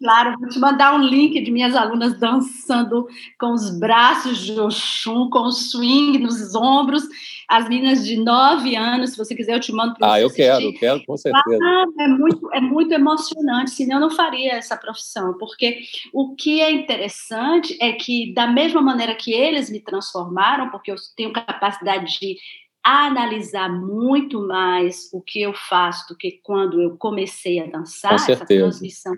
Claro, 0.02 0.36
vou 0.39 0.49
te 0.49 0.58
mandar 0.58 0.95
um 0.95 1.04
link 1.04 1.39
de 1.39 1.52
minhas 1.52 1.76
alunas 1.76 2.20
dançando 2.20 3.08
com 3.39 3.54
os 3.54 3.70
braços 3.78 4.39
de 4.39 4.60
Oxum, 4.60 5.30
com 5.30 5.41
o 5.41 5.52
swing 5.52 6.18
nos 6.18 6.56
ombros. 6.56 7.04
As 7.47 7.70
meninas 7.70 8.04
de 8.04 8.18
9 8.18 8.76
anos, 8.76 9.12
se 9.12 9.18
você 9.18 9.36
quiser, 9.36 9.54
eu 9.54 9.60
te 9.60 9.72
mando 9.72 9.93
para 9.95 10.14
Ah, 10.14 10.22
eu 10.22 10.32
quero, 10.32 10.64
eu 10.64 10.74
quero, 10.74 11.06
com 11.06 11.16
certeza. 11.16 11.60
Ah, 11.62 11.86
é, 11.99 12.08
muito, 12.08 12.49
é 12.52 12.60
muito 12.60 12.91
emocionante, 12.93 13.72
senão 13.72 13.97
eu 13.97 14.02
não 14.02 14.10
faria 14.10 14.54
essa 14.54 14.76
profissão, 14.76 15.38
porque 15.38 15.82
o 16.12 16.34
que 16.34 16.62
é 16.62 16.72
interessante 16.72 17.78
é 17.80 17.91
que, 17.91 18.34
da 18.34 18.47
mesma 18.47 18.82
maneira 18.82 19.14
que 19.14 19.32
eles 19.32 19.70
me 19.70 19.80
transformaram, 19.80 20.72
porque 20.72 20.91
eu 20.91 20.95
tenho 21.16 21.32
capacidade 21.32 22.20
de 22.20 22.38
analisar 22.84 23.70
muito 23.70 24.46
mais 24.46 25.10
o 25.14 25.22
que 25.22 25.42
eu 25.42 25.54
faço 25.54 26.08
do 26.10 26.18
que 26.18 26.40
quando 26.44 26.82
eu 26.82 26.98
comecei 26.98 27.60
a 27.60 27.68
dançar, 27.68 28.14
essa 28.14 28.46
transmissão 28.46 29.14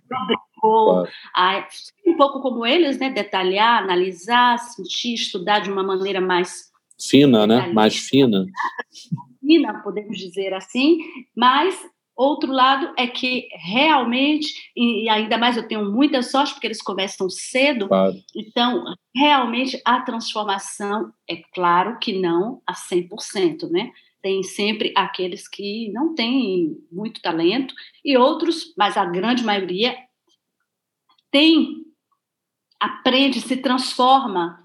claro. 0.59 1.09
a, 1.36 1.68
um 2.05 2.18
pouco 2.18 2.41
como 2.41 2.66
eles, 2.66 2.97
né, 2.99 3.09
detalhar, 3.09 3.82
analisar, 3.82 4.57
sentir, 4.57 5.14
estudar 5.14 5.59
de 5.59 5.72
uma 5.72 5.84
maneira 5.84 6.20
mais 6.20 6.72
fina, 6.99 7.47
né, 7.47 7.72
mais 7.74 7.95
fina, 7.95 8.45
fina, 9.39 9.82
podemos 9.82 10.18
dizer 10.18 10.53
assim, 10.53 10.99
mas 11.36 11.80
Outro 12.16 12.51
lado 12.51 12.93
é 12.97 13.07
que 13.07 13.47
realmente, 13.53 14.72
e 14.76 15.09
ainda 15.09 15.38
mais 15.38 15.57
eu 15.57 15.68
tenho 15.68 15.91
muita 15.91 16.22
sorte, 16.22 16.53
porque 16.53 16.68
eles 16.68 16.82
começam 16.82 17.28
cedo, 17.28 17.88
claro. 17.88 18.14
então, 18.36 18.84
realmente 19.16 19.82
a 19.84 19.99
transformação, 20.01 21.11
é 21.28 21.38
claro 21.53 21.97
que 21.99 22.20
não 22.20 22.61
a 22.68 22.74
100%, 22.74 23.70
né? 23.72 23.91
Tem 24.22 24.43
sempre 24.43 24.93
aqueles 24.95 25.47
que 25.47 25.91
não 25.91 26.14
têm 26.14 26.78
muito 26.91 27.20
talento, 27.20 27.74
e 28.05 28.16
outros, 28.16 28.74
mas 28.78 28.95
a 28.95 29.05
grande 29.05 29.43
maioria, 29.43 29.97
tem, 31.32 31.84
aprende, 32.80 33.41
se 33.41 33.57
transforma 33.57 34.62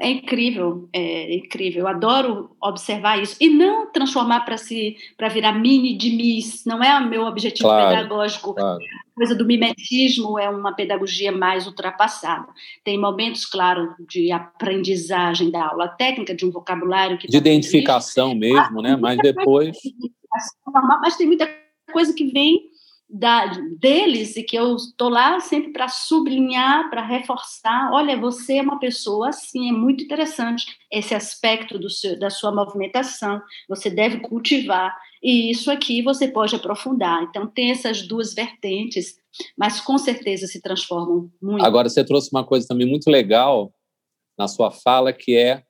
é 0.00 0.10
incrível, 0.10 0.88
é 0.92 1.34
incrível. 1.34 1.82
Eu 1.82 1.88
adoro 1.88 2.56
observar 2.60 3.22
isso 3.22 3.36
e 3.38 3.48
não 3.50 3.92
transformar 3.92 4.40
para 4.40 4.56
si, 4.56 4.96
para 5.16 5.28
virar 5.28 5.52
mini 5.52 5.96
de 5.96 6.10
miss. 6.10 6.64
Não 6.64 6.82
é 6.82 6.98
o 6.98 7.08
meu 7.08 7.26
objetivo 7.26 7.68
claro, 7.68 7.88
pedagógico. 7.88 8.54
Claro. 8.54 8.78
A 8.78 9.14
coisa 9.14 9.34
do 9.34 9.44
mimetismo 9.44 10.38
é 10.38 10.48
uma 10.48 10.72
pedagogia 10.72 11.30
mais 11.30 11.66
ultrapassada. 11.66 12.48
Tem 12.82 12.98
momentos, 12.98 13.44
claro, 13.44 13.94
de 14.08 14.32
aprendizagem 14.32 15.50
da 15.50 15.66
aula 15.66 15.88
técnica, 15.88 16.34
de 16.34 16.46
um 16.46 16.50
vocabulário 16.50 17.18
que 17.18 17.26
de 17.26 17.32
tá 17.32 17.38
identificação 17.38 18.34
mesmo, 18.34 18.80
né? 18.80 18.96
Mas 18.96 19.18
depois, 19.18 19.76
mas 21.02 21.16
tem 21.16 21.26
muita 21.26 21.46
coisa 21.92 22.14
que 22.14 22.24
vem 22.24 22.70
da, 23.12 23.46
deles 23.78 24.36
e 24.36 24.42
que 24.42 24.56
eu 24.56 24.76
estou 24.76 25.08
lá 25.08 25.40
sempre 25.40 25.72
para 25.72 25.88
sublinhar, 25.88 26.88
para 26.88 27.04
reforçar. 27.04 27.90
Olha, 27.92 28.16
você 28.16 28.58
é 28.58 28.62
uma 28.62 28.78
pessoa 28.78 29.30
assim, 29.30 29.68
é 29.68 29.72
muito 29.72 30.04
interessante 30.04 30.66
esse 30.90 31.14
aspecto 31.14 31.78
do 31.78 31.90
seu, 31.90 32.18
da 32.18 32.30
sua 32.30 32.52
movimentação. 32.52 33.40
Você 33.68 33.90
deve 33.90 34.20
cultivar 34.20 34.96
e 35.22 35.50
isso 35.50 35.70
aqui 35.70 36.02
você 36.02 36.28
pode 36.28 36.54
aprofundar. 36.54 37.22
Então 37.24 37.46
tem 37.46 37.72
essas 37.72 38.02
duas 38.06 38.32
vertentes, 38.32 39.16
mas 39.58 39.80
com 39.80 39.98
certeza 39.98 40.46
se 40.46 40.60
transformam 40.60 41.30
muito. 41.42 41.64
Agora 41.64 41.88
você 41.88 42.04
trouxe 42.04 42.30
uma 42.32 42.44
coisa 42.44 42.68
também 42.68 42.86
muito 42.86 43.10
legal 43.10 43.72
na 44.38 44.46
sua 44.46 44.70
fala 44.70 45.12
que 45.12 45.36
é 45.36 45.64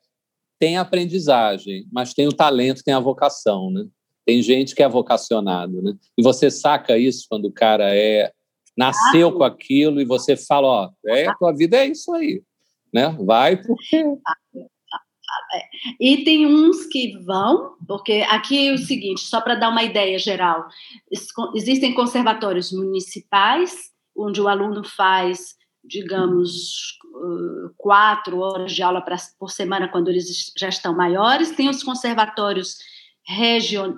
tem 0.58 0.76
aprendizagem, 0.76 1.86
mas 1.90 2.12
tem 2.12 2.28
o 2.28 2.34
talento, 2.34 2.84
tem 2.84 2.92
a 2.92 3.00
vocação, 3.00 3.70
né? 3.70 3.86
Tem 4.30 4.40
gente 4.42 4.76
que 4.76 4.82
é 4.84 4.88
vocacionado, 4.88 5.82
né? 5.82 5.92
E 6.16 6.22
você 6.22 6.52
saca 6.52 6.96
isso 6.96 7.26
quando 7.28 7.46
o 7.46 7.52
cara 7.52 7.92
é 7.92 8.30
nasceu 8.76 9.30
ah, 9.30 9.32
com 9.32 9.42
aquilo 9.42 10.00
e 10.00 10.04
você 10.04 10.36
fala, 10.36 10.68
ó, 10.68 10.90
é, 11.04 11.26
a 11.26 11.34
tua 11.34 11.52
vida 11.52 11.78
é 11.78 11.88
isso 11.88 12.14
aí, 12.14 12.40
né? 12.94 13.08
Vai 13.18 13.56
porque 13.56 14.04
e 15.98 16.22
tem 16.22 16.46
uns 16.46 16.86
que 16.86 17.18
vão, 17.24 17.74
porque 17.88 18.24
aqui 18.30 18.68
é 18.68 18.72
o 18.72 18.78
seguinte, 18.78 19.22
só 19.22 19.40
para 19.40 19.56
dar 19.56 19.68
uma 19.68 19.82
ideia 19.82 20.16
geral, 20.16 20.64
existem 21.52 21.92
conservatórios 21.92 22.70
municipais, 22.70 23.90
onde 24.16 24.40
o 24.40 24.46
aluno 24.46 24.84
faz, 24.84 25.56
digamos, 25.82 26.96
quatro 27.76 28.38
horas 28.38 28.70
de 28.70 28.80
aula 28.80 29.04
por 29.36 29.50
semana 29.50 29.88
quando 29.88 30.06
eles 30.06 30.52
já 30.56 30.68
estão 30.68 30.94
maiores, 30.94 31.50
tem 31.50 31.68
os 31.68 31.82
conservatórios 31.82 32.78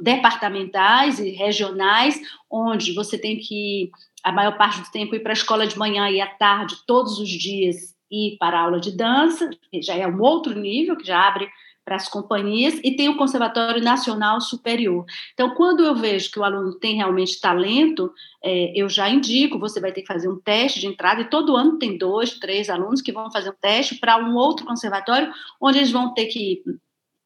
departamentais 0.03 1.19
e 1.19 1.31
regionais, 1.31 2.21
onde 2.51 2.93
você 2.93 3.17
tem 3.17 3.39
que, 3.39 3.91
a 4.23 4.33
maior 4.33 4.57
parte 4.57 4.81
do 4.81 4.91
tempo, 4.91 5.15
ir 5.15 5.21
para 5.21 5.33
a 5.33 5.35
escola 5.35 5.67
de 5.67 5.79
manhã 5.79 6.09
e 6.11 6.21
à 6.21 6.27
tarde, 6.27 6.77
todos 6.87 7.19
os 7.19 7.29
dias, 7.29 7.95
ir 8.11 8.37
para 8.39 8.59
a 8.59 8.63
aula 8.63 8.81
de 8.81 8.95
dança, 8.95 9.49
que 9.71 9.81
já 9.81 9.95
é 9.95 10.07
um 10.07 10.21
outro 10.21 10.55
nível, 10.55 10.97
que 10.97 11.07
já 11.07 11.27
abre 11.27 11.49
para 11.85 11.97
as 11.97 12.09
companhias 12.09 12.79
e 12.85 12.95
tem 12.95 13.09
o 13.09 13.17
Conservatório 13.17 13.83
Nacional 13.83 14.41
Superior. 14.41 15.05
Então, 15.33 15.55
quando 15.55 15.85
eu 15.85 15.97
vejo 15.97 16.31
que 16.31 16.39
o 16.39 16.45
aluno 16.45 16.79
tem 16.79 16.97
realmente 16.97 17.41
talento, 17.41 18.13
é, 18.43 18.73
eu 18.77 18.89
já 18.89 19.09
indico, 19.09 19.59
você 19.59 19.81
vai 19.81 19.93
ter 19.93 20.03
que 20.03 20.07
fazer 20.07 20.29
um 20.29 20.39
teste 20.39 20.79
de 20.79 20.87
entrada, 20.87 21.23
e 21.23 21.31
todo 21.31 21.57
ano 21.57 21.79
tem 21.79 21.99
dois, 21.99 22.39
três 22.39 22.71
alunos 22.71 23.03
que 23.03 23.13
vão 23.13 23.33
fazer 23.33 23.51
um 23.51 23.57
teste 23.61 23.97
para 23.97 24.17
um 24.19 24.37
outro 24.37 24.65
conservatório, 24.65 25.33
onde 25.61 25.79
eles 25.79 25.91
vão 25.91 26.15
ter 26.15 26.27
que 26.27 26.53
ir 26.53 26.63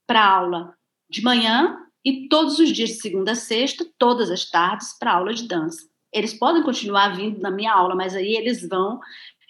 para 0.07 0.25
aula 0.25 0.73
de 1.11 1.23
manhã 1.23 1.77
e 2.07 2.29
todos 2.29 2.61
os 2.61 2.71
dias 2.71 2.91
de 2.91 2.97
segunda 3.01 3.33
a 3.33 3.35
sexta, 3.35 3.85
todas 3.99 4.31
as 4.31 4.49
tardes, 4.49 4.97
para 4.97 5.15
aula 5.15 5.35
de 5.35 5.49
dança. 5.49 5.89
Eles 6.13 6.33
podem 6.33 6.63
continuar 6.63 7.17
vindo 7.17 7.41
na 7.41 7.51
minha 7.51 7.73
aula, 7.73 7.97
mas 7.97 8.15
aí 8.15 8.37
eles 8.37 8.67
vão 8.69 9.01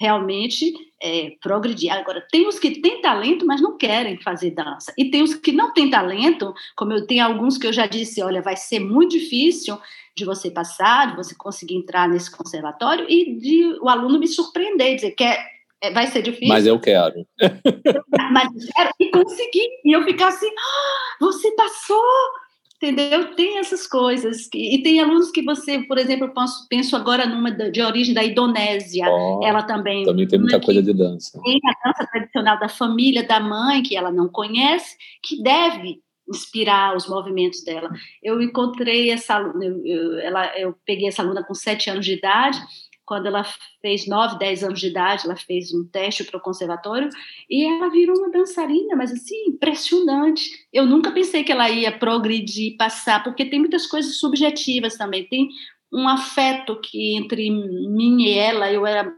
realmente 0.00 0.72
é, 1.02 1.32
progredir. 1.42 1.92
Agora, 1.92 2.26
tem 2.32 2.48
os 2.48 2.58
que 2.58 2.80
têm 2.80 3.02
talento, 3.02 3.44
mas 3.44 3.60
não 3.60 3.76
querem 3.76 4.18
fazer 4.22 4.52
dança. 4.52 4.90
E 4.96 5.10
tem 5.10 5.22
os 5.22 5.34
que 5.34 5.52
não 5.52 5.74
têm 5.74 5.90
talento, 5.90 6.54
como 6.74 6.94
eu 6.94 7.06
tenho 7.06 7.26
alguns 7.26 7.58
que 7.58 7.66
eu 7.66 7.72
já 7.74 7.86
disse, 7.86 8.22
olha, 8.22 8.40
vai 8.40 8.56
ser 8.56 8.80
muito 8.80 9.18
difícil 9.18 9.78
de 10.16 10.24
você 10.24 10.50
passar, 10.50 11.10
de 11.10 11.16
você 11.16 11.34
conseguir 11.34 11.76
entrar 11.76 12.08
nesse 12.08 12.30
conservatório 12.30 13.04
e 13.06 13.38
de 13.38 13.78
o 13.82 13.88
aluno 13.90 14.18
me 14.18 14.26
surpreender, 14.26 14.94
dizer 14.96 15.10
que 15.10 15.24
é, 15.24 15.38
é 15.82 15.90
vai 15.90 16.06
ser 16.06 16.22
difícil. 16.22 16.48
Mas 16.48 16.66
eu 16.66 16.80
quero. 16.80 17.26
mas 18.32 18.48
eu 18.54 18.72
quero 18.74 18.90
e 18.98 19.10
conseguir. 19.10 19.68
E 19.84 19.92
eu 19.92 20.02
ficar 20.04 20.28
assim, 20.28 20.48
ah, 20.48 21.16
você 21.20 21.50
passou! 21.52 22.45
Entendeu? 22.76 23.34
Tem 23.34 23.58
essas 23.58 23.86
coisas. 23.86 24.48
E 24.54 24.82
tem 24.82 25.00
alunos 25.00 25.30
que 25.30 25.42
você, 25.42 25.82
por 25.84 25.96
exemplo, 25.96 26.32
penso, 26.34 26.66
penso 26.68 26.96
agora 26.96 27.26
numa 27.26 27.50
de 27.50 27.80
origem 27.80 28.14
da 28.14 28.22
Indonésia. 28.22 29.06
Oh, 29.08 29.40
ela 29.42 29.62
também. 29.62 30.04
Também 30.04 30.28
tem 30.28 30.38
muita 30.38 30.60
coisa 30.60 30.82
de 30.82 30.92
dança. 30.92 31.40
Tem 31.42 31.58
a 31.64 31.88
dança 31.88 32.06
tradicional 32.10 32.58
da 32.58 32.68
família, 32.68 33.26
da 33.26 33.40
mãe, 33.40 33.82
que 33.82 33.96
ela 33.96 34.12
não 34.12 34.28
conhece, 34.28 34.94
que 35.22 35.42
deve 35.42 36.00
inspirar 36.28 36.96
os 36.96 37.08
movimentos 37.08 37.62
dela. 37.64 37.88
Eu 38.22 38.42
encontrei 38.42 39.10
essa 39.10 39.36
aluna, 39.36 39.64
eu, 39.64 39.86
eu, 39.86 40.18
ela, 40.18 40.58
eu 40.58 40.74
peguei 40.84 41.08
essa 41.08 41.22
aluna 41.22 41.44
com 41.44 41.54
sete 41.54 41.88
anos 41.88 42.04
de 42.04 42.14
idade 42.14 42.60
quando 43.06 43.26
ela 43.26 43.46
fez 43.80 44.06
9, 44.06 44.38
10 44.38 44.64
anos 44.64 44.80
de 44.80 44.88
idade, 44.88 45.24
ela 45.24 45.36
fez 45.36 45.72
um 45.72 45.86
teste 45.86 46.24
para 46.24 46.38
o 46.38 46.42
conservatório 46.42 47.08
e 47.48 47.64
ela 47.64 47.88
virou 47.88 48.18
uma 48.18 48.30
dançarina, 48.30 48.96
mas 48.96 49.12
assim, 49.12 49.46
impressionante. 49.46 50.42
Eu 50.72 50.84
nunca 50.84 51.12
pensei 51.12 51.44
que 51.44 51.52
ela 51.52 51.70
ia 51.70 51.96
progredir, 51.96 52.76
passar, 52.76 53.22
porque 53.22 53.44
tem 53.44 53.60
muitas 53.60 53.86
coisas 53.86 54.18
subjetivas 54.18 54.96
também. 54.96 55.24
Tem 55.28 55.48
um 55.92 56.08
afeto 56.08 56.80
que 56.80 57.16
entre 57.16 57.48
mim 57.48 58.22
e 58.22 58.32
ela, 58.36 58.70
eu 58.70 58.84
era 58.84 59.14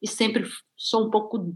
e 0.00 0.08
sempre 0.08 0.44
sou 0.76 1.06
um 1.06 1.10
pouco 1.10 1.52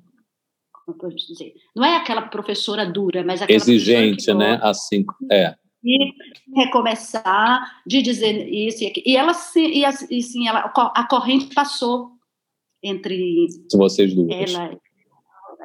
como 0.73 0.99
eu 1.05 1.11
dizer, 1.11 1.55
não 1.77 1.85
é 1.85 1.97
aquela 1.97 2.23
professora 2.23 2.85
dura, 2.85 3.23
mas 3.23 3.41
aquela 3.41 3.57
exigente, 3.57 4.33
né? 4.35 4.59
Assim, 4.61 5.05
é 5.31 5.55
de 5.83 6.15
recomeçar, 6.55 7.83
de 7.87 8.03
dizer 8.03 8.49
isso 8.49 8.85
e 8.85 8.87
aquilo. 8.87 9.07
E 9.07 9.17
ela, 9.17 9.33
e, 9.57 10.19
e 10.19 10.23
sim, 10.23 10.47
ela, 10.47 10.61
a 10.95 11.05
corrente 11.05 11.55
passou 11.55 12.13
entre 12.83 13.47
vocês 13.73 14.15
duas. 14.15 14.31
Ela, 14.55 14.79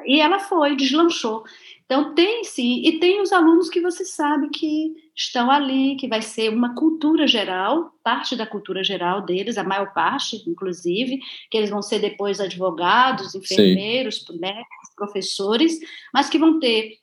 e 0.06 0.20
ela 0.20 0.38
foi, 0.38 0.76
deslanchou. 0.76 1.44
Então, 1.84 2.14
tem 2.14 2.42
sim, 2.42 2.82
e 2.84 2.98
tem 2.98 3.20
os 3.20 3.32
alunos 3.32 3.70
que 3.70 3.80
você 3.80 4.04
sabe 4.04 4.50
que 4.50 4.92
estão 5.14 5.48
ali, 5.50 5.96
que 5.96 6.08
vai 6.08 6.20
ser 6.20 6.52
uma 6.52 6.74
cultura 6.74 7.28
geral, 7.28 7.92
parte 8.02 8.34
da 8.34 8.44
cultura 8.44 8.82
geral 8.82 9.22
deles, 9.24 9.56
a 9.56 9.62
maior 9.62 9.92
parte, 9.94 10.42
inclusive, 10.48 11.20
que 11.48 11.56
eles 11.56 11.70
vão 11.70 11.80
ser 11.80 12.00
depois 12.00 12.40
advogados, 12.40 13.36
enfermeiros, 13.36 14.24
médicos, 14.30 14.94
professores, 14.96 15.78
mas 16.12 16.28
que 16.28 16.38
vão 16.38 16.58
ter 16.58 16.98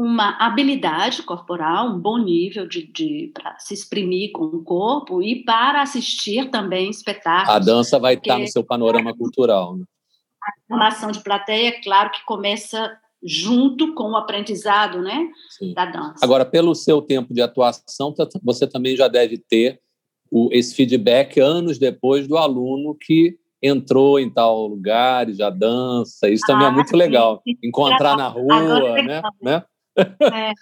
uma 0.00 0.30
habilidade 0.38 1.22
corporal, 1.22 1.88
um 1.88 1.98
bom 1.98 2.16
nível 2.16 2.66
de, 2.66 2.90
de 2.90 3.30
para 3.34 3.58
se 3.58 3.74
exprimir 3.74 4.32
com 4.32 4.44
o 4.44 4.64
corpo 4.64 5.22
e 5.22 5.44
para 5.44 5.82
assistir 5.82 6.50
também 6.50 6.88
espetáculos. 6.88 7.54
A 7.54 7.58
dança 7.58 7.98
vai 7.98 8.14
estar 8.14 8.38
no 8.38 8.48
seu 8.48 8.64
panorama 8.64 9.14
cultural. 9.14 9.76
Né? 9.76 9.84
A 10.42 10.52
formação 10.66 11.10
de 11.10 11.22
plateia, 11.22 11.78
claro 11.82 12.10
que 12.10 12.24
começa 12.24 12.96
junto 13.22 13.92
com 13.92 14.12
o 14.12 14.16
aprendizado 14.16 15.02
né, 15.02 15.28
Sim. 15.50 15.74
da 15.74 15.84
dança. 15.84 16.24
Agora, 16.24 16.46
pelo 16.46 16.74
seu 16.74 17.02
tempo 17.02 17.34
de 17.34 17.42
atuação, 17.42 18.14
você 18.42 18.66
também 18.66 18.96
já 18.96 19.06
deve 19.06 19.36
ter 19.36 19.82
o, 20.30 20.48
esse 20.50 20.74
feedback 20.74 21.38
anos 21.38 21.78
depois 21.78 22.26
do 22.26 22.38
aluno 22.38 22.96
que 22.98 23.36
entrou 23.62 24.18
em 24.18 24.30
tal 24.30 24.66
lugar 24.66 25.28
e 25.28 25.34
já 25.34 25.50
dança. 25.50 26.30
Isso 26.30 26.44
ah, 26.44 26.52
também 26.52 26.68
é 26.68 26.70
ah, 26.70 26.72
muito 26.72 26.88
sim, 26.88 26.96
legal. 26.96 27.42
Encontrar 27.62 28.16
na 28.16 28.28
rua, 28.28 28.98
é 28.98 29.02
né? 29.02 29.22
né? 29.42 29.62
É, 29.98 30.52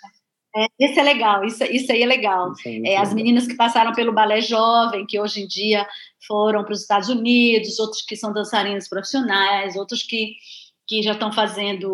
é, 0.57 0.67
esse 0.79 0.99
é 0.99 1.03
legal, 1.03 1.45
isso, 1.45 1.63
isso 1.65 1.93
aí 1.93 2.03
é 2.03 2.07
legal. 2.07 2.53
É, 2.65 2.95
é 2.95 2.97
as 2.99 3.13
meninas 3.13 3.47
que 3.47 3.55
passaram 3.55 3.93
pelo 3.93 4.13
balé 4.13 4.41
jovem, 4.41 5.07
que 5.07 5.21
hoje 5.21 5.43
em 5.43 5.47
dia 5.47 5.87
foram 6.27 6.65
para 6.65 6.73
os 6.73 6.81
Estados 6.81 7.09
Unidos, 7.09 7.79
outros 7.79 8.03
que 8.03 8.17
são 8.17 8.33
dançarinas 8.33 8.89
profissionais, 8.89 9.77
outros 9.77 10.03
que, 10.03 10.35
que 10.87 11.03
já 11.03 11.13
estão 11.13 11.33
fazendo 11.33 11.89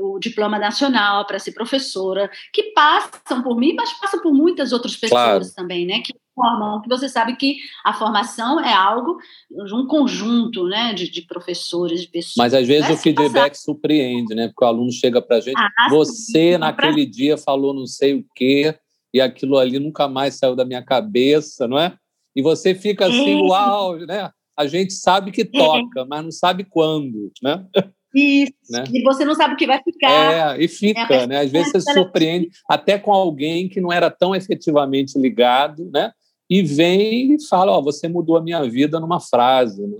o 0.00 0.18
diploma 0.18 0.58
nacional 0.58 1.26
para 1.26 1.38
ser 1.38 1.52
professora, 1.52 2.30
que 2.52 2.72
passam 2.72 3.42
por 3.42 3.56
mim, 3.56 3.74
mas 3.74 3.92
passam 4.00 4.20
por 4.20 4.32
muitas 4.32 4.72
outras 4.72 4.96
pessoas 4.96 5.22
claro. 5.22 5.54
também, 5.54 5.86
né? 5.86 6.00
Que 6.00 6.12
formam, 6.40 6.80
que 6.80 6.88
você 6.88 7.08
sabe 7.08 7.36
que 7.36 7.56
a 7.84 7.92
formação 7.92 8.60
é 8.60 8.72
algo, 8.72 9.18
um 9.50 9.86
conjunto 9.86 10.64
né, 10.64 10.94
de, 10.94 11.10
de 11.10 11.22
professores, 11.22 12.00
de 12.00 12.08
pessoas. 12.08 12.36
Mas 12.36 12.54
às 12.54 12.66
vezes 12.66 12.88
o 12.88 12.96
feedback 12.96 13.50
passar. 13.50 13.62
surpreende, 13.62 14.34
né? 14.34 14.48
Porque 14.48 14.64
o 14.64 14.68
aluno 14.68 14.90
chega 14.90 15.20
para 15.20 15.36
a 15.36 15.40
gente, 15.40 15.58
ah, 15.58 15.88
você 15.90 16.52
sim, 16.52 16.58
naquele 16.58 17.04
pra... 17.04 17.12
dia 17.12 17.36
falou 17.36 17.74
não 17.74 17.86
sei 17.86 18.14
o 18.14 18.24
quê, 18.34 18.74
e 19.12 19.20
aquilo 19.20 19.58
ali 19.58 19.78
nunca 19.78 20.08
mais 20.08 20.36
saiu 20.36 20.56
da 20.56 20.64
minha 20.64 20.82
cabeça, 20.82 21.68
não 21.68 21.78
é? 21.78 21.94
E 22.34 22.40
você 22.40 22.74
fica 22.74 23.06
assim, 23.06 23.40
é. 23.40 23.42
uau, 23.42 23.98
né? 23.98 24.30
A 24.56 24.66
gente 24.66 24.92
sabe 24.92 25.30
que 25.30 25.44
toca, 25.44 26.00
é. 26.00 26.04
mas 26.04 26.22
não 26.22 26.30
sabe 26.30 26.64
quando, 26.64 27.30
né? 27.42 27.66
Isso, 28.14 28.52
né? 28.70 28.84
e 28.92 29.02
você 29.02 29.24
não 29.24 29.34
sabe 29.34 29.54
o 29.54 29.56
que 29.56 29.66
vai 29.66 29.80
ficar. 29.82 30.56
É, 30.56 30.62
e 30.62 30.66
fica, 30.66 31.14
é, 31.14 31.26
né? 31.26 31.40
Às 31.40 31.50
vezes 31.50 31.70
você 31.70 31.80
se 31.80 31.92
surpreende 31.92 32.50
até 32.68 32.98
com 32.98 33.12
alguém 33.12 33.68
que 33.68 33.80
não 33.80 33.92
era 33.92 34.10
tão 34.10 34.34
efetivamente 34.34 35.18
ligado, 35.18 35.88
né? 35.92 36.12
E 36.50 36.62
vem 36.62 37.34
e 37.34 37.46
fala: 37.46 37.70
Ó, 37.70 37.78
oh, 37.78 37.82
você 37.82 38.08
mudou 38.08 38.36
a 38.36 38.42
minha 38.42 38.68
vida 38.68 38.98
numa 38.98 39.20
frase. 39.20 39.86
Né? 39.86 39.98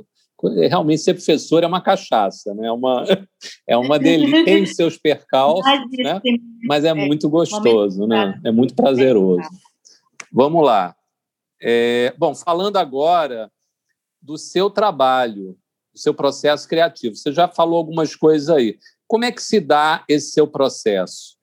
Realmente, 0.69 1.03
ser 1.03 1.15
professor 1.15 1.63
é 1.63 1.67
uma 1.67 1.81
cachaça, 1.81 2.53
né? 2.55 2.67
é 2.67 2.73
uma, 2.73 3.05
é 3.69 3.77
uma 3.77 3.99
delícia, 3.99 4.45
tem 4.45 4.67
seus 4.67 4.99
percalços, 4.99 5.65
né? 5.99 6.21
mas 6.65 6.85
é, 6.85 6.89
é 6.89 6.95
muito 6.95 7.29
gostoso, 7.29 8.07
né? 8.07 8.41
é 8.45 8.51
muito 8.51 8.75
prazeroso. 8.75 9.49
Vamos 10.33 10.65
lá. 10.65 10.97
É, 11.63 12.15
bom, 12.19 12.35
falando 12.35 12.79
agora 12.79 13.51
do 14.21 14.37
seu 14.37 14.71
trabalho, 14.71 15.57
do 15.93 16.01
seu 16.01 16.15
processo 16.15 16.67
criativo, 16.69 17.15
você 17.15 17.33
já 17.33 17.47
falou 17.47 17.77
algumas 17.77 18.17
coisas 18.17 18.49
aí. 18.49 18.79
Como 19.07 19.25
é 19.25 19.33
que 19.33 19.43
se 19.43 19.61
dá 19.61 20.05
esse 20.09 20.31
seu 20.31 20.47
processo? 20.47 21.37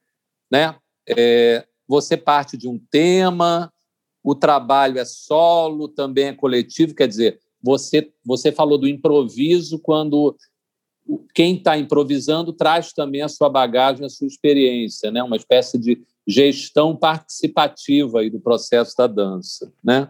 Né? 0.50 0.76
É, 1.08 1.66
você 1.88 2.18
parte 2.18 2.58
de 2.58 2.68
um 2.68 2.80
tema, 2.90 3.72
o 4.30 4.36
trabalho 4.36 5.00
é 5.00 5.06
solo, 5.06 5.88
também 5.88 6.26
é 6.26 6.34
coletivo, 6.34 6.94
quer 6.94 7.08
dizer, 7.08 7.40
você, 7.64 8.12
você 8.26 8.52
falou 8.52 8.78
do 8.78 8.86
improviso 8.86 9.80
quando 9.80 10.36
quem 11.34 11.56
está 11.56 11.78
improvisando 11.78 12.52
traz 12.52 12.92
também 12.92 13.22
a 13.22 13.30
sua 13.30 13.48
bagagem, 13.48 14.06
a 14.06 14.10
sua 14.10 14.28
experiência, 14.28 15.10
né? 15.12 15.24
uma 15.24 15.38
espécie 15.38 15.78
de 15.78 16.04
gestão 16.28 16.94
participativa 16.94 18.20
aí 18.20 18.30
do 18.30 18.38
processo 18.38 18.98
da 18.98 19.08
dança. 19.08 19.72
Né? 19.82 20.10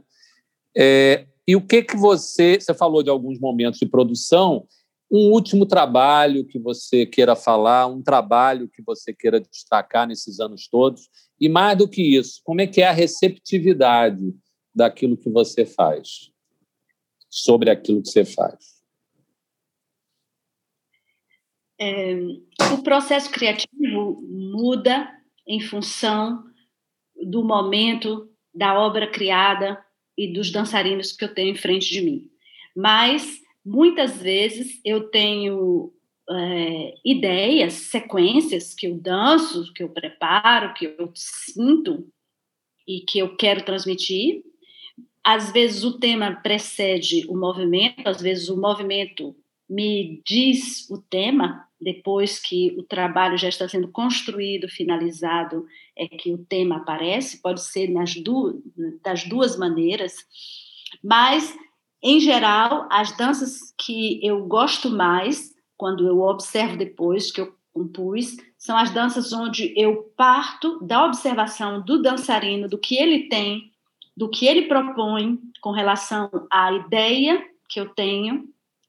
É, 0.75 1.27
e 1.47 1.55
o 1.55 1.61
que, 1.61 1.83
que 1.83 1.95
você. 1.95 2.59
Você 2.59 2.73
falou 2.73 3.03
de 3.03 3.11
alguns 3.11 3.39
momentos 3.39 3.79
de 3.79 3.85
produção, 3.85 4.65
um 5.09 5.31
último 5.31 5.65
trabalho 5.65 6.45
que 6.45 6.59
você 6.59 7.05
queira 7.05 7.35
falar, 7.35 7.87
um 7.87 8.01
trabalho 8.01 8.69
que 8.69 8.81
você 8.81 9.13
queira 9.13 9.39
destacar 9.39 10.07
nesses 10.07 10.39
anos 10.39 10.67
todos, 10.67 11.09
e 11.39 11.47
mais 11.47 11.77
do 11.77 11.87
que 11.87 12.17
isso, 12.17 12.41
como 12.43 12.61
é 12.61 12.67
que 12.67 12.81
é 12.81 12.87
a 12.87 12.91
receptividade 12.91 14.35
daquilo 14.75 15.17
que 15.17 15.29
você 15.29 15.65
faz, 15.65 16.31
sobre 17.29 17.69
aquilo 17.69 18.01
que 18.01 18.09
você 18.09 18.25
faz? 18.25 18.77
É, 21.79 22.15
o 22.73 22.81
processo 22.83 23.29
criativo 23.29 24.21
muda 24.27 25.09
em 25.47 25.61
função 25.61 26.43
do 27.15 27.43
momento 27.43 28.29
da 28.53 28.79
obra 28.79 29.09
criada 29.09 29.83
e 30.17 30.33
dos 30.33 30.51
dançarinos 30.51 31.11
que 31.11 31.23
eu 31.23 31.33
tenho 31.33 31.51
em 31.51 31.55
frente 31.55 31.89
de 31.89 32.01
mim. 32.01 32.29
Mas 32.75 33.39
muitas 33.67 34.21
vezes 34.21 34.79
eu 34.85 35.09
tenho 35.09 35.91
é, 36.29 36.93
ideias, 37.03 37.73
sequências 37.73 38.73
que 38.73 38.87
eu 38.87 38.97
danço, 38.97 39.73
que 39.73 39.83
eu 39.83 39.89
preparo, 39.89 40.73
que 40.73 40.85
eu 40.85 41.11
sinto 41.13 42.07
e 42.87 43.01
que 43.01 43.19
eu 43.19 43.35
quero 43.35 43.63
transmitir. 43.63 44.41
Às 45.23 45.51
vezes 45.51 45.83
o 45.83 45.99
tema 45.99 46.31
precede 46.41 47.25
o 47.27 47.37
movimento, 47.37 48.07
às 48.07 48.21
vezes 48.21 48.47
o 48.47 48.55
movimento 48.55 49.35
me 49.69 50.21
diz 50.25 50.89
o 50.89 50.97
tema, 50.97 51.67
depois 51.79 52.39
que 52.39 52.73
o 52.77 52.83
trabalho 52.83 53.37
já 53.37 53.49
está 53.49 53.67
sendo 53.67 53.89
construído, 53.89 54.69
finalizado, 54.69 55.65
é 55.95 56.07
que 56.07 56.31
o 56.31 56.37
tema 56.37 56.77
aparece, 56.77 57.41
pode 57.41 57.61
ser 57.61 57.89
nas 57.89 58.15
du 58.15 58.63
das 59.03 59.25
duas 59.25 59.57
maneiras, 59.57 60.25
mas, 61.03 61.53
em 62.09 62.19
geral, 62.19 62.87
as 62.89 63.15
danças 63.17 63.73
que 63.77 64.25
eu 64.25 64.45
gosto 64.45 64.89
mais, 64.89 65.53
quando 65.75 66.07
eu 66.07 66.21
observo 66.21 66.77
depois 66.77 67.31
que 67.31 67.41
eu 67.41 67.53
compus, 67.73 68.37
são 68.57 68.77
as 68.77 68.91
danças 68.91 69.33
onde 69.33 69.73
eu 69.75 70.11
parto 70.15 70.79
da 70.81 71.05
observação 71.05 71.81
do 71.81 72.01
dançarino, 72.01 72.69
do 72.69 72.77
que 72.77 72.95
ele 72.95 73.27
tem, 73.27 73.71
do 74.15 74.29
que 74.29 74.47
ele 74.47 74.69
propõe 74.69 75.37
com 75.61 75.71
relação 75.71 76.29
à 76.51 76.71
ideia 76.71 77.43
que 77.69 77.79
eu 77.79 77.89
tenho 77.89 78.45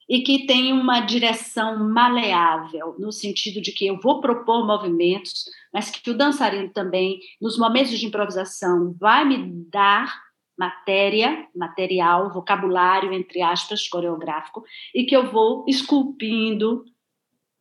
e 0.08 0.20
que 0.20 0.46
tem 0.46 0.72
uma 0.72 1.00
direção 1.00 1.88
maleável, 1.88 2.94
no 2.98 3.12
sentido 3.12 3.60
de 3.60 3.72
que 3.72 3.86
eu 3.86 4.00
vou 4.00 4.20
propor 4.20 4.66
movimentos, 4.66 5.44
mas 5.72 5.90
que 5.90 6.10
o 6.10 6.16
dançarino 6.16 6.70
também, 6.70 7.18
nos 7.42 7.58
momentos 7.58 7.98
de 7.98 8.06
improvisação, 8.06 8.94
vai 8.98 9.24
me 9.26 9.66
dar 9.70 10.27
matéria, 10.58 11.46
material, 11.54 12.32
vocabulário, 12.32 13.12
entre 13.12 13.40
aspas, 13.40 13.86
coreográfico, 13.86 14.64
e 14.92 15.04
que 15.04 15.14
eu 15.14 15.30
vou 15.30 15.64
esculpindo, 15.68 16.84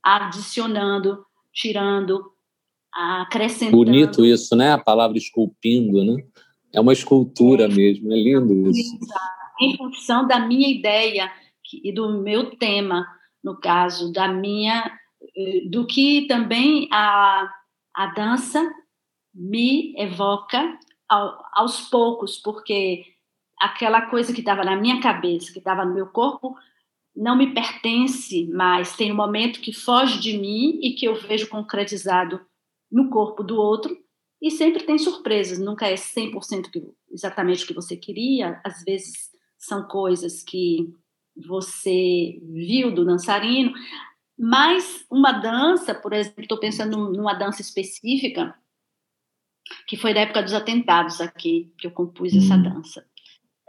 adicionando, 0.04 1.24
tirando, 1.54 2.32
acrescentando. 2.91 3.78
Bonito 3.78 4.26
isso, 4.26 4.56
né? 4.56 4.72
A 4.72 4.80
palavra 4.80 5.18
esculpindo, 5.18 6.04
né? 6.04 6.24
É 6.74 6.82
uma 6.82 6.93
escultura 6.93 7.66
é, 7.66 7.68
mesmo, 7.68 8.12
é 8.12 8.16
lindo 8.16 8.72
isso. 8.72 8.98
Em 9.62 9.78
função 9.78 10.28
da 10.28 10.39
minha 10.39 10.68
ideia 10.68 11.32
e 11.84 11.91
do 11.91 12.20
meu 12.22 12.56
tema, 12.58 13.06
no 13.43 13.60
caso 13.60 14.12
da 14.12 14.28
minha, 14.28 14.91
eh, 15.36 15.62
do 15.70 15.86
que 15.86 16.26
também 16.28 16.88
a, 16.91 17.48
a 17.95 18.08
dança 18.08 18.68
me 19.34 19.93
evoca 19.98 20.78
ao, 21.10 21.43
aos 21.53 21.89
poucos, 21.89 22.38
porque 22.38 23.05
aquela 23.60 24.03
coisa 24.03 24.34
que 24.34 24.39
estava 24.39 24.64
na 24.64 24.76
minha 24.76 25.01
cabeça, 25.01 25.51
que 25.51 25.60
estava 25.60 25.86
no 25.86 25.93
meu 25.93 26.08
corpo, 26.08 26.55
não 27.16 27.36
me 27.36 27.53
pertence 27.53 28.47
mais. 28.47 28.95
Tem 28.95 29.12
um 29.12 29.16
momento 29.16 29.60
que 29.60 29.74
foge 29.74 30.20
de 30.20 30.38
mim 30.38 30.80
e 30.82 30.93
que 30.93 31.05
eu 31.08 31.16
vejo 31.16 31.49
concretizado 31.49 32.39
no 32.91 33.10
corpo 33.10 33.43
do 33.43 33.58
outro, 33.58 33.97
e 34.41 34.51
sempre 34.51 34.84
tem 34.84 34.97
surpresas, 34.97 35.58
nunca 35.58 35.88
é 35.88 35.95
100% 35.95 36.93
exatamente 37.12 37.64
o 37.64 37.68
que 37.68 37.74
você 37.74 37.97
queria, 37.97 38.62
às 38.64 38.84
vezes 38.84 39.32
são 39.58 39.88
coisas 39.88 40.43
que 40.43 40.93
você 41.36 42.39
viu 42.43 42.93
do 42.93 43.03
dançarino, 43.03 43.74
mas 44.38 45.05
uma 45.10 45.32
dança, 45.32 45.95
por 45.95 46.14
exemplo, 46.14 46.43
estou 46.43 46.60
pensando 46.60 47.12
numa 47.12 47.34
dança 47.34 47.62
específica, 47.62 48.55
que 49.88 49.97
foi 49.97 50.13
da 50.13 50.22
época 50.22 50.43
dos 50.43 50.53
atentados 50.53 51.22
aqui, 51.22 51.72
que 51.78 51.88
eu 51.88 51.91
compus 51.91 52.36
essa 52.36 52.55
hum. 52.55 52.63
dança. 52.63 53.05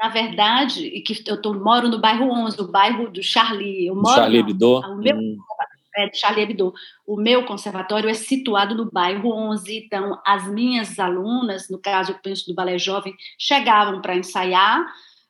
Na 0.01 0.09
verdade, 0.09 0.87
e 0.87 1.01
que 1.01 1.29
eu 1.29 1.41
tô, 1.43 1.53
moro 1.55 1.89
no 1.89 2.01
bairro 2.01 2.31
11, 2.31 2.61
o 2.61 2.71
bairro 2.71 3.11
do 3.11 3.23
Charlie. 3.23 3.87
Eu 3.87 3.97
moro 3.97 4.15
Charlie 4.15 4.39
Hebdo? 4.39 4.79
O 4.79 4.97
meu, 4.97 5.17
hum. 5.17 5.37
é, 5.97 6.13
Charlie 6.15 6.43
Hebdo. 6.43 6.73
O 7.05 7.17
meu 7.17 7.45
conservatório 7.45 8.09
é 8.09 8.15
situado 8.15 8.77
no 8.77 8.91
bairro 8.91 9.33
11, 9.33 9.87
então 9.87 10.21
as 10.25 10.47
minhas 10.47 10.99
alunas, 11.01 11.69
no 11.69 11.79
caso 11.79 12.13
eu 12.13 12.19
penso 12.23 12.47
do 12.47 12.55
balé 12.55 12.79
jovem, 12.79 13.15
chegavam 13.37 14.01
para 14.01 14.17
ensaiar, 14.17 14.87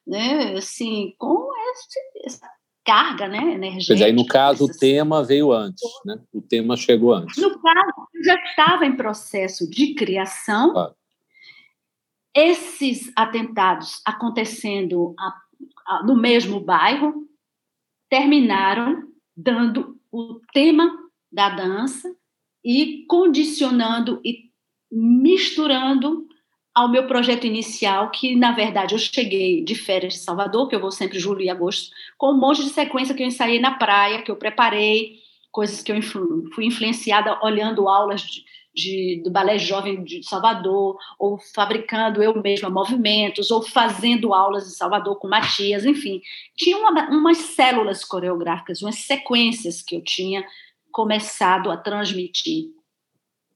né, 0.06 0.54
assim, 0.58 1.14
com 1.18 1.50
esse, 1.72 1.98
essa 2.24 2.57
carga, 2.88 3.28
né, 3.28 3.52
energética. 3.52 4.06
Aí, 4.06 4.12
no 4.14 4.26
caso, 4.26 4.64
o 4.64 4.72
tema 4.72 5.22
veio 5.22 5.52
antes, 5.52 5.86
né? 6.06 6.18
O 6.32 6.40
tema 6.40 6.74
chegou 6.74 7.12
antes. 7.12 7.36
No 7.36 7.50
caso, 7.60 8.08
eu 8.14 8.24
já 8.24 8.34
estava 8.44 8.86
em 8.86 8.96
processo 8.96 9.68
de 9.68 9.92
criação. 9.94 10.72
Claro. 10.72 10.94
Esses 12.34 13.12
atentados 13.14 14.00
acontecendo 14.06 15.14
a, 15.18 15.34
a, 15.86 16.02
no 16.02 16.16
mesmo 16.16 16.60
bairro 16.60 17.28
terminaram 18.08 19.06
dando 19.36 20.00
o 20.10 20.40
tema 20.54 20.90
da 21.30 21.50
dança 21.50 22.10
e 22.64 23.04
condicionando 23.06 24.18
e 24.24 24.50
misturando 24.90 26.26
ao 26.78 26.88
meu 26.88 27.08
projeto 27.08 27.44
inicial, 27.44 28.08
que 28.08 28.36
na 28.36 28.52
verdade 28.52 28.94
eu 28.94 28.98
cheguei 29.00 29.64
de 29.64 29.74
férias 29.74 30.12
de 30.12 30.20
Salvador, 30.20 30.68
que 30.68 30.76
eu 30.76 30.80
vou 30.80 30.92
sempre 30.92 31.18
julho 31.18 31.40
e 31.40 31.50
agosto, 31.50 31.90
com 32.16 32.30
um 32.30 32.38
monte 32.38 32.62
de 32.62 32.70
sequência 32.70 33.16
que 33.16 33.20
eu 33.20 33.26
ensaiei 33.26 33.58
na 33.58 33.72
praia, 33.72 34.22
que 34.22 34.30
eu 34.30 34.36
preparei, 34.36 35.16
coisas 35.50 35.82
que 35.82 35.90
eu 35.90 35.96
influ, 35.96 36.48
fui 36.54 36.66
influenciada 36.66 37.36
olhando 37.42 37.88
aulas 37.88 38.20
de, 38.20 38.44
de, 38.72 39.20
do 39.24 39.30
Balé 39.30 39.58
Jovem 39.58 40.04
de 40.04 40.22
Salvador, 40.22 40.96
ou 41.18 41.36
fabricando 41.52 42.22
eu 42.22 42.40
mesma 42.40 42.70
movimentos, 42.70 43.50
ou 43.50 43.60
fazendo 43.60 44.32
aulas 44.32 44.68
em 44.68 44.76
Salvador 44.76 45.18
com 45.18 45.26
Matias, 45.26 45.84
enfim. 45.84 46.20
Tinha 46.56 46.78
uma, 46.78 47.10
umas 47.10 47.38
células 47.38 48.04
coreográficas, 48.04 48.82
umas 48.82 49.00
sequências 49.00 49.82
que 49.82 49.96
eu 49.96 50.04
tinha 50.04 50.46
começado 50.92 51.72
a 51.72 51.76
transmitir 51.76 52.77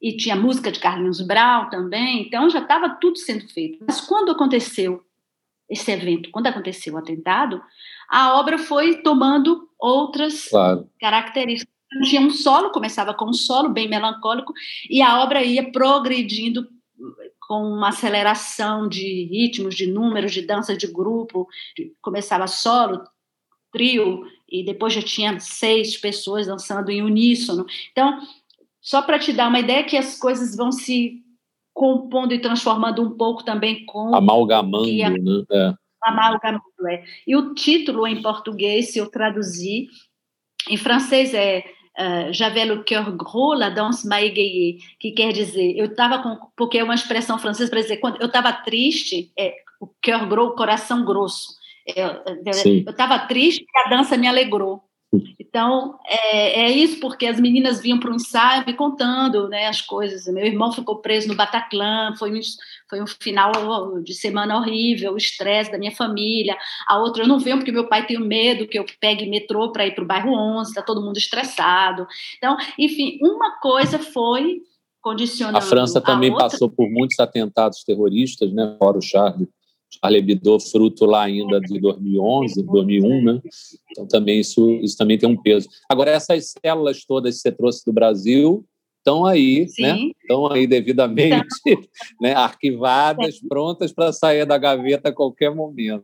e 0.02 0.16
tinha 0.16 0.34
música 0.34 0.72
de 0.72 0.80
Carlinhos 0.80 1.20
Brau 1.20 1.70
também, 1.70 2.22
então 2.22 2.50
já 2.50 2.58
estava 2.58 2.88
tudo 3.00 3.16
sendo 3.16 3.48
feito. 3.48 3.84
Mas 3.86 4.00
quando 4.00 4.32
aconteceu 4.32 5.00
esse 5.70 5.90
evento, 5.92 6.30
quando 6.32 6.48
aconteceu 6.48 6.94
o 6.94 6.98
atentado, 6.98 7.62
a 8.08 8.36
obra 8.38 8.58
foi 8.58 8.96
tomando 8.96 9.68
outras 9.78 10.48
claro. 10.48 10.90
características. 11.00 11.72
Tinha 12.04 12.20
um 12.20 12.30
solo, 12.30 12.70
começava 12.70 13.14
com 13.14 13.26
um 13.26 13.32
solo 13.32 13.68
bem 13.68 13.88
melancólico, 13.88 14.52
e 14.90 15.00
a 15.00 15.22
obra 15.22 15.44
ia 15.44 15.70
progredindo 15.70 16.66
com 17.40 17.62
uma 17.62 17.90
aceleração 17.90 18.88
de 18.88 19.24
ritmos, 19.26 19.74
de 19.74 19.86
números, 19.86 20.32
de 20.32 20.42
dança 20.42 20.76
de 20.76 20.86
grupo. 20.86 21.46
Começava 22.00 22.46
solo, 22.46 23.04
trio, 23.70 24.24
e 24.48 24.64
depois 24.64 24.92
já 24.92 25.02
tinha 25.02 25.38
seis 25.38 25.96
pessoas 25.96 26.46
dançando 26.46 26.90
em 26.90 27.02
uníssono. 27.02 27.66
Então, 27.90 28.18
só 28.82 29.00
para 29.00 29.18
te 29.18 29.32
dar 29.32 29.48
uma 29.48 29.60
ideia 29.60 29.84
que 29.84 29.96
as 29.96 30.18
coisas 30.18 30.56
vão 30.56 30.72
se 30.72 31.22
compondo 31.72 32.34
e 32.34 32.40
transformando 32.40 33.00
um 33.00 33.16
pouco 33.16 33.44
também 33.44 33.86
com... 33.86 34.14
Amalgamando, 34.14 34.88
a, 35.04 35.10
né? 35.10 35.44
É. 35.50 35.72
Amalgamando, 36.02 36.64
é. 36.90 37.04
E 37.26 37.36
o 37.36 37.54
título 37.54 38.06
em 38.06 38.20
português, 38.20 38.92
se 38.92 38.98
eu 38.98 39.08
traduzir, 39.08 39.86
em 40.68 40.76
francês 40.76 41.32
é 41.32 41.64
uh, 41.98 42.32
J'avais 42.32 42.66
le 42.66 42.82
cœur 42.82 43.16
gros, 43.16 43.56
la 43.56 43.70
danse 43.70 44.06
m'a 44.06 44.20
égayé, 44.20 44.78
que 44.98 45.12
quer 45.12 45.32
dizer, 45.32 45.78
eu 45.78 45.86
estava 45.86 46.18
com... 46.18 46.36
Porque 46.56 46.78
é 46.78 46.84
uma 46.84 46.94
expressão 46.94 47.38
francesa 47.38 47.70
para 47.70 47.80
dizer, 47.80 47.98
quando 47.98 48.20
eu 48.20 48.26
estava 48.26 48.52
triste, 48.52 49.32
é 49.38 49.54
o 49.80 49.86
cœur 50.02 50.26
gros, 50.28 50.56
coração 50.56 51.04
grosso. 51.04 51.54
Eu 51.86 52.22
estava 52.90 53.18
triste 53.20 53.64
e 53.64 53.78
a 53.78 53.90
dança 53.90 54.16
me 54.16 54.26
alegrou. 54.26 54.82
Então, 55.52 55.98
é, 56.06 56.62
é, 56.62 56.70
isso, 56.70 56.98
porque 56.98 57.26
as 57.26 57.38
meninas 57.38 57.78
vinham 57.78 58.00
para 58.00 58.10
o 58.10 58.14
ensaio 58.14 58.64
me 58.66 58.72
contando 58.72 59.50
né, 59.50 59.66
as 59.66 59.82
coisas. 59.82 60.24
Meu 60.32 60.46
irmão 60.46 60.72
ficou 60.72 60.96
preso 60.96 61.28
no 61.28 61.34
Bataclan, 61.34 62.16
foi 62.18 62.32
um, 62.32 62.40
foi 62.88 63.02
um 63.02 63.06
final 63.06 64.00
de 64.02 64.14
semana 64.14 64.56
horrível, 64.56 65.12
o 65.12 65.18
estresse 65.18 65.70
da 65.70 65.76
minha 65.76 65.92
família. 65.92 66.56
A 66.88 66.98
outra, 66.98 67.24
eu 67.24 67.28
não 67.28 67.38
venho 67.38 67.58
porque 67.58 67.70
meu 67.70 67.86
pai 67.86 68.06
tem 68.06 68.18
medo 68.18 68.66
que 68.66 68.78
eu 68.78 68.86
pegue 68.98 69.28
metrô 69.28 69.70
para 69.70 69.86
ir 69.86 69.94
para 69.94 70.02
o 70.02 70.06
bairro 70.06 70.32
11, 70.32 70.70
está 70.70 70.80
todo 70.80 71.02
mundo 71.02 71.18
estressado. 71.18 72.06
Então, 72.38 72.56
enfim, 72.78 73.18
uma 73.20 73.60
coisa 73.60 73.98
foi 73.98 74.62
condicionando. 75.02 75.58
A 75.58 75.60
França 75.60 76.00
também 76.00 76.34
passou 76.34 76.70
por 76.70 76.88
muitos 76.88 77.20
atentados 77.20 77.84
terroristas, 77.84 78.50
né, 78.54 78.74
fora 78.78 78.96
o 78.96 79.02
Charlie 79.02 79.46
Charlie 80.00 80.20
Hebdo, 80.20 80.58
fruto 80.58 81.04
lá 81.04 81.24
ainda 81.24 81.60
de 81.60 81.78
2011, 81.78 82.62
2001, 82.62 83.22
né? 83.22 83.42
Então 83.90 84.06
também 84.06 84.40
isso, 84.40 84.70
isso 84.82 84.96
também 84.96 85.18
tem 85.18 85.28
um 85.28 85.36
peso. 85.36 85.68
Agora 85.88 86.10
essas 86.10 86.54
células 86.64 87.04
todas 87.04 87.36
que 87.36 87.42
você 87.42 87.52
trouxe 87.52 87.84
do 87.84 87.92
Brasil 87.92 88.64
estão 88.98 89.26
aí, 89.26 89.68
Sim. 89.68 89.82
né? 89.82 89.98
Estão 90.20 90.50
aí 90.50 90.66
devidamente, 90.66 91.46
então... 91.66 91.82
né? 92.20 92.34
Arquivadas, 92.34 93.40
prontas 93.40 93.92
para 93.92 94.12
sair 94.12 94.46
da 94.46 94.56
gaveta 94.56 95.10
a 95.10 95.14
qualquer 95.14 95.54
momento. 95.54 96.02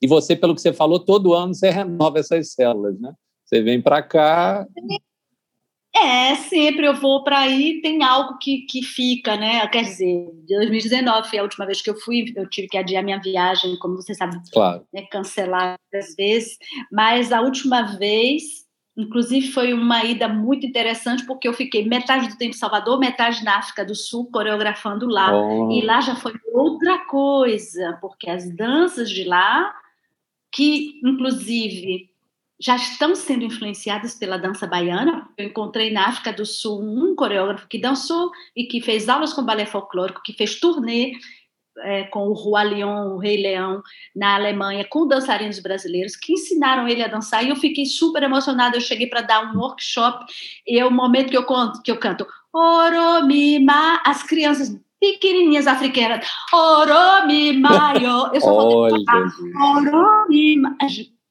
E 0.00 0.06
você, 0.06 0.34
pelo 0.34 0.54
que 0.54 0.60
você 0.60 0.72
falou, 0.72 0.98
todo 0.98 1.34
ano 1.34 1.54
você 1.54 1.70
renova 1.70 2.18
essas 2.18 2.52
células, 2.52 2.98
né? 2.98 3.12
Você 3.44 3.62
vem 3.62 3.80
para 3.80 4.02
cá 4.02 4.66
é, 5.94 6.34
sempre 6.36 6.86
eu 6.86 6.94
vou 6.94 7.24
para 7.24 7.40
aí, 7.40 7.80
tem 7.80 8.02
algo 8.02 8.38
que, 8.38 8.58
que 8.62 8.82
fica, 8.82 9.36
né? 9.36 9.66
Quer 9.68 9.84
dizer, 9.84 10.30
2019 10.46 11.28
foi 11.28 11.38
a 11.38 11.42
última 11.42 11.66
vez 11.66 11.80
que 11.80 11.90
eu 11.90 11.96
fui, 11.96 12.32
eu 12.36 12.48
tive 12.48 12.68
que 12.68 12.78
adiar 12.78 13.02
minha 13.02 13.20
viagem, 13.20 13.76
como 13.78 13.96
você 13.96 14.14
sabe, 14.14 14.38
claro. 14.52 14.86
né, 14.92 15.02
cancelar 15.10 15.76
várias 15.90 16.14
vezes, 16.14 16.58
mas 16.92 17.32
a 17.32 17.40
última 17.40 17.82
vez, 17.82 18.42
inclusive, 18.96 19.50
foi 19.50 19.72
uma 19.72 20.04
ida 20.04 20.28
muito 20.28 20.66
interessante, 20.66 21.24
porque 21.26 21.48
eu 21.48 21.52
fiquei 21.52 21.86
metade 21.86 22.28
do 22.28 22.36
tempo 22.36 22.54
em 22.54 22.58
Salvador, 22.58 22.98
metade 23.00 23.42
na 23.42 23.58
África 23.58 23.84
do 23.84 23.94
Sul, 23.94 24.30
coreografando 24.30 25.06
lá. 25.06 25.34
Oh. 25.34 25.72
E 25.72 25.84
lá 25.84 26.00
já 26.00 26.14
foi 26.14 26.34
outra 26.52 26.98
coisa, 27.06 27.98
porque 28.00 28.28
as 28.28 28.48
danças 28.54 29.10
de 29.10 29.24
lá, 29.24 29.74
que 30.52 31.00
inclusive 31.02 32.07
já 32.60 32.74
estão 32.76 33.14
sendo 33.14 33.44
influenciadas 33.44 34.14
pela 34.14 34.36
dança 34.36 34.66
baiana. 34.66 35.28
Eu 35.36 35.46
encontrei 35.46 35.92
na 35.92 36.08
África 36.08 36.32
do 36.32 36.44
Sul 36.44 36.82
um 36.82 37.14
coreógrafo 37.14 37.68
que 37.68 37.80
dançou 37.80 38.30
e 38.54 38.64
que 38.64 38.80
fez 38.80 39.08
aulas 39.08 39.32
com 39.32 39.44
balé 39.44 39.64
folclórico, 39.64 40.22
que 40.24 40.32
fez 40.32 40.58
turnê 40.58 41.12
é, 41.80 42.04
com 42.04 42.26
o 42.26 42.32
Roi 42.32 42.64
Leão, 42.64 43.14
o 43.14 43.18
Rei 43.18 43.40
Leão, 43.40 43.80
na 44.14 44.34
Alemanha, 44.34 44.84
com 44.88 45.06
dançarinos 45.06 45.60
brasileiros 45.60 46.16
que 46.16 46.32
ensinaram 46.32 46.88
ele 46.88 47.02
a 47.02 47.08
dançar. 47.08 47.44
E 47.44 47.50
eu 47.50 47.56
fiquei 47.56 47.86
super 47.86 48.22
emocionada. 48.22 48.76
Eu 48.76 48.80
cheguei 48.80 49.06
para 49.06 49.20
dar 49.20 49.52
um 49.52 49.58
workshop 49.58 50.24
e 50.66 50.78
é 50.78 50.84
o 50.84 50.90
momento 50.90 51.30
que 51.30 51.36
eu, 51.36 51.44
conto, 51.44 51.80
que 51.82 51.90
eu 51.90 51.98
canto 51.98 52.26
Oromima, 52.52 54.02
as 54.04 54.22
crianças 54.24 54.76
pequenininhas 55.00 55.68
africanas, 55.68 56.26
Oromimayo. 56.52 58.34
Eu 58.34 58.40
só 58.40 58.52
Olha, 58.52 58.94
Oromima 59.76 60.76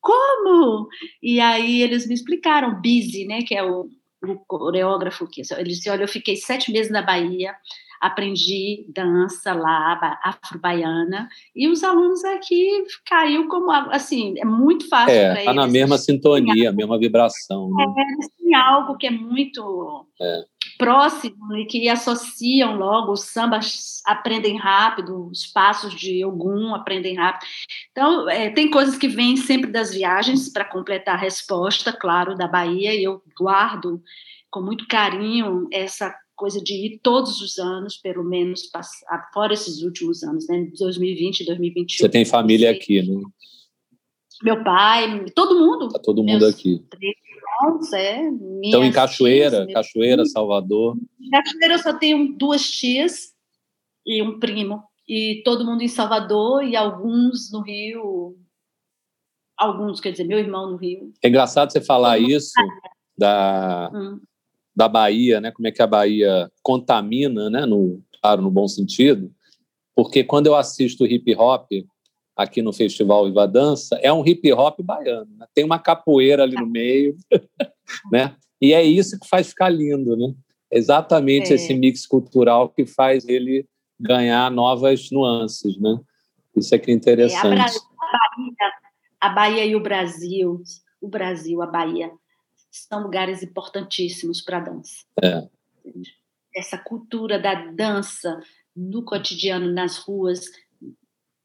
como? 0.07 0.87
E 1.21 1.41
aí 1.41 1.81
eles 1.81 2.07
me 2.07 2.13
explicaram, 2.13 2.81
Busy, 2.81 3.25
né, 3.25 3.41
que 3.41 3.53
é 3.53 3.61
o, 3.61 3.89
o 4.23 4.39
coreógrafo 4.47 5.27
que 5.27 5.41
ele 5.57 5.69
disse, 5.69 5.89
olha, 5.89 6.03
eu 6.03 6.07
fiquei 6.07 6.37
sete 6.37 6.71
meses 6.71 6.89
na 6.89 7.01
Bahia, 7.01 7.53
aprendi 8.01 8.85
dança 8.93 9.53
lá, 9.53 10.19
afro-baiana, 10.23 11.27
e 11.55 11.67
os 11.67 11.83
alunos 11.83 12.23
aqui 12.25 12.83
caiu 13.05 13.47
como, 13.47 13.71
assim, 13.71 14.35
é 14.37 14.45
muito 14.45 14.87
fácil 14.89 15.13
é, 15.13 15.25
para 15.25 15.35
tá 15.35 15.41
eles. 15.41 15.55
na 15.55 15.67
mesma 15.67 15.97
sintonia, 15.97 16.69
a 16.69 16.73
mesma 16.73 16.97
vibração. 16.97 17.69
Né? 17.69 17.85
É, 17.85 18.43
tem 18.43 18.55
algo 18.55 18.97
que 18.97 19.07
é 19.07 19.11
muito 19.11 20.07
é. 20.21 20.41
próximo 20.77 21.55
e 21.55 21.65
que 21.65 21.89
associam 21.89 22.77
logo, 22.77 23.11
os 23.11 23.21
sambas 23.21 24.01
aprendem 24.05 24.57
rápido, 24.57 25.27
os 25.29 25.45
passos 25.47 25.93
de 25.93 26.23
Ogum 26.25 26.73
aprendem 26.75 27.15
rápido. 27.15 27.47
Então, 27.91 28.29
é, 28.29 28.49
tem 28.49 28.69
coisas 28.69 28.97
que 28.97 29.07
vêm 29.07 29.35
sempre 29.37 29.71
das 29.71 29.93
viagens 29.93 30.49
para 30.49 30.65
completar 30.65 31.15
a 31.15 31.19
resposta, 31.19 31.91
claro, 31.91 32.35
da 32.35 32.47
Bahia, 32.47 32.93
e 32.93 33.03
eu 33.03 33.21
guardo 33.37 34.01
com 34.49 34.61
muito 34.61 34.87
carinho 34.87 35.67
essa 35.71 36.13
coisa 36.37 36.63
de 36.63 36.73
ir 36.73 36.99
todos 37.01 37.41
os 37.41 37.57
anos, 37.57 37.97
pelo 37.97 38.23
menos, 38.23 38.69
fora 39.33 39.53
esses 39.53 39.81
últimos 39.81 40.23
anos, 40.23 40.47
né, 40.47 40.69
2020 40.77 41.41
e 41.41 41.45
2021. 41.45 41.97
Você 41.97 42.09
tem 42.09 42.23
família 42.23 42.69
aqui, 42.69 43.01
né? 43.01 43.21
Meu 44.43 44.63
pai, 44.63 45.25
todo 45.35 45.59
mundo. 45.59 45.89
Tá 45.89 45.99
todo 45.99 46.23
mundo 46.23 46.45
aqui. 46.45 46.79
Irmãos, 47.01 47.91
é, 47.91 48.21
então, 48.63 48.83
em 48.83 48.91
Cachoeira, 48.91 49.65
tias, 49.65 49.73
Cachoeira, 49.73 50.25
Salvador. 50.25 50.95
Em 51.19 51.29
Cachoeira 51.31 51.73
eu 51.73 51.79
só 51.79 51.91
tenho 51.91 52.37
duas 52.37 52.69
tias 52.69 53.33
e 54.05 54.21
um 54.21 54.39
primo. 54.39 54.83
E 55.09 55.41
todo 55.43 55.65
mundo 55.65 55.81
em 55.81 55.87
Salvador 55.87 56.63
e 56.63 56.75
alguns 56.75 57.51
no 57.51 57.61
Rio. 57.61 58.37
Alguns, 59.57 59.99
quer 59.99 60.11
dizer, 60.11 60.25
meu 60.25 60.37
irmão 60.37 60.69
no 60.69 60.77
Rio. 60.77 61.11
É 61.23 61.29
engraçado 61.29 61.71
você 61.71 61.81
falar 61.81 62.19
isso 62.19 62.53
da, 63.17 63.89
hum 63.91 64.19
da 64.77 64.87
Bahia, 64.87 65.41
né? 65.41 65.49
Como 65.49 65.67
é 65.67 65.71
que 65.71 65.81
a 65.81 65.87
Bahia 65.87 66.51
contamina, 66.61 67.49
né? 67.49 67.65
No, 67.65 67.99
claro, 68.21 68.43
no 68.43 68.51
bom 68.51 68.67
sentido, 68.67 69.33
porque 69.95 70.23
quando 70.23 70.45
eu 70.45 70.55
assisto 70.55 71.03
hip 71.03 71.35
hop 71.35 71.67
aqui 72.35 72.61
no 72.61 72.71
Festival 72.71 73.25
Viva 73.25 73.47
Dança, 73.47 73.97
é 74.03 74.13
um 74.13 74.23
hip 74.23 74.53
hop 74.53 74.79
baiano. 74.83 75.31
Né? 75.35 75.47
Tem 75.55 75.65
uma 75.65 75.79
capoeira 75.79 76.43
ali 76.43 76.55
no 76.55 76.67
meio, 76.67 77.17
né? 78.11 78.35
E 78.61 78.71
é 78.71 78.83
isso 78.83 79.19
que 79.19 79.27
faz 79.27 79.49
ficar 79.49 79.69
lindo, 79.69 80.15
né? 80.15 80.31
Exatamente 80.71 81.51
é. 81.51 81.55
esse 81.55 81.73
mix 81.73 82.05
cultural 82.05 82.69
que 82.69 82.85
faz 82.85 83.27
ele 83.27 83.65
ganhar 83.99 84.51
novas 84.51 85.09
nuances, 85.09 85.75
né? 85.79 85.99
Isso 86.55 86.75
é 86.75 86.77
que 86.77 86.91
é 86.91 86.93
interessante. 86.93 87.57
É, 87.57 87.61
a, 87.61 87.65
Bahia, 87.65 88.71
a 89.21 89.29
Bahia 89.29 89.65
e 89.65 89.75
o 89.75 89.79
Brasil, 89.79 90.61
o 91.01 91.07
Brasil, 91.07 91.63
a 91.63 91.65
Bahia, 91.65 92.11
são 92.71 93.03
lugares 93.03 93.43
importantíssimos 93.43 94.41
para 94.41 94.57
a 94.57 94.61
dança. 94.61 95.05
É. 95.21 95.47
Essa 96.55 96.77
cultura 96.77 97.39
da 97.39 97.71
dança 97.71 98.39
no 98.75 99.03
cotidiano, 99.03 99.71
nas 99.71 99.97
ruas, 99.97 100.45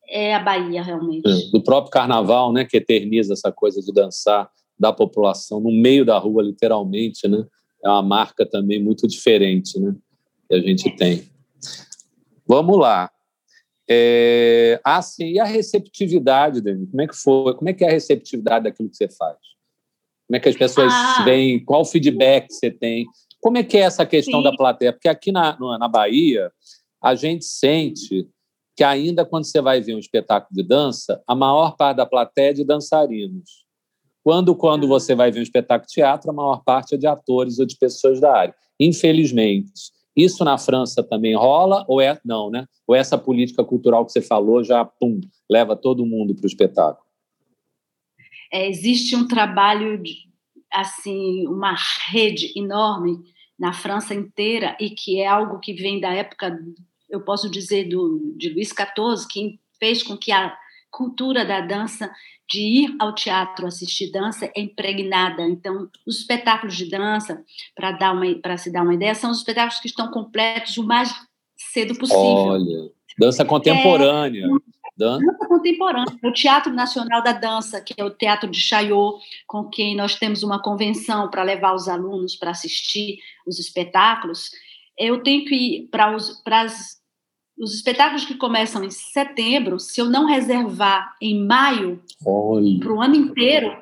é 0.08 0.34
a 0.34 0.38
Bahia, 0.38 0.82
realmente. 0.82 1.28
É. 1.28 1.50
Do 1.50 1.62
próprio 1.62 1.90
carnaval, 1.90 2.52
né, 2.52 2.64
que 2.64 2.76
eterniza 2.76 3.32
essa 3.32 3.50
coisa 3.50 3.80
de 3.80 3.92
dançar 3.92 4.50
da 4.78 4.92
população 4.92 5.60
no 5.60 5.70
meio 5.70 6.04
da 6.04 6.18
rua, 6.18 6.42
literalmente, 6.42 7.26
né? 7.28 7.44
É 7.84 7.88
uma 7.88 8.02
marca 8.02 8.44
também 8.44 8.82
muito 8.82 9.06
diferente, 9.08 9.78
né? 9.78 9.94
Que 10.48 10.54
a 10.54 10.60
gente 10.60 10.88
é. 10.88 10.96
tem. 10.96 11.30
Vamos 12.46 12.78
lá. 12.78 13.10
É... 13.88 14.80
Ah, 14.84 15.00
sim, 15.02 15.32
e 15.32 15.40
a 15.40 15.44
receptividade, 15.44 16.60
Dani? 16.60 16.86
Como 16.86 17.00
é 17.00 17.06
que 17.06 17.16
foi? 17.16 17.54
Como 17.54 17.68
é 17.68 17.72
que 17.72 17.84
é 17.84 17.88
a 17.88 17.92
receptividade 17.92 18.64
daquilo 18.64 18.88
que 18.88 18.96
você 18.96 19.08
faz? 19.08 19.38
Como 20.32 20.38
é 20.38 20.40
que 20.40 20.48
as 20.48 20.56
pessoas 20.56 20.90
ah. 20.90 21.24
veem? 21.26 21.62
Qual 21.62 21.84
feedback 21.84 22.50
você 22.50 22.70
tem? 22.70 23.04
Como 23.38 23.58
é 23.58 23.62
que 23.62 23.76
é 23.76 23.80
essa 23.80 24.06
questão 24.06 24.40
Sim. 24.40 24.44
da 24.44 24.56
plateia? 24.56 24.90
Porque 24.90 25.06
aqui 25.06 25.30
na, 25.30 25.58
na 25.78 25.86
Bahia, 25.86 26.50
a 27.04 27.14
gente 27.14 27.44
sente 27.44 28.26
que 28.74 28.82
ainda 28.82 29.26
quando 29.26 29.44
você 29.44 29.60
vai 29.60 29.82
ver 29.82 29.94
um 29.94 29.98
espetáculo 29.98 30.48
de 30.50 30.66
dança, 30.66 31.22
a 31.28 31.34
maior 31.34 31.76
parte 31.76 31.98
da 31.98 32.06
plateia 32.06 32.48
é 32.48 32.52
de 32.54 32.64
dançarinos. 32.64 33.66
Quando, 34.24 34.56
quando 34.56 34.88
você 34.88 35.14
vai 35.14 35.30
ver 35.30 35.40
um 35.40 35.42
espetáculo 35.42 35.86
de 35.86 35.92
teatro, 35.92 36.30
a 36.30 36.32
maior 36.32 36.64
parte 36.64 36.94
é 36.94 36.98
de 36.98 37.06
atores 37.06 37.58
ou 37.58 37.66
de 37.66 37.76
pessoas 37.76 38.18
da 38.18 38.34
área. 38.34 38.54
Infelizmente. 38.80 39.70
Isso 40.16 40.42
na 40.46 40.56
França 40.56 41.02
também 41.02 41.36
rola 41.36 41.84
ou 41.86 42.00
é 42.00 42.18
não, 42.24 42.48
né? 42.50 42.64
Ou 42.86 42.94
essa 42.94 43.18
política 43.18 43.62
cultural 43.62 44.06
que 44.06 44.12
você 44.12 44.22
falou 44.22 44.64
já 44.64 44.82
pum, 44.82 45.20
leva 45.50 45.76
todo 45.76 46.06
mundo 46.06 46.34
para 46.34 46.44
o 46.44 46.46
espetáculo? 46.46 47.01
É, 48.53 48.68
existe 48.68 49.16
um 49.16 49.26
trabalho, 49.26 50.03
de, 50.03 50.28
assim, 50.70 51.46
uma 51.46 51.74
rede 52.09 52.53
enorme 52.55 53.18
na 53.59 53.72
França 53.72 54.14
inteira 54.14 54.76
e 54.78 54.90
que 54.90 55.20
é 55.20 55.26
algo 55.26 55.61
que 55.61 55.72
vem 55.72 56.00
da 56.00 56.12
época, 56.12 56.59
eu 57.09 57.22
posso 57.22 57.50
dizer, 57.50 57.88
do, 57.88 58.34
de 58.36 58.50
Luís 58.50 58.68
XIV, 58.68 59.26
que 59.30 59.61
fez 59.78 60.03
com 60.03 60.16
que 60.16 60.30
a 60.30 60.57
cultura 60.90 61.44
da 61.44 61.61
dança 61.61 62.12
de 62.48 62.61
ir 62.61 62.96
ao 62.98 63.14
teatro 63.14 63.66
assistir 63.66 64.11
dança 64.12 64.50
é 64.55 64.61
impregnada. 64.61 65.42
Então, 65.42 65.88
os 66.07 66.18
espetáculos 66.18 66.76
de 66.76 66.90
dança, 66.90 67.42
para 67.74 67.92
dar 67.92 68.12
uma 68.12 68.34
para 68.34 68.59
se 68.59 68.70
dar 68.70 68.82
uma 68.82 68.94
ideia, 68.94 69.14
são 69.14 69.30
os 69.30 69.38
espetáculos 69.38 69.80
que 69.80 69.88
estão 69.88 70.11
completos 70.11 70.76
o 70.76 70.84
mais 70.84 71.11
cedo 71.57 71.94
possível. 71.94 72.20
Olha, 72.20 72.90
dança 73.18 73.44
contemporânea. 73.44 74.46
É, 74.46 74.71
dança. 74.97 75.24
dança 75.24 75.47
contemporânea. 75.47 76.18
O 76.22 76.32
Teatro 76.32 76.72
Nacional 76.72 77.22
da 77.22 77.32
Dança, 77.32 77.80
que 77.80 77.95
é 77.97 78.05
o 78.05 78.11
Teatro 78.11 78.51
de 78.51 78.61
Chaillot, 78.61 79.22
com 79.47 79.64
quem 79.64 79.97
nós 79.97 80.16
temos 80.16 80.43
uma 80.43 80.61
convenção 80.62 81.28
para 81.30 81.43
levar 81.43 81.74
os 81.74 81.88
alunos 81.88 82.36
para 82.36 82.51
assistir 82.51 83.18
os 83.47 83.59
espetáculos, 83.59 84.51
eu 84.99 85.22
tenho 85.22 85.45
que 85.45 85.55
ir 85.55 85.88
para 85.88 86.14
os, 86.14 86.40
para 86.43 86.62
as, 86.62 87.01
os 87.59 87.74
espetáculos 87.74 88.24
que 88.24 88.34
começam 88.34 88.84
em 88.84 88.90
setembro, 88.90 89.78
se 89.78 90.01
eu 90.01 90.07
não 90.07 90.26
reservar 90.26 91.16
em 91.20 91.45
maio, 91.45 92.03
para 92.80 92.93
o 92.93 93.01
ano 93.01 93.14
inteiro, 93.14 93.76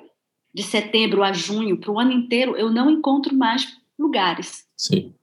de 0.53 0.63
setembro 0.63 1.23
a 1.23 1.33
junho, 1.33 1.79
para 1.79 1.93
o 1.93 2.01
ano 2.01 2.13
inteiro, 2.13 2.57
eu 2.57 2.71
não 2.71 2.91
encontro 2.91 3.35
mais 3.35 3.77
lugares. 3.99 4.65
Sim 4.77 5.15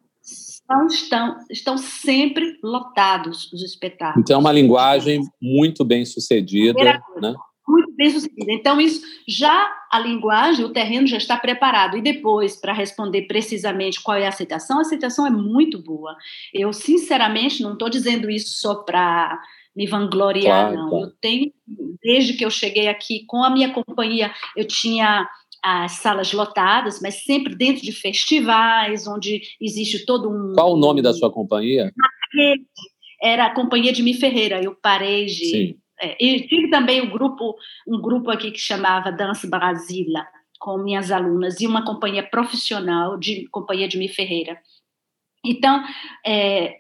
não 0.70 0.88
estão, 0.88 1.38
estão 1.50 1.78
sempre 1.78 2.58
lotados 2.62 3.52
os 3.54 3.64
espetáculos. 3.64 4.24
Então, 4.24 4.38
é 4.38 4.40
uma 4.40 4.52
linguagem 4.52 5.22
muito 5.42 5.86
bem 5.86 6.06
sucedida. 6.06 7.02
Né? 7.22 7.36
Muito 7.68 7.94
bem 7.96 8.10
sucedida. 8.10 8.52
Então, 8.52 8.80
isso 8.80 9.02
já 9.28 9.72
a 9.92 10.00
linguagem, 10.00 10.66
o 10.66 10.74
terreno 10.74 11.08
já 11.08 11.18
está 11.18 11.38
preparado. 11.38 11.98
E 11.98 12.02
depois, 12.02 12.56
para 12.56 12.74
responder 12.74 13.24
precisamente 13.24 14.02
qual 14.02 14.18
é 14.18 14.26
a 14.26 14.30
aceitação, 14.30 14.80
a 14.80 14.82
aceitação 14.82 15.26
é 15.26 15.30
muito 15.30 15.82
boa. 15.82 16.16
Eu, 16.54 16.74
sinceramente, 16.74 17.64
não 17.64 17.74
estou 17.74 17.90
dizendo 17.90 18.30
isso 18.30 18.60
só 18.60 18.76
para 18.76 19.40
me 19.76 19.86
vangloriar, 19.86 20.72
claro, 20.72 20.76
não. 20.76 20.90
Claro. 20.90 21.06
Eu 21.06 21.12
tenho, 21.22 21.52
desde 22.02 22.34
que 22.34 22.44
eu 22.44 22.50
cheguei 22.50 22.88
aqui 22.88 23.26
com 23.28 23.44
a 23.44 23.50
minha 23.50 23.72
companhia, 23.72 24.34
eu 24.56 24.66
tinha 24.66 25.30
as 25.64 25.94
salas 25.94 26.32
lotadas, 26.34 27.00
mas 27.02 27.24
sempre 27.24 27.56
dentro 27.56 27.82
de 27.82 27.92
festivais, 27.92 29.08
onde 29.08 29.42
existe 29.60 30.06
todo 30.06 30.30
um. 30.30 30.54
Qual 30.54 30.74
o 30.74 30.78
nome 30.78 31.02
da 31.02 31.14
sua 31.14 31.32
companhia? 31.32 31.92
Era 33.22 33.48
a 33.48 33.54
Companhia 33.54 33.92
de 33.92 34.04
Mi 34.04 34.14
Ferreira. 34.14 34.62
Eu 34.62 34.76
parei 34.76 35.26
de. 35.26 35.46
Sim. 35.46 35.76
É, 36.00 36.16
e 36.24 36.48
tive 36.48 36.70
também 36.70 37.02
um 37.02 37.10
grupo, 37.10 37.56
um 37.88 38.00
grupo 38.00 38.30
aqui 38.30 38.52
que 38.52 38.60
chamava 38.60 39.12
Dança 39.12 39.48
Brasília, 39.48 40.28
com 40.60 40.78
minhas 40.78 41.12
alunas, 41.12 41.60
e 41.60 41.66
uma 41.66 41.84
companhia 41.84 42.22
profissional 42.22 43.18
de 43.18 43.48
Companhia 43.50 43.88
de 43.88 43.98
Mi 43.98 44.08
Ferreira. 44.08 44.60
Então, 45.44 45.84
é, 46.26 46.76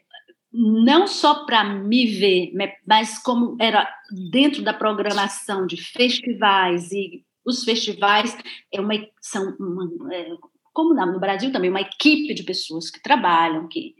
não 0.54 1.08
só 1.08 1.46
para 1.46 1.64
me 1.64 2.06
ver, 2.06 2.52
mas 2.86 3.18
como 3.22 3.58
era 3.60 3.88
dentro 4.32 4.64
da 4.64 4.74
programação 4.74 5.66
de 5.66 5.78
festivais 5.78 6.92
e 6.92 7.24
os 7.48 7.64
festivais 7.64 8.38
é 8.72 8.82
uma, 8.82 8.94
são 9.22 9.56
uma, 9.58 10.14
é, 10.14 10.36
como 10.74 10.94
no 10.94 11.20
Brasil 11.20 11.52
também, 11.52 11.70
uma 11.70 11.82
equipe 11.82 12.34
de 12.34 12.44
pessoas 12.44 12.92
que 12.92 13.02
trabalham, 13.02 13.68
que 13.68 13.96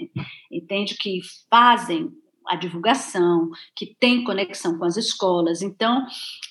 entende 0.52 0.96
que 0.96 1.22
fazem 1.50 2.12
a 2.46 2.56
divulgação, 2.56 3.50
que 3.76 3.96
tem 4.00 4.24
conexão 4.24 4.78
com 4.78 4.86
as 4.86 4.96
escolas. 4.96 5.62
Então, 5.62 6.06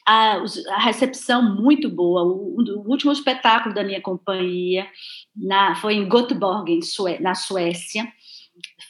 a, 0.06 0.42
a 0.70 0.78
recepção 0.78 1.54
muito 1.54 1.88
boa. 1.88 2.22
O, 2.22 2.56
o, 2.60 2.90
último 2.90 3.12
espetáculo 3.12 3.74
da 3.74 3.84
minha 3.84 4.00
companhia 4.00 4.86
na, 5.34 5.74
foi 5.76 5.94
em 5.94 6.08
Göteborg, 6.08 6.82
Sué, 6.82 7.18
na 7.18 7.34
Suécia. 7.34 8.10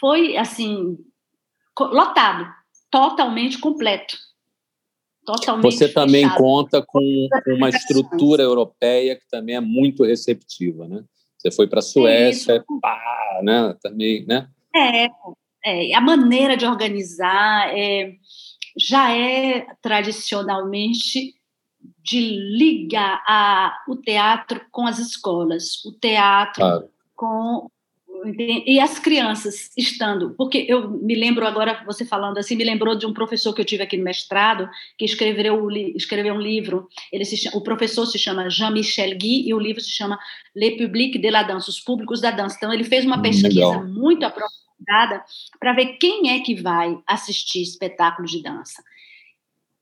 Foi, 0.01 0.37
assim, 0.37 0.97
lotado, 1.79 2.53
totalmente 2.91 3.59
completo. 3.59 4.17
Totalmente 5.27 5.63
Você 5.65 5.89
também 5.89 6.23
fechado. 6.23 6.39
conta 6.39 6.81
com 6.81 7.29
uma 7.49 7.69
estrutura 7.69 8.45
europeia 8.45 9.17
que 9.17 9.27
também 9.29 9.57
é 9.57 9.61
muito 9.61 10.05
receptiva, 10.05 10.87
né? 10.87 11.03
Você 11.37 11.51
foi 11.51 11.67
para 11.67 11.81
a 11.81 11.83
Suécia, 11.83 12.65
pá, 12.81 13.41
né? 13.43 13.75
Também, 13.83 14.25
né? 14.25 14.49
É, 14.75 15.09
é, 15.65 15.95
a 15.95 16.01
maneira 16.01 16.57
de 16.57 16.65
organizar 16.65 17.77
é, 17.77 18.13
já 18.79 19.13
é 19.13 19.67
tradicionalmente 19.83 21.35
de 22.05 22.21
ligar 22.21 23.21
a, 23.27 23.83
o 23.89 23.97
teatro 23.97 24.61
com 24.71 24.87
as 24.87 25.01
escolas, 25.01 25.85
o 25.85 25.93
teatro 25.93 26.61
claro. 26.61 26.89
com 27.17 27.69
e 28.35 28.81
as 28.81 28.99
crianças 28.99 29.71
estando, 29.77 30.35
porque 30.37 30.65
eu 30.69 30.91
me 30.91 31.15
lembro 31.15 31.47
agora 31.47 31.83
você 31.85 32.05
falando 32.05 32.39
assim, 32.39 32.57
me 32.57 32.65
lembrou 32.65 32.97
de 32.97 33.07
um 33.07 33.13
professor 33.13 33.55
que 33.55 33.61
eu 33.61 33.65
tive 33.65 33.83
aqui 33.83 33.97
no 33.97 34.05
mestrado 34.05 34.69
que 34.99 35.05
escreveu 35.05 35.71
escreveu 35.95 36.35
um 36.35 36.41
livro. 36.41 36.89
Ele 37.13 37.25
se, 37.25 37.49
o 37.55 37.61
professor 37.61 38.07
se 38.07 38.19
chama 38.19 38.51
Jean-Michel 38.51 39.17
Guy 39.17 39.49
e 39.49 39.55
o 39.55 39.59
livro 39.59 39.81
se 39.81 39.91
chama 39.91 40.19
Le 40.55 40.77
Public 40.77 41.19
de 41.19 41.31
la 41.31 41.43
Danse, 41.43 41.69
os 41.69 41.81
públicos 41.81 42.21
da 42.21 42.31
dança. 42.31 42.57
Então 42.57 42.73
ele 42.73 42.85
fez 42.85 43.05
uma 43.05 43.19
hum, 43.19 43.23
pesquisa 43.23 43.49
Legal. 43.49 43.87
muito 43.87 44.25
aprofundada 44.25 45.25
para 45.61 45.73
ver 45.73 45.97
quem 45.99 46.31
é 46.31 46.41
que 46.41 46.55
vai 46.55 46.99
assistir 47.07 47.63
espetáculos 47.63 48.31
de 48.31 48.43
dança. 48.43 48.83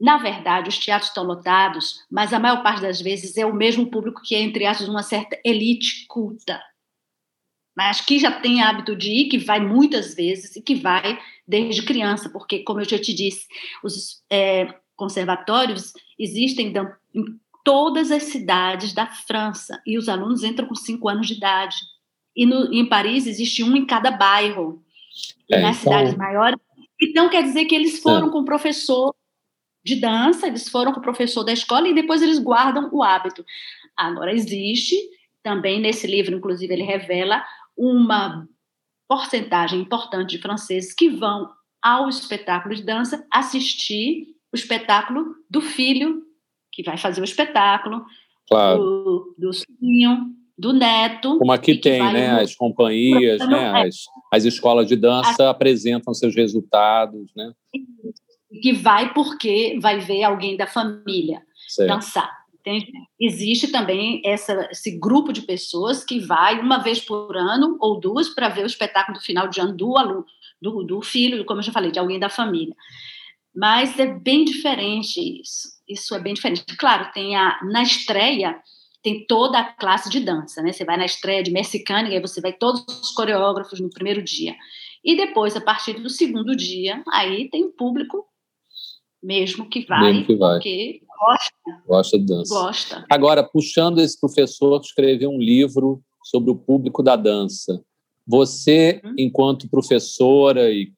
Na 0.00 0.18
verdade, 0.18 0.68
os 0.68 0.78
teatros 0.78 1.10
estão 1.10 1.24
lotados, 1.24 2.04
mas 2.10 2.32
a 2.32 2.38
maior 2.38 2.62
parte 2.62 2.82
das 2.82 3.00
vezes 3.00 3.36
é 3.36 3.46
o 3.46 3.54
mesmo 3.54 3.90
público 3.90 4.20
que 4.22 4.34
é, 4.34 4.40
entre 4.40 4.66
aspas, 4.66 4.88
uma 4.88 5.02
certa 5.02 5.38
elite 5.44 6.06
culta 6.08 6.60
mas 7.76 8.00
que 8.00 8.18
já 8.18 8.30
tem 8.30 8.62
hábito 8.62 8.94
de 8.94 9.10
ir, 9.10 9.28
que 9.28 9.38
vai 9.38 9.60
muitas 9.60 10.14
vezes 10.14 10.54
e 10.56 10.62
que 10.62 10.74
vai 10.74 11.18
desde 11.46 11.82
criança, 11.82 12.28
porque, 12.28 12.60
como 12.60 12.80
eu 12.80 12.88
já 12.88 12.98
te 12.98 13.12
disse, 13.12 13.46
os 13.82 14.22
é, 14.30 14.74
conservatórios 14.96 15.92
existem 16.18 16.72
em 17.14 17.24
todas 17.64 18.10
as 18.10 18.24
cidades 18.24 18.92
da 18.92 19.06
França 19.06 19.80
e 19.86 19.98
os 19.98 20.08
alunos 20.08 20.44
entram 20.44 20.68
com 20.68 20.74
cinco 20.74 21.08
anos 21.08 21.26
de 21.26 21.34
idade. 21.34 21.76
E 22.36 22.46
no, 22.46 22.72
em 22.72 22.86
Paris 22.86 23.26
existe 23.26 23.62
um 23.62 23.76
em 23.76 23.86
cada 23.86 24.10
bairro. 24.10 24.82
É, 25.50 25.60
nas 25.60 25.80
então... 25.80 25.92
cidades 25.92 26.16
maiores. 26.16 26.58
Então, 27.00 27.28
quer 27.28 27.42
dizer 27.42 27.64
que 27.64 27.74
eles 27.74 28.00
foram 28.00 28.28
é. 28.28 28.30
com 28.30 28.38
o 28.40 28.44
professor 28.44 29.14
de 29.84 29.96
dança, 29.96 30.46
eles 30.46 30.68
foram 30.68 30.92
com 30.92 31.00
o 31.00 31.02
professor 31.02 31.44
da 31.44 31.52
escola 31.52 31.88
e 31.88 31.94
depois 31.94 32.22
eles 32.22 32.38
guardam 32.38 32.88
o 32.92 33.02
hábito. 33.02 33.44
Agora, 33.96 34.32
existe 34.32 34.96
também 35.42 35.80
nesse 35.80 36.06
livro, 36.06 36.34
inclusive, 36.34 36.72
ele 36.72 36.82
revela 36.82 37.44
uma 37.76 38.48
porcentagem 39.08 39.80
importante 39.80 40.30
de 40.30 40.42
franceses 40.42 40.94
que 40.94 41.08
vão 41.08 41.50
ao 41.82 42.08
espetáculo 42.08 42.74
de 42.74 42.82
dança 42.82 43.26
assistir 43.30 44.34
o 44.52 44.56
espetáculo 44.56 45.34
do 45.50 45.60
filho 45.60 46.22
que 46.72 46.82
vai 46.82 46.96
fazer 46.96 47.20
o 47.20 47.24
espetáculo, 47.24 48.04
claro. 48.48 48.78
do, 48.78 49.34
do 49.38 49.52
sobrinho, 49.52 50.34
do 50.58 50.72
neto. 50.72 51.38
Como 51.38 51.52
aqui 51.52 51.76
tem, 51.76 52.02
né? 52.12 52.32
No... 52.32 52.40
As 52.40 52.54
companhias, 52.54 53.46
né? 53.48 53.82
As, 53.82 53.96
as 54.32 54.44
escolas 54.44 54.88
de 54.88 54.96
dança 54.96 55.50
apresentam 55.50 56.12
seus 56.14 56.34
resultados, 56.34 57.30
né? 57.36 57.52
Que 58.62 58.72
vai 58.72 59.12
porque 59.12 59.78
vai 59.80 59.98
ver 59.98 60.24
alguém 60.24 60.56
da 60.56 60.66
família 60.66 61.42
certo. 61.68 61.88
dançar. 61.88 62.43
Entende? 62.66 62.90
Existe 63.20 63.68
também 63.68 64.22
essa, 64.24 64.68
esse 64.70 64.98
grupo 64.98 65.34
de 65.34 65.42
pessoas 65.42 66.02
que 66.02 66.18
vai 66.18 66.58
uma 66.58 66.78
vez 66.78 66.98
por 66.98 67.36
ano 67.36 67.76
ou 67.78 68.00
duas 68.00 68.30
para 68.30 68.48
ver 68.48 68.62
o 68.62 68.66
espetáculo 68.66 69.18
do 69.18 69.22
final 69.22 69.48
de 69.48 69.60
ano 69.60 69.76
do 69.76 69.98
aluno, 69.98 70.24
do, 70.62 70.82
do 70.82 71.02
filho, 71.02 71.44
como 71.44 71.60
eu 71.60 71.64
já 71.64 71.72
falei, 71.72 71.90
de 71.90 71.98
alguém 71.98 72.18
da 72.18 72.30
família. 72.30 72.74
Mas 73.54 73.98
é 73.98 74.06
bem 74.06 74.46
diferente 74.46 75.20
isso. 75.40 75.68
Isso 75.86 76.14
é 76.14 76.18
bem 76.18 76.32
diferente. 76.32 76.64
Claro, 76.78 77.12
tem 77.12 77.36
a 77.36 77.60
na 77.64 77.82
estreia 77.82 78.58
tem 79.02 79.26
toda 79.26 79.58
a 79.58 79.64
classe 79.64 80.08
de 80.08 80.18
dança, 80.18 80.62
né? 80.62 80.72
Você 80.72 80.82
vai 80.82 80.96
na 80.96 81.04
estreia 81.04 81.42
de 81.42 81.50
Mexicana 81.50 82.08
e 82.08 82.14
aí 82.14 82.20
você 82.20 82.40
vai 82.40 82.54
todos 82.54 82.82
os 83.02 83.10
coreógrafos 83.10 83.78
no 83.78 83.90
primeiro 83.90 84.22
dia. 84.22 84.56
E 85.04 85.14
depois, 85.14 85.54
a 85.54 85.60
partir 85.60 86.00
do 86.00 86.08
segundo 86.08 86.56
dia, 86.56 87.04
aí 87.12 87.50
tem 87.50 87.64
o 87.64 87.72
público 87.72 88.26
mesmo 89.24 89.68
que 89.68 89.86
vai, 89.86 90.12
mesmo 90.12 90.26
que 90.26 90.36
vai. 90.36 90.56
porque 90.56 91.00
gosta. 91.18 91.82
Gosta 91.86 92.18
de 92.18 92.26
dança. 92.26 92.54
Gosta. 92.54 93.06
Agora, 93.08 93.42
puxando 93.42 94.00
esse 94.00 94.20
professor 94.20 94.78
que 94.80 94.86
escreveu 94.86 95.30
um 95.30 95.38
livro 95.38 96.02
sobre 96.22 96.50
o 96.50 96.56
público 96.56 97.02
da 97.02 97.16
dança, 97.16 97.82
você, 98.26 99.00
uhum. 99.02 99.14
enquanto 99.18 99.68
professora 99.68 100.70
e 100.70 100.92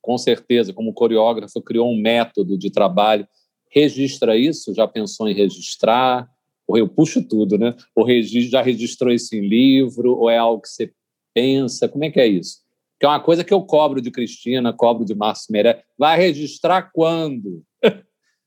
com 0.00 0.16
certeza 0.18 0.72
como 0.72 0.92
coreógrafa, 0.92 1.60
criou 1.60 1.90
um 1.90 2.00
método 2.00 2.58
de 2.58 2.70
trabalho, 2.70 3.26
registra 3.70 4.36
isso? 4.36 4.74
Já 4.74 4.86
pensou 4.86 5.28
em 5.28 5.34
registrar? 5.34 6.28
Ou 6.66 6.76
eu 6.76 6.88
puxo 6.88 7.26
tudo, 7.26 7.58
né? 7.58 7.74
Ou 7.94 8.06
já 8.30 8.62
registrou 8.62 9.12
isso 9.12 9.34
em 9.34 9.46
livro? 9.46 10.16
Ou 10.16 10.30
é 10.30 10.38
algo 10.38 10.62
que 10.62 10.68
você 10.68 10.92
pensa? 11.34 11.88
Como 11.88 12.04
é 12.04 12.10
que 12.10 12.20
é 12.20 12.26
isso? 12.26 12.58
Que 12.98 13.06
é 13.06 13.08
uma 13.08 13.20
coisa 13.20 13.44
que 13.44 13.54
eu 13.54 13.62
cobro 13.62 14.00
de 14.00 14.10
Cristina, 14.10 14.72
cobro 14.72 15.04
de 15.04 15.14
Márcio 15.14 15.52
Meirelles. 15.52 15.82
Vai 15.98 16.16
registrar 16.18 16.90
quando? 16.92 17.64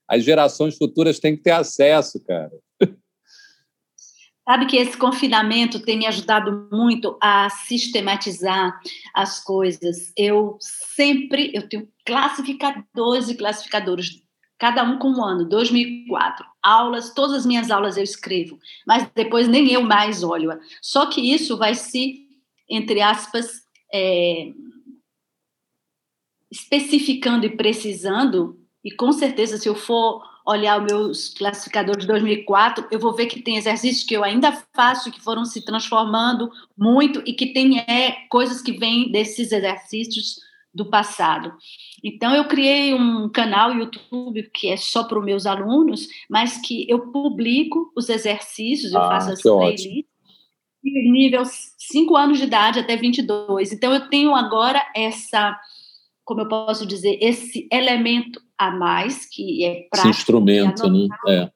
As 0.07 0.23
gerações 0.23 0.77
futuras 0.77 1.19
têm 1.19 1.35
que 1.35 1.43
ter 1.43 1.51
acesso, 1.51 2.23
cara. 2.25 2.51
Sabe 4.47 4.67
que 4.67 4.77
esse 4.77 4.95
confinamento 4.95 5.79
tem 5.79 5.97
me 5.97 6.05
ajudado 6.05 6.69
muito 6.71 7.17
a 7.19 7.49
sistematizar 7.49 8.79
as 9.11 9.43
coisas. 9.43 10.13
Eu 10.15 10.57
sempre, 10.61 11.51
eu 11.51 11.67
tenho 11.67 11.89
classificadores 12.05 13.27
e 13.27 13.35
classificadores, 13.35 14.21
cada 14.59 14.83
um 14.83 14.99
com 14.99 15.09
um 15.09 15.23
ano, 15.23 15.49
2004. 15.49 16.45
Aulas, 16.61 17.11
todas 17.11 17.37
as 17.37 17.45
minhas 17.45 17.71
aulas 17.71 17.97
eu 17.97 18.03
escrevo, 18.03 18.59
mas 18.85 19.09
depois 19.15 19.47
nem 19.47 19.71
eu 19.71 19.81
mais 19.81 20.21
olho. 20.21 20.51
Só 20.79 21.07
que 21.07 21.21
isso 21.21 21.57
vai 21.57 21.73
se, 21.73 22.27
entre 22.69 23.01
aspas, 23.01 23.63
é, 23.91 24.51
especificando 26.51 27.47
e 27.47 27.57
precisando 27.57 28.63
e 28.85 28.91
com 28.91 29.11
certeza, 29.11 29.57
se 29.57 29.67
eu 29.67 29.73
for 29.73 30.21
olhar 30.45 30.79
os 30.79 30.85
meus 30.85 31.29
classificadores 31.29 32.01
de 32.01 32.07
2004, 32.07 32.87
eu 32.91 32.99
vou 32.99 33.15
ver 33.15 33.25
que 33.25 33.41
tem 33.41 33.57
exercícios 33.57 34.03
que 34.03 34.15
eu 34.15 34.23
ainda 34.23 34.51
faço, 34.75 35.11
que 35.11 35.19
foram 35.19 35.43
se 35.43 35.65
transformando 35.65 36.51
muito 36.77 37.23
e 37.25 37.33
que 37.33 37.47
tem 37.47 37.79
é, 37.79 38.11
coisas 38.29 38.61
que 38.61 38.71
vêm 38.71 39.11
desses 39.11 39.51
exercícios 39.51 40.35
do 40.71 40.85
passado. 40.85 41.51
Então, 42.03 42.35
eu 42.35 42.45
criei 42.45 42.93
um 42.93 43.27
canal 43.27 43.73
YouTube 43.73 44.51
que 44.53 44.67
é 44.67 44.77
só 44.77 45.05
para 45.05 45.17
os 45.17 45.25
meus 45.25 45.47
alunos, 45.47 46.07
mas 46.29 46.57
que 46.57 46.85
eu 46.87 47.11
publico 47.11 47.91
os 47.95 48.07
exercícios, 48.07 48.93
eu 48.93 49.01
ah, 49.01 49.07
faço 49.07 49.31
as 49.31 49.41
playlists, 49.41 50.05
nível 50.83 51.43
5 51.43 52.15
anos 52.15 52.37
de 52.37 52.43
idade 52.43 52.79
até 52.79 52.95
22. 52.95 53.71
Então, 53.71 53.91
eu 53.91 54.09
tenho 54.09 54.35
agora 54.35 54.85
essa 54.95 55.57
como 56.25 56.41
eu 56.41 56.49
posso 56.49 56.85
dizer, 56.85 57.19
esse 57.21 57.67
elemento 57.71 58.41
a 58.57 58.71
mais, 58.71 59.25
que 59.25 59.63
é 59.63 59.87
prático. 59.89 60.09
Esse 60.09 60.19
instrumento, 60.19 60.89
né? 60.89 61.07
É. 61.27 61.51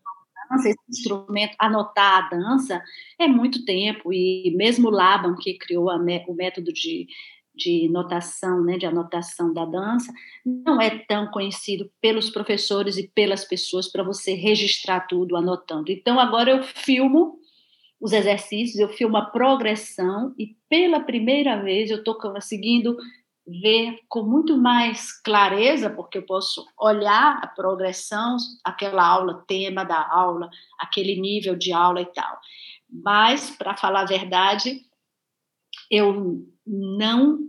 Dança, 0.50 0.70
esse 0.70 0.80
instrumento, 0.90 1.56
anotar 1.60 2.26
a 2.26 2.30
dança, 2.30 2.82
é 3.20 3.28
muito 3.28 3.66
tempo, 3.66 4.14
e 4.14 4.54
mesmo 4.56 4.88
o 4.88 4.92
Laban, 4.92 5.36
que 5.36 5.58
criou 5.58 5.90
o 5.90 6.34
método 6.34 6.72
de, 6.72 7.08
de 7.56 7.90
notação, 7.90 8.64
né, 8.64 8.78
de 8.78 8.86
anotação 8.86 9.54
da 9.54 9.66
dança, 9.66 10.12
não 10.46 10.82
é 10.82 10.90
tão 11.08 11.28
conhecido 11.28 11.90
pelos 12.02 12.30
professores 12.30 12.98
e 12.98 13.08
pelas 13.08 13.46
pessoas 13.46 13.88
para 13.88 14.04
você 14.04 14.34
registrar 14.34 15.02
tudo 15.02 15.36
anotando. 15.36 15.92
Então, 15.92 16.20
agora 16.20 16.52
eu 16.52 16.64
filmo 16.64 17.40
os 18.00 18.14
exercícios, 18.14 18.80
eu 18.80 18.90
filmo 18.90 19.18
a 19.18 19.26
progressão 19.26 20.34
e 20.38 20.56
pela 20.70 21.02
primeira 21.02 21.62
vez 21.62 21.92
eu 21.92 21.98
estou 21.98 22.16
conseguindo 22.16 22.98
ver 23.50 24.00
com 24.08 24.24
muito 24.24 24.58
mais 24.58 25.12
clareza, 25.22 25.90
porque 25.90 26.20
eu 26.20 26.26
posso 26.26 26.66
olhar 26.80 27.40
a 27.42 27.48
progressão, 27.48 28.38
aquela 28.64 29.06
aula, 29.06 29.44
tema 29.48 29.84
da 29.84 30.08
aula, 30.10 30.50
aquele 30.80 31.20
nível 31.20 31.56
de 31.56 31.72
aula 31.72 32.02
e 32.02 32.06
tal. 32.06 32.38
Mas, 32.92 33.50
para 33.50 33.76
falar 33.76 34.02
a 34.02 34.06
verdade, 34.06 34.82
eu 35.90 36.46
não. 36.66 37.40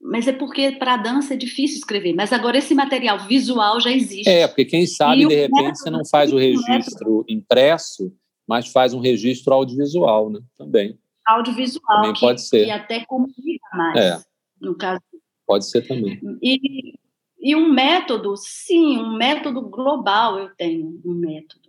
Mas 0.00 0.28
é 0.28 0.32
porque 0.32 0.72
para 0.72 0.94
a 0.94 0.98
dança 0.98 1.34
é 1.34 1.36
difícil 1.36 1.78
escrever. 1.78 2.14
Mas 2.14 2.32
agora 2.32 2.58
esse 2.58 2.74
material 2.74 3.18
visual 3.20 3.80
já 3.80 3.90
existe. 3.90 4.28
É, 4.28 4.46
porque 4.46 4.64
quem 4.64 4.86
sabe, 4.86 5.22
e 5.22 5.28
de 5.28 5.34
repente, 5.34 5.78
você 5.78 5.90
não 5.90 6.04
faz 6.04 6.32
o 6.32 6.38
registro 6.38 7.24
impresso, 7.28 8.12
mas 8.46 8.68
faz 8.68 8.92
um 8.92 9.00
registro 9.00 9.54
audiovisual, 9.54 10.30
né? 10.30 10.40
Também. 10.56 10.98
Audiovisual. 11.26 11.96
Também 11.96 12.12
que, 12.12 12.20
pode 12.20 12.46
ser. 12.46 12.66
E 12.66 12.70
até 12.70 13.04
comunica 13.06 13.66
mais. 13.72 13.96
É. 13.96 14.20
No 14.60 14.76
caso 14.76 15.00
Pode 15.46 15.68
ser 15.68 15.86
também. 15.86 16.20
E, 16.42 16.94
E 17.40 17.54
um 17.54 17.70
método, 17.72 18.34
sim, 18.36 18.96
um 18.98 19.16
método 19.16 19.60
global 19.62 20.38
eu 20.38 20.48
tenho, 20.56 21.00
um 21.04 21.12
método, 21.14 21.68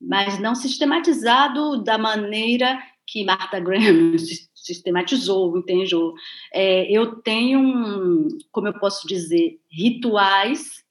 mas 0.00 0.38
não 0.40 0.54
sistematizado 0.54 1.82
da 1.82 1.96
maneira 1.96 2.82
que 3.06 3.24
Martha 3.24 3.60
Graham 3.60 4.16
sistematizou, 4.54 5.56
entendeu? 5.58 6.12
É, 6.52 6.90
eu 6.90 7.16
tenho, 7.22 7.60
um, 7.60 8.28
como 8.50 8.68
eu 8.68 8.78
posso 8.78 9.06
dizer, 9.06 9.60
rituais. 9.70 10.84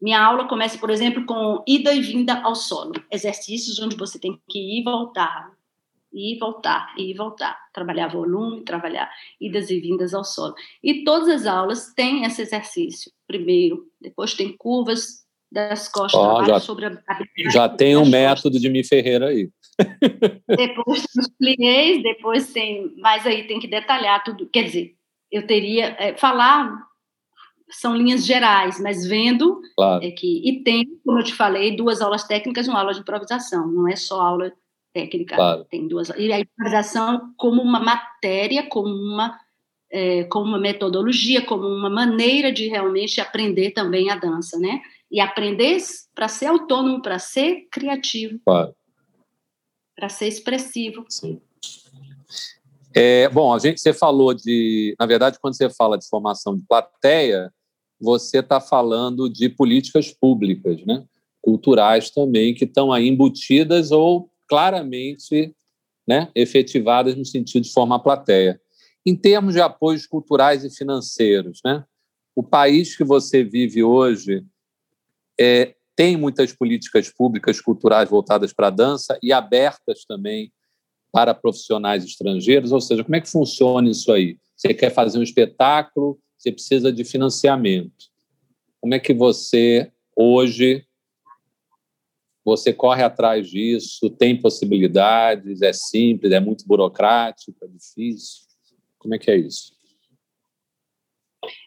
Minha 0.00 0.22
aula 0.22 0.46
começa, 0.48 0.76
por 0.78 0.90
exemplo, 0.90 1.24
com 1.24 1.64
ida 1.66 1.94
e 1.94 2.00
vinda 2.02 2.42
ao 2.42 2.54
solo, 2.54 2.92
exercícios 3.10 3.78
onde 3.80 3.96
você 3.96 4.18
tem 4.18 4.38
que 4.50 4.58
ir 4.58 4.80
e 4.80 4.84
voltar, 4.84 5.50
e 6.14 6.38
voltar, 6.38 6.94
e 6.96 7.12
voltar, 7.12 7.58
trabalhar 7.72 8.06
volume, 8.06 8.62
trabalhar 8.64 9.10
idas 9.40 9.68
e 9.68 9.80
vindas 9.80 10.14
ao 10.14 10.24
solo. 10.24 10.54
E 10.82 11.02
todas 11.02 11.28
as 11.28 11.46
aulas 11.46 11.92
têm 11.92 12.24
esse 12.24 12.40
exercício. 12.42 13.10
Primeiro, 13.26 13.84
depois 14.00 14.34
tem 14.34 14.56
curvas 14.56 15.24
das 15.50 15.88
costas, 15.88 16.20
oh, 16.20 16.44
já, 16.44 16.60
sobre 16.60 16.86
a 16.86 17.02
Já 17.50 17.68
tem 17.68 17.96
um 17.96 18.08
método 18.08 18.58
de 18.58 18.68
Mi 18.68 18.84
Ferreira 18.84 19.28
aí. 19.28 19.50
depois 20.48 21.04
os 21.16 21.28
pliés, 21.36 22.02
depois 22.02 22.52
tem, 22.52 22.94
mas 22.98 23.26
aí 23.26 23.46
tem 23.46 23.58
que 23.58 23.66
detalhar 23.66 24.22
tudo. 24.22 24.48
Quer 24.48 24.64
dizer, 24.64 24.94
eu 25.30 25.46
teria 25.46 25.96
é, 25.98 26.16
falar 26.16 26.72
são 27.70 27.96
linhas 27.96 28.24
gerais, 28.24 28.80
mas 28.80 29.06
vendo 29.06 29.60
claro. 29.76 30.04
é 30.04 30.10
que 30.10 30.48
e 30.48 30.62
tem, 30.62 30.84
como 31.04 31.18
eu 31.18 31.24
te 31.24 31.34
falei, 31.34 31.74
duas 31.74 32.00
aulas 32.00 32.24
técnicas, 32.24 32.68
uma 32.68 32.78
aula 32.78 32.92
de 32.92 33.00
improvisação, 33.00 33.66
não 33.66 33.88
é 33.88 33.96
só 33.96 34.20
aula 34.20 34.52
técnica, 34.94 35.36
claro. 35.36 35.66
tem 35.68 35.86
duas 35.86 36.08
e 36.16 36.32
a 36.32 36.40
improvisação 36.40 37.34
como 37.36 37.60
uma 37.60 37.80
matéria, 37.80 38.66
como 38.68 38.88
uma 38.88 39.38
é, 39.90 40.24
como 40.24 40.46
uma 40.46 40.58
metodologia, 40.58 41.44
como 41.44 41.66
uma 41.66 41.90
maneira 41.90 42.50
de 42.50 42.68
realmente 42.68 43.20
aprender 43.20 43.72
também 43.72 44.10
a 44.10 44.16
dança, 44.16 44.58
né? 44.58 44.80
E 45.10 45.20
aprender 45.20 45.76
para 46.14 46.28
ser 46.28 46.46
autônomo, 46.46 47.02
para 47.02 47.18
ser 47.18 47.68
criativo. 47.70 48.40
Claro 48.44 48.74
para 49.94 50.08
ser 50.08 50.28
expressivo. 50.28 51.04
Sim. 51.08 51.40
É, 52.94 53.28
bom, 53.28 53.52
a 53.52 53.58
gente, 53.58 53.80
você 53.80 53.92
falou 53.92 54.34
de, 54.34 54.94
na 54.98 55.06
verdade, 55.06 55.38
quando 55.40 55.56
você 55.56 55.68
fala 55.70 55.98
de 55.98 56.06
formação 56.08 56.56
de 56.56 56.62
plateia, 56.66 57.52
você 58.00 58.38
está 58.38 58.60
falando 58.60 59.28
de 59.28 59.48
políticas 59.48 60.12
públicas, 60.12 60.84
né? 60.84 61.04
culturais 61.40 62.10
também, 62.10 62.54
que 62.54 62.64
estão 62.64 62.92
aí 62.92 63.06
embutidas 63.06 63.90
ou 63.90 64.30
claramente 64.48 65.54
né, 66.06 66.30
efetivadas 66.34 67.16
no 67.16 67.24
sentido 67.24 67.62
de 67.62 67.72
formar 67.72 68.00
plateia. 68.00 68.60
Em 69.06 69.16
termos 69.16 69.54
de 69.54 69.60
apoios 69.60 70.06
culturais 70.06 70.64
e 70.64 70.70
financeiros, 70.70 71.60
né, 71.64 71.84
o 72.34 72.42
país 72.42 72.96
que 72.96 73.04
você 73.04 73.42
vive 73.42 73.82
hoje 73.82 74.44
é, 75.38 75.74
tem 75.96 76.16
muitas 76.16 76.52
políticas 76.52 77.10
públicas 77.10 77.60
culturais 77.60 78.08
voltadas 78.08 78.52
para 78.52 78.68
a 78.68 78.70
dança 78.70 79.18
e 79.22 79.32
abertas 79.32 80.04
também 80.04 80.52
para 81.12 81.32
profissionais 81.32 82.04
estrangeiros, 82.04 82.72
ou 82.72 82.80
seja, 82.80 83.04
como 83.04 83.14
é 83.14 83.20
que 83.20 83.30
funciona 83.30 83.88
isso 83.88 84.10
aí? 84.10 84.36
Você 84.56 84.74
quer 84.74 84.90
fazer 84.90 85.18
um 85.18 85.22
espetáculo, 85.22 86.18
você 86.36 86.50
precisa 86.50 86.92
de 86.92 87.04
financiamento. 87.04 88.12
Como 88.80 88.94
é 88.94 88.98
que 88.98 89.14
você 89.14 89.92
hoje 90.16 90.84
você 92.44 92.72
corre 92.72 93.02
atrás 93.02 93.48
disso? 93.48 94.10
Tem 94.10 94.40
possibilidades? 94.40 95.62
É 95.62 95.72
simples? 95.72 96.32
É 96.32 96.40
muito 96.40 96.66
burocrático? 96.66 97.56
É 97.62 97.68
difícil? 97.68 98.44
Como 98.98 99.14
é 99.14 99.18
que 99.18 99.30
é 99.30 99.36
isso? 99.36 99.74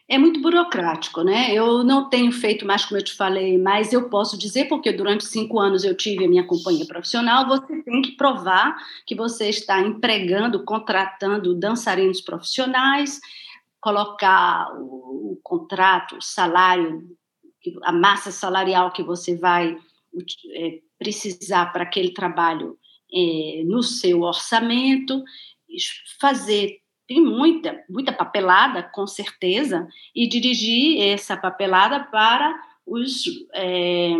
é 0.08 0.16
muito 0.16 0.40
burocrático, 0.40 1.22
né? 1.22 1.52
Eu 1.52 1.84
não 1.84 2.08
tenho 2.08 2.32
feito 2.32 2.64
mais, 2.64 2.84
como 2.84 2.98
eu 2.98 3.04
te 3.04 3.14
falei, 3.14 3.58
mas 3.58 3.92
eu 3.92 4.08
posso 4.08 4.38
dizer, 4.38 4.64
porque 4.66 4.90
durante 4.90 5.26
cinco 5.26 5.60
anos 5.60 5.84
eu 5.84 5.94
tive 5.94 6.24
a 6.24 6.28
minha 6.28 6.46
companhia 6.46 6.86
profissional, 6.86 7.46
você 7.46 7.82
tem 7.82 8.00
que 8.00 8.12
provar 8.12 8.74
que 9.06 9.14
você 9.14 9.50
está 9.50 9.80
empregando, 9.80 10.64
contratando 10.64 11.54
dançarinos 11.54 12.22
profissionais, 12.22 13.20
colocar 13.80 14.72
o, 14.78 15.32
o 15.32 15.40
contrato, 15.42 16.16
o 16.16 16.22
salário, 16.22 17.04
a 17.82 17.92
massa 17.92 18.30
salarial 18.30 18.90
que 18.90 19.02
você 19.02 19.36
vai 19.36 19.76
precisar 20.98 21.66
para 21.72 21.84
aquele 21.84 22.12
trabalho 22.12 22.78
é, 23.12 23.62
no 23.64 23.82
seu 23.82 24.22
orçamento, 24.22 25.22
fazer 26.20 26.80
tem 27.08 27.22
muita, 27.22 27.82
muita 27.88 28.12
papelada, 28.12 28.82
com 28.82 29.06
certeza, 29.06 29.88
e 30.14 30.28
dirigir 30.28 31.00
essa 31.00 31.36
papelada 31.36 32.04
para 32.04 32.54
os. 32.86 33.24
É, 33.54 34.10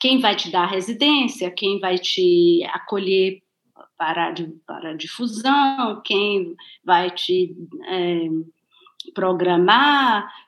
quem 0.00 0.18
vai 0.18 0.34
te 0.34 0.50
dar 0.50 0.66
residência, 0.66 1.52
quem 1.52 1.78
vai 1.78 1.98
te 1.98 2.64
acolher 2.72 3.40
para, 3.96 4.34
para 4.66 4.96
difusão, 4.96 6.02
quem 6.04 6.56
vai 6.84 7.10
te 7.10 7.56
é, 7.86 8.28
programar, 9.14 10.24
é, 10.24 10.47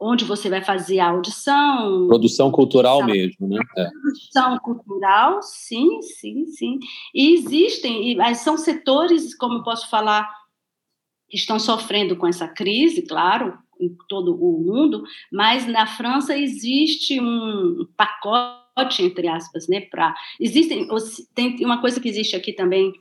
onde 0.00 0.24
você 0.24 0.48
vai 0.48 0.64
fazer 0.64 0.98
a 0.98 1.10
audição. 1.10 2.06
Produção 2.08 2.50
cultural 2.50 3.04
mesmo, 3.04 3.48
né? 3.48 3.58
É. 3.76 3.88
Produção 3.90 4.58
cultural, 4.58 5.42
sim, 5.42 6.02
sim, 6.02 6.46
sim. 6.46 6.78
E 7.14 7.34
existem, 7.34 8.12
e 8.12 8.34
são 8.34 8.56
setores, 8.56 9.36
como 9.36 9.62
posso 9.62 9.88
falar, 9.88 10.28
que 11.28 11.36
estão 11.36 11.58
sofrendo 11.58 12.16
com 12.16 12.26
essa 12.26 12.48
crise, 12.48 13.02
claro, 13.02 13.56
em 13.80 13.94
todo 14.08 14.34
o 14.34 14.60
mundo, 14.60 15.02
mas 15.30 15.66
na 15.66 15.86
França 15.86 16.36
existe 16.36 17.20
um 17.20 17.86
pacote, 17.96 19.02
entre 19.02 19.28
aspas, 19.28 19.68
né, 19.68 19.82
para... 19.82 20.14
Existem, 20.40 20.86
tem 21.34 21.64
uma 21.64 21.80
coisa 21.80 22.00
que 22.00 22.08
existe 22.08 22.34
aqui 22.34 22.52
também, 22.52 22.92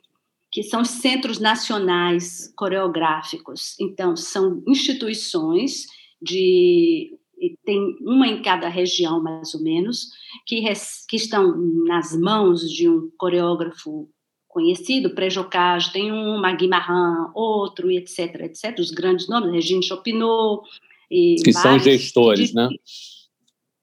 que 0.55 0.63
são 0.63 0.83
os 0.83 0.87
centros 0.87 1.37
nacionais 1.37 2.49
coreográficos. 2.55 3.75
Então, 3.77 4.15
são 4.15 4.63
instituições 4.65 5.85
de 6.21 7.19
tem 7.65 7.97
uma 7.99 8.25
em 8.25 8.41
cada 8.41 8.69
região 8.69 9.21
mais 9.21 9.53
ou 9.53 9.61
menos 9.61 10.11
que, 10.47 10.61
res, 10.61 11.05
que 11.09 11.17
estão 11.17 11.53
nas 11.85 12.17
mãos 12.17 12.71
de 12.71 12.87
um 12.87 13.11
coreógrafo 13.17 14.09
conhecido, 14.47 15.13
Prejocage 15.13 15.91
tem 15.91 16.13
um, 16.13 16.39
Magui 16.39 16.69
Marran, 16.69 17.29
outro, 17.35 17.91
etc, 17.91 18.35
etc, 18.43 18.79
os 18.79 18.91
grandes 18.91 19.27
nomes, 19.27 19.51
Regine 19.51 19.83
Chopinot. 19.83 20.65
E 21.11 21.35
que 21.43 21.51
são 21.51 21.77
gestores, 21.77 22.51
de, 22.51 22.55
né? 22.55 22.69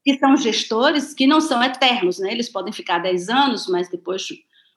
Que 0.03 0.19
são 0.19 0.35
gestores 0.39 1.13
que 1.13 1.27
não 1.27 1.43
são 1.43 1.63
eternos, 1.63 2.19
né? 2.19 2.33
Eles 2.33 2.49
podem 2.49 2.73
ficar 2.73 2.99
10 3.01 3.29
anos, 3.29 3.69
mas 3.69 3.91
depois 3.91 4.27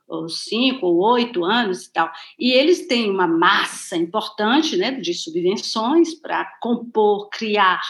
ou 0.08 0.30
cinco 0.30 0.86
ou 0.86 0.97
oito 1.14 1.43
anos 1.43 1.86
e 1.86 1.93
tal. 1.93 2.12
E 2.39 2.51
eles 2.51 2.88
têm 2.88 3.10
uma 3.10 3.28
massa 3.28 3.97
importante 3.97 4.78
né, 4.78 4.91
de 4.91 5.14
subvenções 5.14 6.14
para 6.14 6.45
compor, 6.62 7.30
criar 7.30 7.82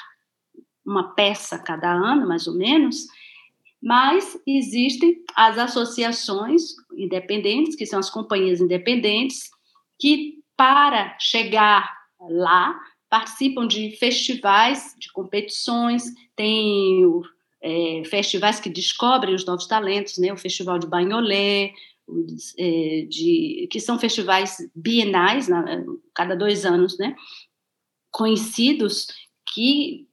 uma 0.86 1.14
peça 1.16 1.58
cada 1.58 1.92
ano, 1.92 2.28
mais 2.28 2.48
ou 2.48 2.54
menos, 2.54 3.08
mas 3.82 4.40
existem 4.48 5.24
as 5.36 5.58
associações 5.58 6.62
independentes, 6.96 7.76
que 7.76 7.86
são 7.86 8.00
as 8.00 8.10
companhias 8.10 8.62
independentes, 8.62 9.50
que 10.00 10.40
para 10.56 11.18
chegar 11.20 11.90
lá 12.20 12.80
participam 13.10 13.68
de 13.68 13.96
festivais, 13.98 14.96
de 15.00 15.12
competições, 15.12 16.04
tem 16.36 17.02
é, 17.62 18.04
festivais 18.06 18.60
que 18.60 18.70
descobrem 18.70 19.36
os 19.36 19.46
novos 19.46 19.68
talentos, 19.68 20.18
né? 20.18 20.32
o 20.34 20.38
Festival 20.38 20.80
de 20.80 20.88
Bagnolet, 20.88 21.72
é, 21.72 21.74
de, 22.08 23.68
que 23.72 23.80
são 23.80 24.00
festivais 24.00 24.58
bienais, 24.76 25.48
na, 25.48 25.84
cada 26.14 26.36
dois 26.36 26.66
anos, 26.66 26.98
né? 26.98 27.16
conhecidos 28.12 29.08
que 29.54 30.08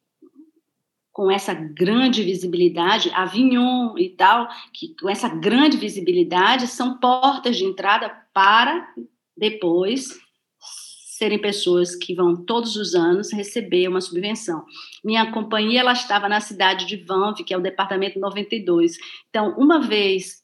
com 1.13 1.31
essa 1.31 1.53
grande 1.53 2.23
visibilidade, 2.23 3.11
Avignon 3.13 3.97
e 3.99 4.09
tal, 4.09 4.49
que 4.73 4.95
com 4.99 5.09
essa 5.09 5.29
grande 5.29 5.77
visibilidade 5.77 6.67
são 6.67 6.99
portas 6.99 7.57
de 7.57 7.65
entrada 7.65 8.09
para 8.33 8.89
depois 9.37 10.19
serem 11.23 11.39
pessoas 11.39 11.95
que 11.95 12.15
vão 12.15 12.35
todos 12.35 12.75
os 12.75 12.97
anos 12.97 13.33
receber 13.33 13.87
uma 13.87 14.01
subvenção. 14.01 14.65
Minha 15.05 15.31
companhia 15.31 15.81
ela 15.81 15.93
estava 15.93 16.29
na 16.29 16.41
cidade 16.41 16.87
de 16.87 16.97
Vanves, 16.97 17.45
que 17.45 17.55
é 17.55 17.57
o 17.57 17.63
departamento 17.63 18.19
92. 18.19 18.97
Então, 19.29 19.55
uma 19.57 19.81
vez 19.81 20.42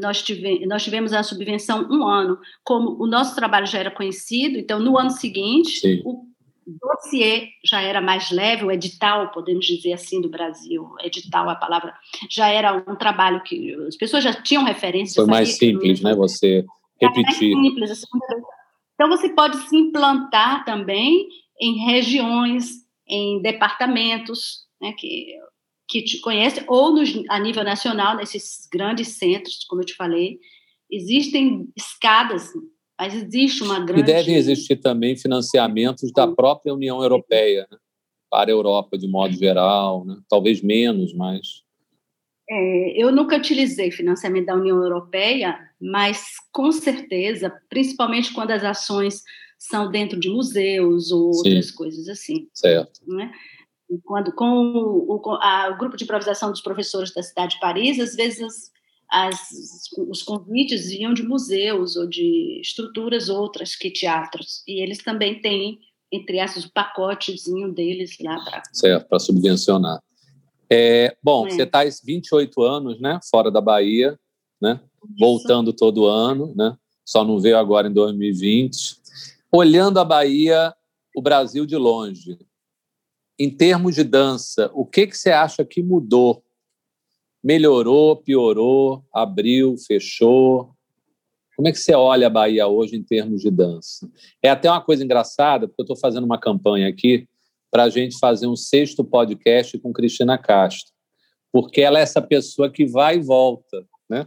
nós, 0.00 0.22
tive, 0.22 0.66
nós 0.66 0.82
tivemos 0.82 1.12
a 1.12 1.22
subvenção 1.22 1.86
um 1.90 2.06
ano, 2.06 2.38
como 2.64 3.02
o 3.02 3.06
nosso 3.06 3.34
trabalho 3.34 3.66
já 3.66 3.78
era 3.78 3.90
conhecido, 3.90 4.58
então 4.58 4.78
no 4.80 4.98
ano 4.98 5.10
seguinte 5.10 5.78
Sim. 5.78 6.02
o 6.04 6.26
dossiê 6.66 7.48
já 7.64 7.80
era 7.80 8.00
mais 8.00 8.30
leve, 8.30 8.64
o 8.64 8.70
edital, 8.70 9.30
podemos 9.30 9.64
dizer 9.66 9.92
assim, 9.92 10.20
do 10.20 10.28
Brasil, 10.28 10.88
edital, 11.02 11.48
a 11.48 11.54
palavra, 11.54 11.94
já 12.30 12.48
era 12.48 12.74
um 12.88 12.96
trabalho 12.96 13.42
que 13.42 13.74
as 13.86 13.96
pessoas 13.96 14.24
já 14.24 14.32
tinham 14.32 14.64
referência. 14.64 15.22
Foi 15.22 15.30
mais 15.30 15.56
simples, 15.56 16.00
né, 16.00 16.14
você 16.14 16.64
repetir. 17.00 17.54
Mais 17.54 17.66
simples, 17.66 17.90
assim, 17.90 18.06
então 18.94 19.08
você 19.08 19.28
pode 19.28 19.56
se 19.68 19.76
implantar 19.76 20.64
também 20.64 21.28
em 21.60 21.84
regiões 21.84 22.84
em 23.06 23.40
departamentos, 23.42 24.64
né, 24.80 24.92
que, 24.96 25.34
que 25.88 26.02
te 26.02 26.20
conhecem, 26.20 26.64
ou 26.66 26.94
nos, 26.94 27.10
a 27.28 27.38
nível 27.38 27.64
nacional, 27.64 28.16
nesses 28.16 28.66
grandes 28.72 29.08
centros, 29.18 29.64
como 29.68 29.82
eu 29.82 29.86
te 29.86 29.94
falei, 29.94 30.38
existem 30.90 31.68
escadas, 31.76 32.48
mas 32.98 33.14
existe 33.14 33.62
uma 33.62 33.80
grande... 33.80 34.02
E 34.02 34.04
devem 34.04 34.36
existir 34.36 34.76
também 34.76 35.16
financiamentos 35.16 36.10
da 36.12 36.26
própria 36.26 36.74
União 36.74 37.02
Europeia, 37.02 37.66
né? 37.70 37.78
para 38.30 38.50
a 38.50 38.52
Europa 38.52 38.98
de 38.98 39.06
modo 39.06 39.34
geral, 39.34 40.04
né? 40.04 40.16
talvez 40.28 40.62
menos, 40.62 41.14
mas... 41.14 41.62
É, 42.48 43.02
eu 43.02 43.10
nunca 43.10 43.36
utilizei 43.36 43.90
financiamento 43.90 44.46
da 44.46 44.54
União 44.54 44.82
Europeia, 44.82 45.58
mas 45.80 46.34
com 46.52 46.70
certeza, 46.72 47.50
principalmente 47.70 48.34
quando 48.34 48.50
as 48.50 48.62
ações 48.62 49.22
são 49.58 49.90
dentro 49.90 50.20
de 50.20 50.28
museus 50.28 51.10
ou 51.10 51.32
Sim. 51.32 51.48
outras 51.48 51.70
coisas 51.70 52.08
assim. 52.08 52.48
Certo. 52.52 53.00
Né? 53.06 53.32
Quando 54.04 54.32
com 54.32 54.72
o, 55.06 55.20
a, 55.40 55.70
o, 55.70 55.78
grupo 55.78 55.96
de 55.96 56.04
improvisação 56.04 56.50
dos 56.50 56.60
professores 56.60 57.12
da 57.12 57.22
cidade 57.22 57.54
de 57.54 57.60
Paris, 57.60 57.98
às 58.00 58.14
vezes 58.14 58.70
as, 59.10 59.38
os 60.08 60.22
convites 60.22 60.88
vinham 60.88 61.14
de 61.14 61.22
museus 61.22 61.96
ou 61.96 62.06
de 62.06 62.60
estruturas 62.60 63.28
outras 63.28 63.76
que 63.76 63.90
teatros. 63.90 64.62
E 64.66 64.82
eles 64.82 64.98
também 64.98 65.40
têm, 65.40 65.78
entre 66.10 66.38
essas, 66.38 66.64
o 66.64 66.72
pacotezinho 66.72 67.72
deles 67.72 68.16
lá 68.20 68.42
para. 68.44 68.62
Certo, 68.72 69.08
para 69.08 69.18
subvencionar. 69.18 70.02
É, 70.70 71.16
bom, 71.22 71.46
é. 71.46 71.50
você 71.50 71.62
está 71.62 71.82
há 71.82 71.88
28 72.04 72.62
anos 72.62 73.00
né, 73.00 73.20
fora 73.30 73.50
da 73.50 73.60
Bahia, 73.60 74.18
né, 74.60 74.80
voltando 75.18 75.72
todo 75.72 76.06
ano, 76.06 76.54
né, 76.56 76.74
só 77.04 77.22
não 77.22 77.38
veio 77.38 77.58
agora 77.58 77.86
em 77.86 77.92
2020 77.92 79.04
olhando 79.54 80.00
a 80.00 80.04
Bahia, 80.04 80.74
o 81.14 81.22
Brasil 81.22 81.64
de 81.64 81.76
longe, 81.76 82.36
em 83.38 83.50
termos 83.50 83.94
de 83.94 84.04
dança, 84.04 84.70
o 84.74 84.86
que, 84.86 85.06
que 85.06 85.16
você 85.16 85.30
acha 85.30 85.64
que 85.64 85.82
mudou? 85.82 86.42
Melhorou, 87.42 88.16
piorou, 88.16 89.04
abriu, 89.12 89.76
fechou? 89.76 90.74
Como 91.56 91.68
é 91.68 91.72
que 91.72 91.78
você 91.78 91.94
olha 91.94 92.26
a 92.26 92.30
Bahia 92.30 92.66
hoje 92.66 92.96
em 92.96 93.02
termos 93.02 93.42
de 93.42 93.50
dança? 93.50 94.10
É 94.42 94.48
até 94.50 94.70
uma 94.70 94.80
coisa 94.80 95.04
engraçada, 95.04 95.66
porque 95.66 95.82
eu 95.82 95.84
estou 95.84 95.96
fazendo 95.96 96.24
uma 96.24 96.38
campanha 96.38 96.88
aqui 96.88 97.28
para 97.70 97.84
a 97.84 97.90
gente 97.90 98.18
fazer 98.18 98.46
um 98.46 98.56
sexto 98.56 99.04
podcast 99.04 99.78
com 99.78 99.92
Cristina 99.92 100.38
Castro, 100.38 100.92
porque 101.52 101.80
ela 101.80 101.98
é 101.98 102.02
essa 102.02 102.22
pessoa 102.22 102.70
que 102.70 102.86
vai 102.86 103.16
e 103.16 103.22
volta, 103.22 103.84
né? 104.08 104.26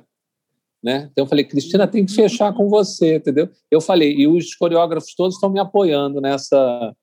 Né? 0.84 1.10
Então 1.12 1.26
eu 1.26 1.28
falei, 1.28 1.44
Cristina, 1.44 1.88
tem 1.88 2.06
que 2.06 2.14
fechar 2.14 2.54
com 2.54 2.70
você, 2.70 3.16
entendeu? 3.16 3.50
Eu 3.70 3.82
falei, 3.82 4.14
e 4.16 4.28
os 4.28 4.54
coreógrafos 4.54 5.16
todos 5.16 5.36
estão 5.36 5.50
me 5.50 5.60
apoiando 5.60 6.22
nessa 6.22 6.96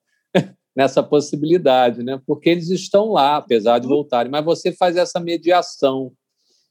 nessa 0.75 1.01
possibilidade, 1.01 2.03
né? 2.03 2.21
Porque 2.25 2.49
eles 2.49 2.69
estão 2.69 3.11
lá, 3.11 3.37
apesar 3.37 3.79
de 3.79 3.87
voltarem, 3.87 4.31
mas 4.31 4.43
você 4.43 4.71
faz 4.71 4.97
essa 4.97 5.19
mediação. 5.19 6.11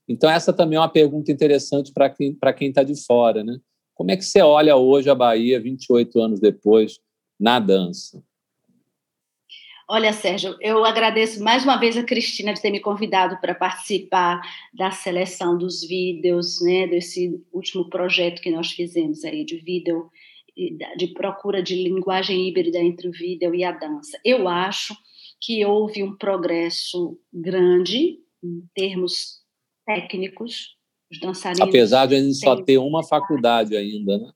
Então 0.07 0.29
essa 0.29 0.53
também 0.53 0.77
é 0.77 0.81
uma 0.81 0.89
pergunta 0.89 1.33
interessante 1.33 1.93
para 1.93 2.11
quem 2.11 2.35
para 2.35 2.53
quem 2.53 2.69
está 2.69 2.83
de 2.83 2.95
fora, 3.05 3.43
né? 3.43 3.59
Como 3.95 4.11
é 4.11 4.17
que 4.17 4.25
você 4.25 4.43
olha 4.43 4.77
hoje 4.77 5.09
a 5.09 5.15
Bahia, 5.15 5.61
28 5.61 6.21
anos 6.21 6.41
depois, 6.41 6.99
na 7.39 7.59
dança? 7.59 8.23
Olha, 9.89 10.15
Sérgio, 10.15 10.57
eu 10.61 10.83
agradeço 10.83 11.43
mais 11.43 11.63
uma 11.63 11.77
vez 11.77 11.97
a 11.97 12.03
Cristina 12.03 12.55
de 12.55 12.61
ter 12.61 12.71
me 12.71 12.81
convidado 12.81 13.39
para 13.39 13.55
participar 13.55 14.41
da 14.73 14.91
seleção 14.91 15.59
dos 15.59 15.87
vídeos, 15.87 16.61
né, 16.63 16.87
desse 16.87 17.39
último 17.53 17.91
projeto 17.91 18.41
que 18.41 18.51
nós 18.51 18.73
fizemos 18.73 19.25
aí 19.25 19.45
de 19.45 19.59
vídeo, 19.59 20.11
de 20.57 21.09
procura 21.09 21.63
de 21.63 21.75
linguagem 21.75 22.49
híbrida 22.49 22.79
entre 22.79 23.09
o 23.09 23.13
vídeo 23.13 23.55
e 23.55 23.65
a 23.65 23.73
dança. 23.73 24.19
Eu 24.25 24.49
acho 24.49 24.95
que 25.41 25.65
houve 25.65 26.03
um 26.03 26.17
progresso 26.17 27.19
grande 27.33 28.19
em 28.43 28.63
termos 28.75 29.43
técnicos, 29.85 30.77
os 31.11 31.19
dançarinos. 31.21 31.69
Apesar 31.69 32.07
de 32.07 32.15
a 32.15 32.23
gente 32.23 32.35
só 32.35 32.63
ter 32.63 32.79
uma 32.79 33.03
faculdade 33.03 33.77
ainda, 33.77 34.19
né? 34.19 34.33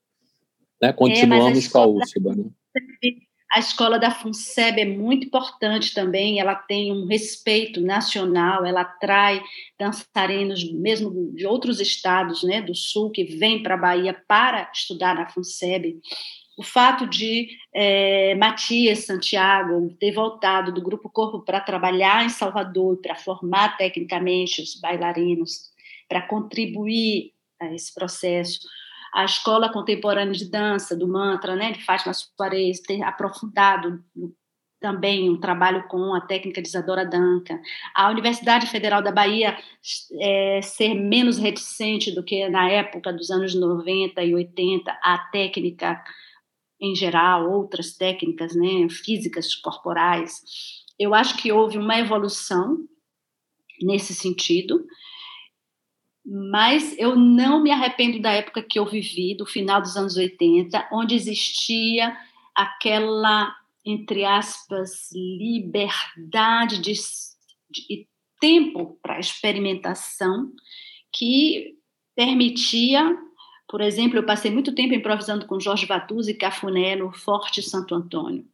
né? 0.82 0.92
Continuamos 0.92 1.66
é, 1.66 1.70
com 1.70 1.78
a 1.78 1.86
UFBA, 1.86 2.34
né? 2.36 2.44
A 3.50 3.60
escola 3.60 3.98
da 3.98 4.10
FUNSEB 4.10 4.80
é 4.82 4.84
muito 4.84 5.26
importante 5.26 5.94
também, 5.94 6.38
ela 6.38 6.54
tem 6.54 6.92
um 6.92 7.06
respeito 7.06 7.80
nacional, 7.80 8.66
ela 8.66 8.82
atrai 8.82 9.42
dançarinos 9.78 10.70
mesmo 10.72 11.32
de 11.34 11.46
outros 11.46 11.80
estados 11.80 12.42
né, 12.42 12.60
do 12.60 12.74
Sul 12.74 13.10
que 13.10 13.24
vêm 13.24 13.62
para 13.62 13.74
a 13.74 13.78
Bahia 13.78 14.22
para 14.28 14.70
estudar 14.72 15.14
na 15.14 15.30
FUNSEB. 15.30 15.98
O 16.58 16.62
fato 16.62 17.06
de 17.06 17.48
é, 17.72 18.34
Matias 18.34 19.06
Santiago 19.06 19.96
ter 19.98 20.12
voltado 20.12 20.70
do 20.70 20.82
Grupo 20.82 21.08
Corpo 21.08 21.40
para 21.40 21.60
trabalhar 21.60 22.26
em 22.26 22.28
Salvador, 22.28 23.00
para 23.00 23.14
formar 23.14 23.78
tecnicamente 23.78 24.60
os 24.60 24.78
bailarinos, 24.78 25.70
para 26.06 26.20
contribuir 26.20 27.32
a 27.60 27.72
esse 27.72 27.94
processo, 27.94 28.60
a 29.14 29.24
Escola 29.24 29.72
Contemporânea 29.72 30.34
de 30.34 30.50
Dança 30.50 30.96
do 30.96 31.08
Mantra, 31.08 31.56
né, 31.56 31.72
de 31.72 31.84
Fátima 31.84 32.12
Soares, 32.14 32.80
ter 32.80 33.02
aprofundado 33.02 34.02
também 34.80 35.28
um 35.28 35.40
trabalho 35.40 35.86
com 35.88 36.14
a 36.14 36.20
técnica 36.20 36.62
de 36.62 36.68
Isadora 36.68 37.04
Danca. 37.04 37.60
A 37.94 38.10
Universidade 38.10 38.66
Federal 38.66 39.02
da 39.02 39.10
Bahia 39.10 39.58
é, 40.20 40.60
ser 40.62 40.94
menos 40.94 41.36
reticente 41.36 42.14
do 42.14 42.22
que 42.22 42.48
na 42.48 42.70
época 42.70 43.12
dos 43.12 43.30
anos 43.30 43.54
90 43.54 44.22
e 44.22 44.34
80 44.34 44.90
a 45.02 45.18
técnica 45.32 46.00
em 46.80 46.94
geral, 46.94 47.50
outras 47.50 47.92
técnicas 47.96 48.54
né, 48.54 48.88
físicas 48.88 49.54
corporais. 49.54 50.42
Eu 50.98 51.14
acho 51.14 51.36
que 51.36 51.50
houve 51.50 51.76
uma 51.76 51.98
evolução 51.98 52.78
nesse 53.82 54.14
sentido 54.14 54.84
mas 56.30 56.94
eu 56.98 57.16
não 57.16 57.62
me 57.62 57.70
arrependo 57.70 58.20
da 58.20 58.30
época 58.32 58.62
que 58.62 58.78
eu 58.78 58.84
vivi, 58.84 59.34
do 59.34 59.46
final 59.46 59.80
dos 59.80 59.96
anos 59.96 60.14
80, 60.14 60.90
onde 60.92 61.14
existia 61.14 62.14
aquela, 62.54 63.56
entre 63.82 64.26
aspas, 64.26 65.10
liberdade 65.12 66.82
de, 66.82 66.92
de 67.70 68.06
tempo 68.38 68.98
para 69.02 69.18
experimentação 69.18 70.52
que 71.10 71.78
permitia, 72.14 73.16
por 73.66 73.80
exemplo, 73.80 74.18
eu 74.18 74.26
passei 74.26 74.50
muito 74.50 74.74
tempo 74.74 74.92
improvisando 74.92 75.46
com 75.46 75.58
Jorge 75.58 75.86
Vatuzzi 75.86 76.32
e 76.32 76.36
Cafuné 76.36 76.94
no 76.94 77.10
Forte 77.10 77.62
Santo 77.62 77.94
Antônio. 77.94 78.44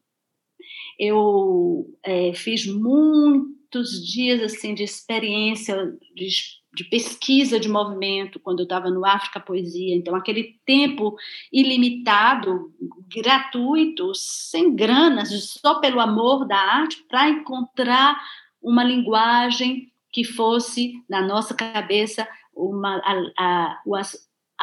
Eu 0.96 1.92
é, 2.04 2.32
fiz 2.34 2.66
muitos 2.66 4.06
dias 4.06 4.40
assim 4.40 4.74
de 4.74 4.84
experiência, 4.84 5.92
de 6.14 6.28
de 6.74 6.84
pesquisa 6.84 7.58
de 7.60 7.68
movimento 7.68 8.40
quando 8.40 8.60
eu 8.60 8.64
estava 8.64 8.90
no 8.90 9.06
África 9.06 9.38
Poesia. 9.38 9.94
Então, 9.94 10.14
aquele 10.14 10.58
tempo 10.66 11.16
ilimitado, 11.52 12.72
gratuito, 13.08 14.12
sem 14.14 14.74
granas, 14.74 15.30
só 15.44 15.80
pelo 15.80 16.00
amor 16.00 16.46
da 16.46 16.58
arte, 16.58 17.04
para 17.08 17.28
encontrar 17.28 18.20
uma 18.60 18.82
linguagem 18.82 19.92
que 20.12 20.24
fosse, 20.24 20.94
na 21.08 21.20
nossa 21.20 21.54
cabeça, 21.54 22.26
uma, 22.54 22.96
a, 22.96 23.32
a, 23.38 23.80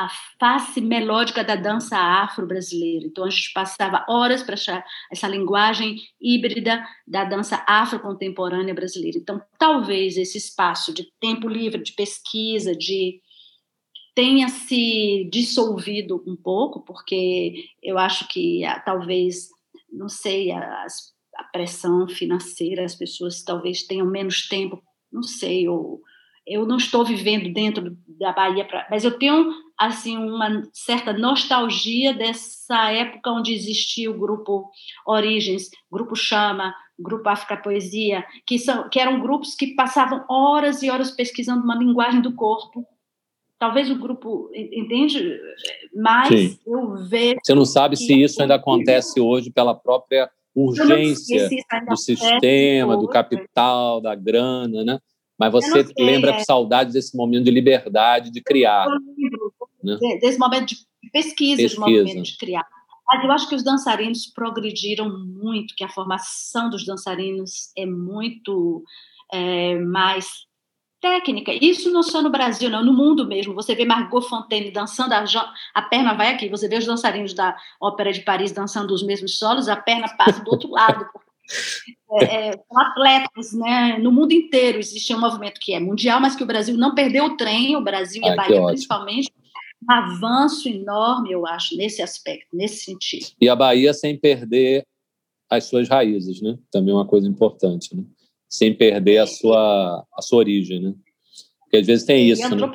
a 0.05 0.09
face 0.39 0.81
melódica 0.81 1.43
da 1.43 1.55
dança 1.55 1.97
afro-brasileira. 1.97 3.05
Então, 3.05 3.23
a 3.23 3.29
gente 3.29 3.51
passava 3.53 4.05
horas 4.09 4.41
para 4.41 4.55
achar 4.55 4.83
essa 5.11 5.27
linguagem 5.27 5.97
híbrida 6.19 6.83
da 7.07 7.23
dança 7.23 7.63
afro-contemporânea 7.67 8.73
brasileira. 8.73 9.17
Então, 9.17 9.41
talvez 9.57 10.17
esse 10.17 10.37
espaço 10.37 10.93
de 10.93 11.11
tempo 11.19 11.47
livre, 11.47 11.83
de 11.83 11.93
pesquisa, 11.93 12.75
de 12.75 13.21
tenha 14.13 14.49
se 14.49 15.29
dissolvido 15.31 16.21
um 16.27 16.35
pouco, 16.35 16.81
porque 16.81 17.65
eu 17.81 17.97
acho 17.97 18.27
que 18.27 18.63
ah, 18.65 18.79
talvez, 18.79 19.49
não 19.91 20.09
sei, 20.09 20.51
a, 20.51 20.85
a 21.37 21.43
pressão 21.45 22.07
financeira, 22.07 22.83
as 22.83 22.95
pessoas 22.95 23.43
talvez 23.43 23.83
tenham 23.83 24.05
menos 24.05 24.47
tempo, 24.47 24.81
não 25.11 25.23
sei, 25.23 25.67
ou 25.67 26.01
eu 26.51 26.65
não 26.65 26.77
estou 26.77 27.05
vivendo 27.05 27.51
dentro 27.53 27.95
da 28.07 28.31
Bahia, 28.33 28.65
pra, 28.65 28.87
mas 28.89 29.03
eu 29.03 29.17
tenho 29.17 29.51
assim 29.77 30.17
uma 30.17 30.63
certa 30.73 31.13
nostalgia 31.13 32.13
dessa 32.13 32.91
época 32.91 33.31
onde 33.31 33.53
existia 33.53 34.11
o 34.11 34.17
grupo 34.17 34.69
Origens, 35.05 35.69
grupo 35.91 36.15
Chama, 36.15 36.73
grupo 36.99 37.27
África 37.29 37.57
Poesia, 37.57 38.23
que 38.45 38.59
são 38.59 38.89
que 38.89 38.99
eram 38.99 39.19
grupos 39.19 39.55
que 39.55 39.75
passavam 39.75 40.23
horas 40.29 40.83
e 40.83 40.89
horas 40.89 41.11
pesquisando 41.11 41.63
uma 41.63 41.75
linguagem 41.75 42.21
do 42.21 42.33
corpo. 42.33 42.85
Talvez 43.57 43.91
o 43.91 43.99
grupo 43.99 44.49
entende, 44.53 45.39
mas 45.95 46.27
Sim. 46.27 46.59
eu 46.65 46.95
vejo. 46.95 47.39
Você 47.43 47.53
não 47.53 47.65
sabe 47.65 47.95
se 47.95 48.19
isso 48.19 48.41
ainda 48.41 48.55
acontece 48.55 49.21
hoje 49.21 49.51
pela 49.51 49.75
própria 49.75 50.29
urgência 50.53 51.49
do 51.87 51.95
sistema, 51.95 52.97
do 52.97 53.07
capital, 53.07 54.01
da 54.01 54.15
grana, 54.15 54.83
né? 54.83 54.99
Mas 55.41 55.51
você 55.51 55.83
sei, 55.83 56.05
lembra 56.05 56.29
é... 56.29 56.37
com 56.37 56.43
saudade 56.43 56.93
desse 56.93 57.17
momento 57.17 57.45
de 57.45 57.51
liberdade 57.51 58.29
de 58.29 58.41
criar. 58.41 58.85
Né? 59.83 59.97
Desse 60.21 60.37
momento 60.37 60.67
de 60.67 60.75
pesquisa, 61.11 61.63
pesquisa, 61.63 61.73
de 61.73 61.79
movimento 61.79 62.23
de 62.23 62.37
criar. 62.37 62.67
Mas 63.07 63.23
eu 63.23 63.31
acho 63.31 63.49
que 63.49 63.55
os 63.55 63.63
dançarinos 63.63 64.27
progrediram 64.27 65.09
muito, 65.09 65.73
que 65.75 65.83
a 65.83 65.89
formação 65.89 66.69
dos 66.69 66.85
dançarinos 66.85 67.71
é 67.75 67.87
muito 67.87 68.83
é, 69.33 69.79
mais 69.79 70.27
técnica. 71.01 71.51
Isso 71.59 71.91
não 71.91 72.03
só 72.03 72.21
no 72.21 72.29
Brasil, 72.29 72.69
não, 72.69 72.85
no 72.85 72.93
mundo 72.93 73.27
mesmo. 73.27 73.55
Você 73.55 73.73
vê 73.73 73.83
Margot 73.83 74.21
Fontaine 74.21 74.69
dançando, 74.69 75.13
a, 75.13 75.25
a, 75.73 75.81
perna 75.81 76.13
vai 76.13 76.35
aqui. 76.35 76.47
Você 76.49 76.67
vê 76.67 76.77
os 76.77 76.85
dançarinos 76.85 77.33
da 77.33 77.57
Ópera 77.81 78.13
de 78.13 78.21
Paris 78.21 78.51
dançando 78.51 78.93
os 78.93 79.01
mesmos 79.01 79.39
solos, 79.39 79.67
a 79.67 79.75
perna 79.75 80.07
passa 80.15 80.43
do 80.43 80.51
outro 80.51 80.69
lado. 80.69 81.03
É, 81.03 81.30
é, 82.21 82.51
são 82.51 82.79
atletas, 82.79 83.53
né? 83.53 83.97
No 83.99 84.11
mundo 84.11 84.31
inteiro 84.31 84.79
existe 84.79 85.13
um 85.13 85.19
movimento 85.19 85.59
que 85.59 85.73
é 85.73 85.79
mundial, 85.79 86.19
mas 86.19 86.35
que 86.35 86.43
o 86.43 86.47
Brasil 86.47 86.77
não 86.77 86.95
perdeu 86.95 87.25
o 87.25 87.37
trem, 87.37 87.75
o 87.75 87.83
Brasil 87.83 88.21
e 88.23 88.29
a 88.29 88.33
ah, 88.33 88.35
Bahia 88.35 88.65
principalmente, 88.65 89.31
um 89.83 89.91
avanço 89.91 90.69
enorme, 90.69 91.31
eu 91.31 91.45
acho, 91.47 91.75
nesse 91.75 92.01
aspecto, 92.01 92.47
nesse 92.53 92.83
sentido. 92.83 93.27
E 93.39 93.49
a 93.49 93.55
Bahia 93.55 93.93
sem 93.93 94.17
perder 94.17 94.85
as 95.49 95.65
suas 95.65 95.89
raízes, 95.89 96.41
né? 96.41 96.57
Também 96.71 96.91
é 96.91 96.95
uma 96.95 97.07
coisa 97.07 97.27
importante, 97.27 97.95
né? 97.95 98.03
sem 98.51 98.75
perder 98.75 99.19
a 99.19 99.27
sua, 99.27 100.05
a 100.13 100.21
sua 100.21 100.39
origem, 100.39 100.81
né? 100.81 100.93
Porque 101.61 101.77
às 101.77 101.87
vezes 101.87 102.05
tem 102.05 102.29
isso, 102.29 102.53
né? 102.53 102.71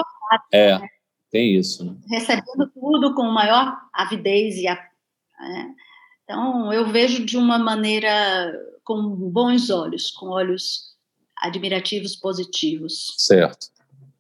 É, 0.51 0.78
né? 0.78 0.89
tem 1.31 1.55
isso, 1.55 1.85
né? 1.85 1.94
Recebendo 2.09 2.70
tudo 2.73 3.15
com 3.15 3.24
maior 3.24 3.77
avidez 3.93 4.57
e 4.57 4.66
a, 4.66 4.73
é. 4.73 5.85
Então 6.27 6.73
eu 6.73 6.90
vejo 6.90 7.24
de 7.24 7.36
uma 7.36 7.59
maneira 7.59 8.53
com 8.85 9.15
bons 9.15 9.70
olhos, 9.70 10.11
com 10.11 10.27
olhos 10.27 10.94
admirativos, 11.39 12.16
positivos. 12.16 13.15
Certo. 13.16 13.69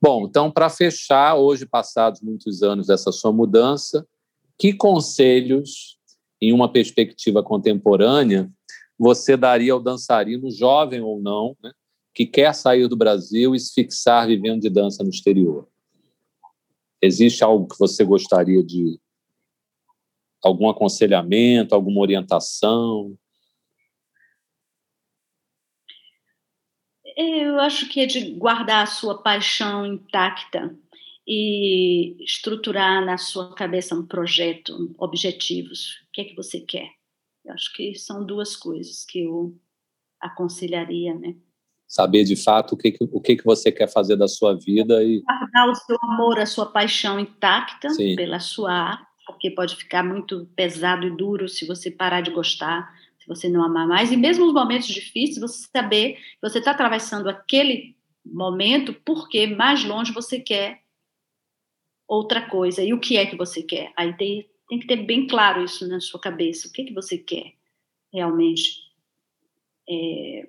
Bom, 0.00 0.26
então 0.26 0.50
para 0.50 0.70
fechar, 0.70 1.34
hoje 1.34 1.66
passados 1.66 2.20
muitos 2.20 2.62
anos 2.62 2.86
dessa 2.86 3.10
sua 3.10 3.32
mudança, 3.32 4.06
que 4.56 4.72
conselhos 4.72 5.98
em 6.40 6.52
uma 6.52 6.70
perspectiva 6.70 7.42
contemporânea 7.42 8.50
você 8.98 9.36
daria 9.36 9.72
ao 9.72 9.80
dançarino, 9.80 10.50
jovem 10.50 11.00
ou 11.00 11.20
não, 11.20 11.56
né, 11.62 11.70
que 12.14 12.24
quer 12.24 12.54
sair 12.54 12.88
do 12.88 12.96
Brasil 12.96 13.54
e 13.54 13.60
se 13.60 13.74
fixar 13.74 14.26
vivendo 14.26 14.62
de 14.62 14.70
dança 14.70 15.02
no 15.02 15.10
exterior? 15.10 15.68
Existe 17.02 17.44
algo 17.44 17.68
que 17.68 17.78
você 17.78 18.04
gostaria 18.04 18.62
de. 18.64 18.98
Algum 20.42 20.68
aconselhamento, 20.68 21.74
alguma 21.74 22.00
orientação? 22.00 23.16
Eu 27.16 27.58
acho 27.60 27.88
que 27.88 28.00
é 28.00 28.06
de 28.06 28.32
guardar 28.32 28.82
a 28.82 28.86
sua 28.86 29.22
paixão 29.22 29.86
intacta 29.86 30.76
e 31.26 32.22
estruturar 32.22 33.04
na 33.04 33.18
sua 33.18 33.54
cabeça 33.54 33.94
um 33.94 34.06
projeto, 34.06 34.94
objetivos. 34.98 36.02
O 36.08 36.12
que 36.12 36.20
é 36.20 36.24
que 36.24 36.36
você 36.36 36.60
quer? 36.60 36.90
Eu 37.44 37.54
acho 37.54 37.72
que 37.72 37.94
são 37.94 38.24
duas 38.24 38.54
coisas 38.54 39.04
que 39.04 39.20
eu 39.20 39.58
aconselharia, 40.20 41.14
né? 41.14 41.36
Saber 41.88 42.24
de 42.24 42.34
fato 42.34 42.74
o 42.74 42.76
que, 42.76 42.96
o 43.00 43.20
que, 43.20 43.36
que 43.36 43.44
você 43.44 43.70
quer 43.70 43.88
fazer 43.88 44.16
da 44.16 44.26
sua 44.26 44.54
vida 44.54 45.02
e. 45.02 45.22
Guardar 45.22 45.70
o 45.70 45.74
seu 45.74 45.96
amor, 46.02 46.38
a 46.38 46.46
sua 46.46 46.66
paixão 46.66 47.18
intacta 47.18 47.90
Sim. 47.90 48.16
pela 48.16 48.40
sua 48.40 48.72
arte, 48.72 49.05
porque 49.26 49.50
pode 49.50 49.74
ficar 49.76 50.04
muito 50.04 50.48
pesado 50.54 51.06
e 51.06 51.10
duro 51.10 51.48
se 51.48 51.66
você 51.66 51.90
parar 51.90 52.20
de 52.20 52.30
gostar, 52.30 52.94
se 53.18 53.26
você 53.26 53.48
não 53.48 53.64
amar 53.64 53.86
mais. 53.86 54.12
E 54.12 54.16
mesmo 54.16 54.44
nos 54.44 54.54
momentos 54.54 54.86
difíceis, 54.86 55.40
você 55.40 55.66
saber 55.68 56.14
que 56.14 56.40
você 56.40 56.58
está 56.60 56.70
atravessando 56.70 57.28
aquele 57.28 57.96
momento 58.24 58.94
porque 59.04 59.46
mais 59.46 59.84
longe 59.84 60.12
você 60.12 60.40
quer 60.40 60.82
outra 62.06 62.48
coisa. 62.48 62.82
E 62.82 62.94
o 62.94 63.00
que 63.00 63.16
é 63.16 63.26
que 63.26 63.36
você 63.36 63.62
quer? 63.62 63.92
Aí 63.96 64.16
tem, 64.16 64.48
tem 64.68 64.78
que 64.78 64.86
ter 64.86 64.96
bem 64.96 65.26
claro 65.26 65.64
isso 65.64 65.86
na 65.88 66.00
sua 66.00 66.20
cabeça. 66.20 66.68
O 66.68 66.72
que, 66.72 66.84
que 66.84 66.94
você 66.94 67.18
quer 67.18 67.52
realmente? 68.12 68.86
É, 69.88 70.48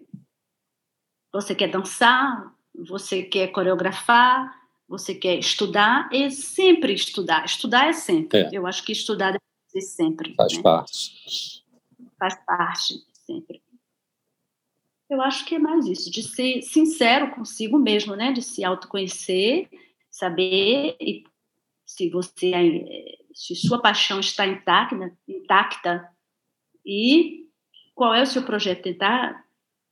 você 1.34 1.56
quer 1.56 1.70
dançar? 1.70 2.56
Você 2.88 3.24
quer 3.24 3.48
coreografar? 3.48 4.67
Você 4.88 5.14
quer 5.14 5.38
estudar? 5.38 6.10
É 6.14 6.30
sempre 6.30 6.94
estudar. 6.94 7.46
Estudar 7.46 7.90
é 7.90 7.94
sempre. 7.94 8.40
É. 8.40 8.50
Eu 8.54 8.66
acho 8.66 8.84
que 8.84 8.92
estudar 8.92 9.32
deve 9.32 9.44
ser 9.68 9.82
sempre. 9.82 10.34
Faz 10.36 10.54
né? 10.56 10.62
parte. 10.62 11.66
Faz 12.18 12.46
parte, 12.46 12.96
sempre. 13.14 13.62
Eu 15.10 15.22
acho 15.22 15.46
que 15.46 15.56
é 15.56 15.60
mais 15.60 15.86
isso, 15.86 16.12
de 16.12 16.22
ser 16.22 16.62
sincero 16.62 17.32
consigo 17.32 17.80
mesmo, 17.80 18.16
né? 18.16 18.32
De 18.32 18.42
se 18.42 18.64
autoconhecer, 18.64 19.70
saber 20.10 20.98
e 21.00 21.24
se 21.86 22.10
você 22.10 23.18
se 23.34 23.56
sua 23.56 23.80
paixão 23.80 24.20
está 24.20 24.46
intacta, 24.48 25.16
intacta 25.28 26.10
e 26.86 27.48
qual 27.94 28.14
é 28.14 28.24
o 28.24 28.28
seu 28.28 28.44
projeto 28.44 28.84
tentar 28.84 29.47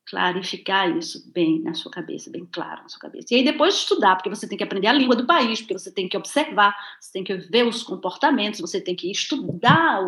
clarificar 0.07 0.95
isso 0.95 1.31
bem 1.31 1.61
na 1.61 1.73
sua 1.73 1.91
cabeça, 1.91 2.29
bem 2.29 2.47
claro 2.51 2.83
na 2.83 2.89
sua 2.89 2.99
cabeça. 2.99 3.33
E 3.33 3.37
aí 3.37 3.43
depois 3.43 3.75
estudar, 3.75 4.15
porque 4.15 4.29
você 4.29 4.47
tem 4.47 4.57
que 4.57 4.63
aprender 4.63 4.87
a 4.87 4.93
língua 4.93 5.15
do 5.15 5.25
país, 5.25 5.61
porque 5.61 5.77
você 5.77 5.91
tem 5.91 6.07
que 6.07 6.15
observar, 6.15 6.75
você 6.99 7.11
tem 7.11 7.23
que 7.23 7.35
ver 7.35 7.65
os 7.65 7.81
comportamentos, 7.81 8.59
você 8.59 8.79
tem 8.79 8.95
que 8.95 9.09
estudar 9.09 9.99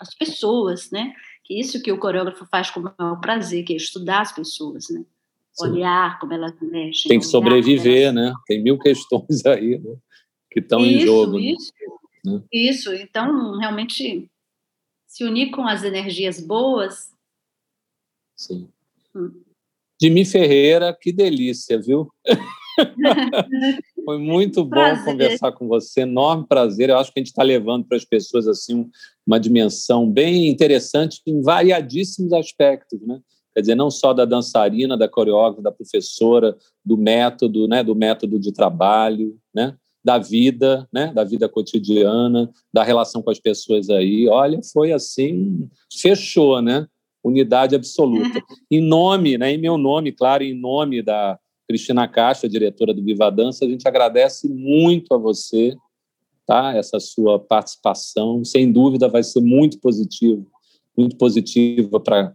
as 0.00 0.14
pessoas, 0.14 0.90
né? 0.90 1.12
Que 1.44 1.58
isso 1.60 1.82
que 1.82 1.92
o 1.92 1.98
coreógrafo 1.98 2.46
faz 2.46 2.70
com 2.70 2.80
o 2.80 2.94
maior 2.98 3.20
prazer, 3.20 3.64
que 3.64 3.72
é 3.72 3.76
estudar 3.76 4.22
as 4.22 4.32
pessoas, 4.32 4.88
né? 4.90 5.04
Sim. 5.52 5.68
Olhar 5.68 6.18
como 6.18 6.32
elas 6.32 6.52
mexem. 6.60 7.08
Tem 7.08 7.20
que 7.20 7.26
sobreviver, 7.26 8.08
elas... 8.08 8.14
né? 8.14 8.34
Tem 8.46 8.62
mil 8.62 8.76
questões 8.80 9.46
aí, 9.46 9.78
né? 9.78 9.96
que 10.54 10.60
estão 10.60 10.80
em 10.80 11.00
jogo. 11.00 11.36
Né? 11.36 11.46
Isso, 11.46 11.72
né? 12.24 12.42
isso. 12.52 12.94
Então, 12.94 13.58
realmente, 13.58 14.30
se 15.06 15.24
unir 15.24 15.50
com 15.50 15.66
as 15.66 15.82
energias 15.82 16.40
boas. 16.40 17.12
Sim. 18.36 18.68
Hum. 19.14 19.43
Dimi 20.04 20.26
Ferreira, 20.26 20.94
que 21.00 21.10
delícia, 21.10 21.80
viu? 21.80 22.10
Foi 24.04 24.18
muito 24.18 24.62
bom 24.62 24.68
prazer. 24.68 25.04
conversar 25.06 25.52
com 25.52 25.66
você, 25.66 26.02
enorme 26.02 26.46
prazer. 26.46 26.90
Eu 26.90 26.98
acho 26.98 27.10
que 27.10 27.18
a 27.18 27.22
gente 27.22 27.28
está 27.28 27.42
levando 27.42 27.86
para 27.86 27.96
as 27.96 28.04
pessoas 28.04 28.46
assim 28.46 28.86
uma 29.26 29.40
dimensão 29.40 30.06
bem 30.06 30.48
interessante 30.48 31.22
em 31.26 31.40
variadíssimos 31.40 32.34
aspectos, 32.34 33.00
né? 33.00 33.18
Quer 33.54 33.62
dizer, 33.62 33.74
não 33.76 33.90
só 33.90 34.12
da 34.12 34.26
dançarina, 34.26 34.94
da 34.94 35.08
coreógrafa, 35.08 35.62
da 35.62 35.72
professora, 35.72 36.54
do 36.84 36.98
método, 36.98 37.66
né? 37.66 37.82
Do 37.82 37.94
método 37.94 38.38
de 38.38 38.52
trabalho, 38.52 39.38
né? 39.54 39.74
da 40.04 40.18
vida, 40.18 40.86
né, 40.92 41.10
da 41.14 41.24
vida 41.24 41.48
cotidiana, 41.48 42.50
da 42.70 42.84
relação 42.84 43.22
com 43.22 43.30
as 43.30 43.40
pessoas 43.40 43.88
aí. 43.88 44.28
Olha, 44.28 44.60
foi 44.70 44.92
assim, 44.92 45.66
fechou, 45.90 46.60
né? 46.60 46.86
Unidade 47.24 47.74
absoluta. 47.74 48.42
Em 48.70 48.80
nome, 48.80 49.38
né, 49.38 49.52
em 49.52 49.58
meu 49.58 49.78
nome, 49.78 50.12
claro, 50.12 50.44
em 50.44 50.54
nome 50.54 51.02
da 51.02 51.38
Cristina 51.66 52.06
Caixa, 52.06 52.48
diretora 52.48 52.92
do 52.92 53.02
Viva 53.02 53.30
Dança, 53.30 53.64
a 53.64 53.68
gente 53.68 53.88
agradece 53.88 54.48
muito 54.48 55.14
a 55.14 55.18
você, 55.18 55.74
tá? 56.46 56.74
Essa 56.76 57.00
sua 57.00 57.38
participação, 57.38 58.44
sem 58.44 58.70
dúvida 58.70 59.08
vai 59.08 59.22
ser 59.22 59.40
muito 59.40 59.80
positivo, 59.80 60.46
muito 60.96 61.16
positiva 61.16 61.98
para 61.98 62.34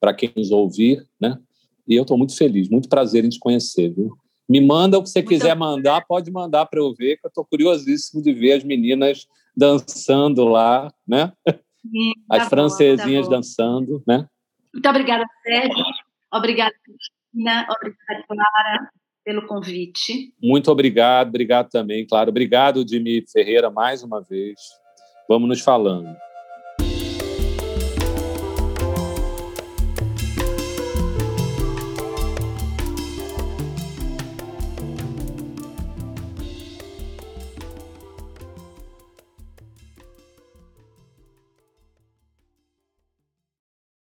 para 0.00 0.12
quem 0.12 0.32
nos 0.36 0.50
ouvir, 0.50 1.06
né? 1.20 1.38
E 1.86 1.94
eu 1.94 2.02
estou 2.02 2.18
muito 2.18 2.36
feliz, 2.36 2.68
muito 2.68 2.88
prazer 2.88 3.24
em 3.24 3.28
te 3.28 3.38
conhecer, 3.38 3.88
viu? 3.94 4.12
Me 4.48 4.60
manda 4.60 4.98
o 4.98 5.02
que 5.02 5.08
você 5.08 5.20
Muito 5.20 5.28
quiser 5.28 5.54
mandar, 5.54 6.04
pode 6.06 6.28
mandar 6.28 6.66
para 6.66 6.80
eu 6.80 6.92
ver, 6.92 7.18
que 7.18 7.26
eu 7.26 7.28
estou 7.28 7.44
curiosíssimo 7.44 8.20
de 8.20 8.32
ver 8.32 8.54
as 8.54 8.64
meninas 8.64 9.28
dançando 9.56 10.44
lá, 10.44 10.92
né? 11.06 11.32
Sim, 11.82 12.12
tá 12.28 12.36
as 12.36 12.42
bom, 12.44 12.50
francesinhas 12.50 13.28
tá 13.28 13.36
dançando, 13.36 14.02
né? 14.06 14.26
Muito 14.72 14.88
obrigada, 14.88 15.24
Sérgio. 15.42 15.84
Obrigada, 16.32 16.74
Cristina. 16.82 17.66
Obrigada, 17.70 18.24
Clara, 18.26 18.90
pelo 19.24 19.46
convite. 19.46 20.32
Muito 20.42 20.70
obrigado, 20.70 21.28
obrigado 21.28 21.68
também, 21.68 22.06
claro. 22.06 22.30
Obrigado, 22.30 22.86
Jimmy 22.88 23.24
Ferreira, 23.30 23.70
mais 23.70 24.02
uma 24.02 24.22
vez. 24.22 24.58
Vamos 25.28 25.48
nos 25.48 25.60
falando. 25.60 26.16